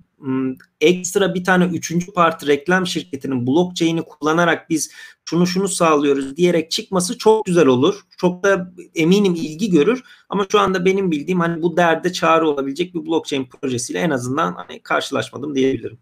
ekstra 0.81 1.35
bir 1.35 1.45
tane 1.45 1.65
üçüncü 1.65 2.13
parti 2.13 2.47
reklam 2.47 2.87
şirketinin 2.87 3.47
blockchain'i 3.47 4.03
kullanarak 4.03 4.71
biz 4.71 4.91
şunu 5.25 5.47
şunu 5.47 5.69
sağlıyoruz 5.69 6.37
diyerek 6.37 6.71
çıkması 6.71 7.19
çok 7.19 7.45
güzel 7.45 7.67
olur. 7.67 8.01
Çok 8.19 8.45
da 8.45 8.73
eminim 8.95 9.35
ilgi 9.35 9.71
görür. 9.71 10.03
Ama 10.29 10.47
şu 10.53 10.59
anda 10.59 10.85
benim 10.85 11.11
bildiğim 11.11 11.41
hani 11.41 11.63
bu 11.63 11.77
derde 11.77 12.13
çağrı 12.13 12.49
olabilecek 12.49 12.95
bir 12.95 13.07
blockchain 13.07 13.45
projesiyle 13.45 13.99
en 13.99 14.11
azından 14.11 14.53
hani 14.53 14.83
karşılaşmadım 14.83 15.55
diyebilirim. 15.55 15.99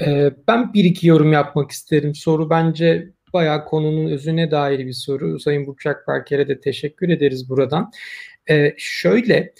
Ee, 0.00 0.30
ben 0.48 0.74
bir 0.74 0.84
iki 0.84 1.06
yorum 1.06 1.32
yapmak 1.32 1.70
isterim. 1.70 2.14
Soru 2.14 2.50
bence 2.50 3.12
bayağı 3.32 3.64
konunun 3.64 4.10
özüne 4.10 4.50
dair 4.50 4.86
bir 4.86 4.92
soru. 4.92 5.40
Sayın 5.40 5.66
Burçak 5.66 6.08
Berker'e 6.08 6.48
de 6.48 6.60
teşekkür 6.60 7.08
ederiz 7.08 7.48
buradan. 7.48 7.90
Ee, 8.50 8.74
şöyle, 8.78 9.54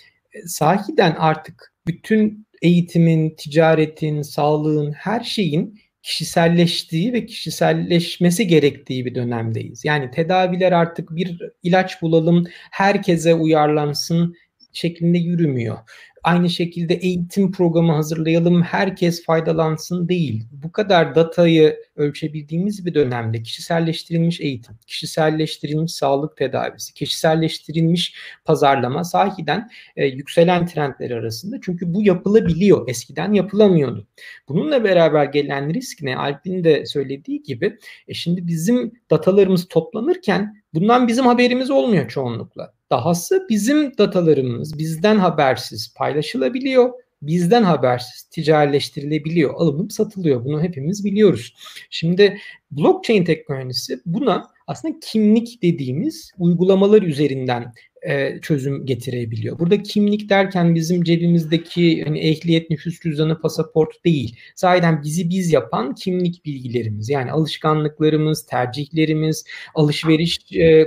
sahiden 0.47 1.17
artık 1.19 1.73
bütün 1.87 2.47
eğitimin, 2.65 3.31
ticaretin, 3.31 4.23
sağlığın, 4.23 4.93
her 4.93 5.21
şeyin 5.21 5.79
kişiselleştiği 6.03 7.13
ve 7.13 7.27
kişiselleşmesi 7.27 8.47
gerektiği 8.47 9.05
bir 9.05 9.15
dönemdeyiz. 9.15 9.85
Yani 9.85 10.11
tedaviler 10.11 10.73
artık 10.73 11.17
bir 11.17 11.39
ilaç 11.63 12.03
bulalım, 12.03 12.45
herkese 12.71 13.35
uyarlansın 13.35 14.35
şeklinde 14.73 15.19
yürümüyor 15.19 15.79
aynı 16.25 16.51
şekilde 16.51 16.95
eğitim 16.95 17.53
programı 17.53 17.93
hazırlayalım, 17.93 18.63
herkes 18.63 19.25
faydalansın 19.25 20.09
değil. 20.09 20.45
Bu 20.53 20.73
kadar 20.73 21.15
datayı 21.15 21.77
ölçebildiğimiz 21.97 22.87
bir 22.87 22.95
dönemde 22.95 23.43
kişiselleştirilmiş 23.43 24.41
eğitim, 24.41 24.75
kişiselleştirilmiş 24.87 25.95
sağlık 25.95 26.37
tedavisi, 26.37 26.95
kişiselleştirilmiş 26.95 28.15
pazarlama 28.45 29.05
sahiden 29.05 29.71
e, 29.97 30.07
yükselen 30.07 30.67
trendler 30.67 31.11
arasında. 31.11 31.57
Çünkü 31.63 31.95
bu 31.95 32.03
yapılabiliyor. 32.03 32.89
Eskiden 32.89 33.33
yapılamıyordu. 33.33 34.07
Bununla 34.49 34.85
beraber 34.85 35.25
gelen 35.25 35.75
risk 35.75 36.03
ne? 36.03 36.17
Alp'in 36.17 36.65
de 36.65 36.87
söylediği 36.87 37.43
gibi 37.43 37.79
e, 38.09 38.15
şimdi 38.15 38.47
bizim 38.47 38.93
datalarımız 39.11 39.69
toplanırken 39.69 40.63
bundan 40.75 41.09
bizim 41.09 41.27
haberimiz 41.27 41.71
olmuyor 41.71 42.09
çoğunlukla. 42.09 42.74
Dahası 42.91 43.47
bizim 43.51 43.99
datalarımız 43.99 44.79
bizden 44.79 45.17
habersiz 45.17 45.95
paylaşılabiliyor. 45.95 46.91
Bizden 47.23 47.63
habersiz 47.63 48.23
ticaretleştirilebiliyor, 48.23 49.55
alınıp 49.55 49.93
satılıyor. 49.93 50.45
Bunu 50.45 50.63
hepimiz 50.63 51.05
biliyoruz. 51.05 51.55
Şimdi 51.91 52.39
blockchain 52.71 53.25
teknolojisi 53.25 54.01
buna 54.07 54.51
aslında 54.67 54.95
kimlik 55.03 55.63
dediğimiz 55.63 56.33
uygulamalar 56.39 57.03
üzerinden 57.03 57.73
e, 58.09 58.41
çözüm 58.41 58.87
getirebiliyor. 58.87 59.59
Burada 59.59 59.83
kimlik 59.83 60.29
derken 60.29 60.75
bizim 60.75 61.05
cebimizdeki 61.05 62.05
hani 62.05 62.19
ehliyet, 62.19 62.71
nüfus 62.71 63.01
cüzdanı, 63.01 63.41
pasaport 63.41 64.05
değil. 64.05 64.37
Sahiden 64.55 65.03
bizi 65.03 65.31
biz 65.31 65.53
yapan 65.53 65.95
kimlik 65.95 66.45
bilgilerimiz 66.45 67.09
yani 67.09 67.33
alışkanlıklarımız, 67.33 68.47
tercihlerimiz, 68.47 69.45
alışveriş 69.75 70.53
e, 70.57 70.87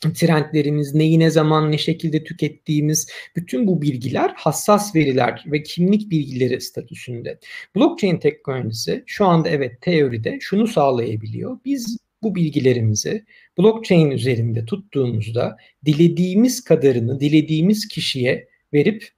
trendlerimiz, 0.00 0.94
neyi 0.94 1.18
ne 1.18 1.30
zaman 1.30 1.72
ne 1.72 1.78
şekilde 1.78 2.24
tükettiğimiz 2.24 3.08
bütün 3.36 3.66
bu 3.66 3.82
bilgiler 3.82 4.32
hassas 4.36 4.94
veriler 4.94 5.44
ve 5.46 5.62
kimlik 5.62 6.10
bilgileri 6.10 6.60
statüsünde. 6.60 7.38
Blockchain 7.76 8.18
teknolojisi 8.18 9.02
şu 9.06 9.26
anda 9.26 9.48
evet 9.48 9.80
teoride 9.80 10.38
şunu 10.40 10.66
sağlayabiliyor. 10.66 11.58
Biz 11.64 11.98
bu 12.22 12.34
bilgilerimizi 12.34 13.24
blockchain 13.58 14.10
üzerinde 14.10 14.64
tuttuğumuzda 14.64 15.56
dilediğimiz 15.84 16.64
kadarını 16.64 17.20
dilediğimiz 17.20 17.88
kişiye 17.88 18.48
verip 18.72 19.08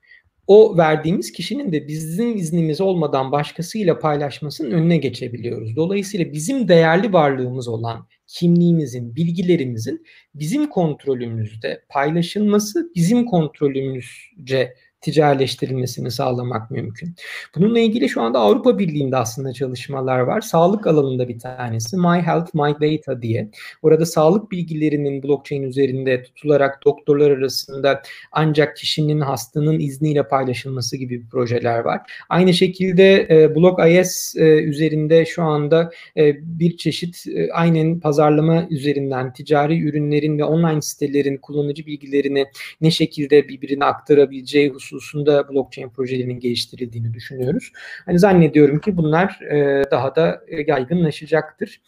o 0.47 0.79
verdiğimiz 0.79 1.33
kişinin 1.33 1.73
de 1.73 1.89
bizim 1.89 2.37
iznimiz 2.37 2.81
olmadan 2.81 3.33
başkasıyla 3.33 3.99
paylaşmasının 3.99 4.71
önüne 4.71 4.97
geçebiliyoruz. 4.97 5.77
Dolayısıyla 5.77 6.33
bizim 6.33 6.69
değerli 6.69 7.13
varlığımız 7.13 7.69
olan 7.69 8.07
kimliğimizin, 8.29 9.17
bilgilerimizin 9.17 10.07
bizim 10.35 10.71
kontrolümüzde 10.71 11.85
paylaşılması 11.89 12.91
bizim 12.95 13.25
kontrolümüzce 13.25 14.75
ticaretleştirilmesini 15.01 16.11
sağlamak 16.11 16.71
mümkün. 16.71 17.15
Bununla 17.57 17.79
ilgili 17.79 18.09
şu 18.09 18.23
anda 18.23 18.39
Avrupa 18.39 18.79
Birliği'nde 18.79 19.17
aslında 19.17 19.53
çalışmalar 19.53 20.19
var. 20.19 20.41
Sağlık 20.41 20.87
alanında 20.87 21.29
bir 21.29 21.39
tanesi 21.39 21.97
My 21.97 22.21
Health 22.21 22.55
My 22.55 22.75
Data 22.81 23.23
diye. 23.23 23.51
Orada 23.83 24.07
sağlık 24.07 24.51
bilgilerinin 24.51 25.23
blockchain 25.23 25.63
üzerinde 25.63 26.23
tutularak 26.23 26.85
doktorlar 26.85 27.31
arasında 27.31 28.03
ancak 28.33 28.77
kişinin 28.77 29.21
hastanın 29.21 29.81
izniyle 29.81 30.29
paylaşılması 30.29 30.97
gibi 30.97 31.27
projeler 31.27 31.79
var. 31.79 32.01
Aynı 32.29 32.55
şekilde 32.55 33.27
e, 33.31 33.55
BlockIS 33.55 34.37
e, 34.37 34.63
üzerinde 34.63 35.27
şu 35.27 35.43
anda 35.43 35.91
e, 36.17 36.37
bir 36.59 36.77
çeşit 36.77 37.25
e, 37.27 37.53
aynen 37.53 38.01
pazarlama 38.01 38.67
üzerinden 38.71 39.33
ticari 39.33 39.81
ürünlerin 39.83 40.39
ve 40.39 40.45
online 40.45 40.83
sitelerin 40.83 41.37
kullanıcı 41.37 41.87
bilgilerini 41.87 42.47
ne 42.81 42.91
şekilde 42.91 43.49
birbirine 43.49 43.85
aktarabileceği 43.85 44.69
hususunda 44.69 44.88
hususunda 44.93 45.49
blockchain 45.49 45.91
projelerinin 45.91 46.41
geliştirildiğini 46.41 47.15
düşünüyoruz. 47.15 47.73
Hani 48.07 48.19
zannediyorum 48.19 48.81
ki 48.81 48.97
bunlar 48.97 49.41
e, 49.43 49.85
daha 49.91 50.17
da 50.17 50.41
yaygınlaşacaktır. 50.67 51.81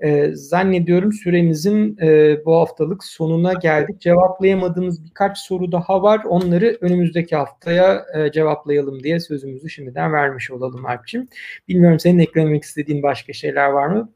E, 0.00 0.30
zannediyorum 0.34 1.12
süremizin 1.12 1.98
e, 2.02 2.38
bu 2.44 2.54
haftalık 2.54 3.04
sonuna 3.04 3.52
geldik. 3.52 4.00
Cevaplayamadığımız 4.00 5.04
birkaç 5.04 5.38
soru 5.38 5.72
daha 5.72 6.02
var. 6.02 6.20
Onları 6.24 6.78
önümüzdeki 6.80 7.36
haftaya 7.36 8.04
e, 8.14 8.32
cevaplayalım 8.32 9.02
diye 9.02 9.20
sözümüzü 9.20 9.70
şimdiden 9.70 10.12
vermiş 10.12 10.50
olalım 10.50 10.86
Alp'ciğim. 10.86 11.28
Bilmiyorum 11.68 12.00
senin 12.00 12.18
eklemek 12.18 12.62
istediğin 12.62 13.02
başka 13.02 13.32
şeyler 13.32 13.68
var 13.68 13.86
mı? 13.86 14.12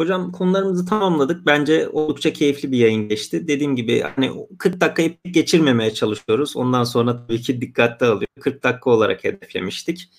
Hocam 0.00 0.32
konularımızı 0.32 0.86
tamamladık. 0.86 1.46
Bence 1.46 1.88
oldukça 1.88 2.32
keyifli 2.32 2.72
bir 2.72 2.78
yayın 2.78 3.08
geçti. 3.08 3.48
Dediğim 3.48 3.76
gibi 3.76 4.00
hani 4.00 4.32
40 4.58 4.80
dakikayı 4.80 5.16
geçirmemeye 5.24 5.94
çalışıyoruz. 5.94 6.56
Ondan 6.56 6.84
sonra 6.84 7.26
tabii 7.26 7.40
ki 7.40 7.60
dikkatli 7.60 8.06
alıyor. 8.06 8.28
40 8.40 8.62
dakika 8.62 8.90
olarak 8.90 9.24
hedeflemiştik. 9.24 10.10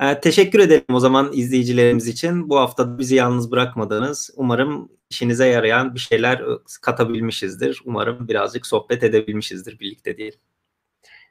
Ee, 0.00 0.20
teşekkür 0.20 0.58
ederim 0.58 0.84
o 0.92 1.00
zaman 1.00 1.30
izleyicilerimiz 1.32 2.08
için. 2.08 2.48
Bu 2.50 2.58
hafta 2.58 2.98
bizi 2.98 3.14
yalnız 3.14 3.50
bırakmadınız. 3.50 4.30
Umarım 4.36 4.88
işinize 5.10 5.46
yarayan 5.46 5.94
bir 5.94 6.00
şeyler 6.00 6.42
katabilmişizdir. 6.82 7.82
Umarım 7.84 8.28
birazcık 8.28 8.66
sohbet 8.66 9.02
edebilmişizdir 9.02 9.80
birlikte 9.80 10.16
diyelim. 10.16 10.38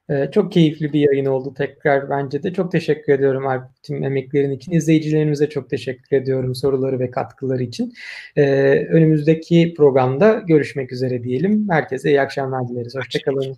Ee, 0.10 0.30
çok 0.32 0.52
keyifli 0.52 0.94
bir 0.94 1.00
yayın 1.00 1.26
oldu 1.26 1.54
tekrar 1.58 2.10
bence 2.10 2.44
de. 2.44 2.54
Çok 2.54 2.72
teşekkür 2.72 3.14
ediyorum 3.14 3.48
Alp 3.48 3.64
tüm 3.84 4.04
emeklerin 4.04 4.52
için. 4.52 4.72
İzleyicilerimize 4.72 5.50
çok 5.50 5.70
teşekkür 5.70 6.18
ediyorum 6.18 6.56
soruları 6.56 7.00
ve 7.00 7.12
katkıları 7.12 7.64
için. 7.64 7.94
Ee, 8.36 8.86
önümüzdeki 8.90 9.74
programda 9.78 10.44
görüşmek 10.48 10.92
üzere 10.92 11.24
diyelim. 11.24 11.68
Herkese 11.70 12.10
iyi 12.10 12.22
akşamlar 12.22 12.68
dileriz. 12.68 12.96
Hoşçakalın. 12.96 13.58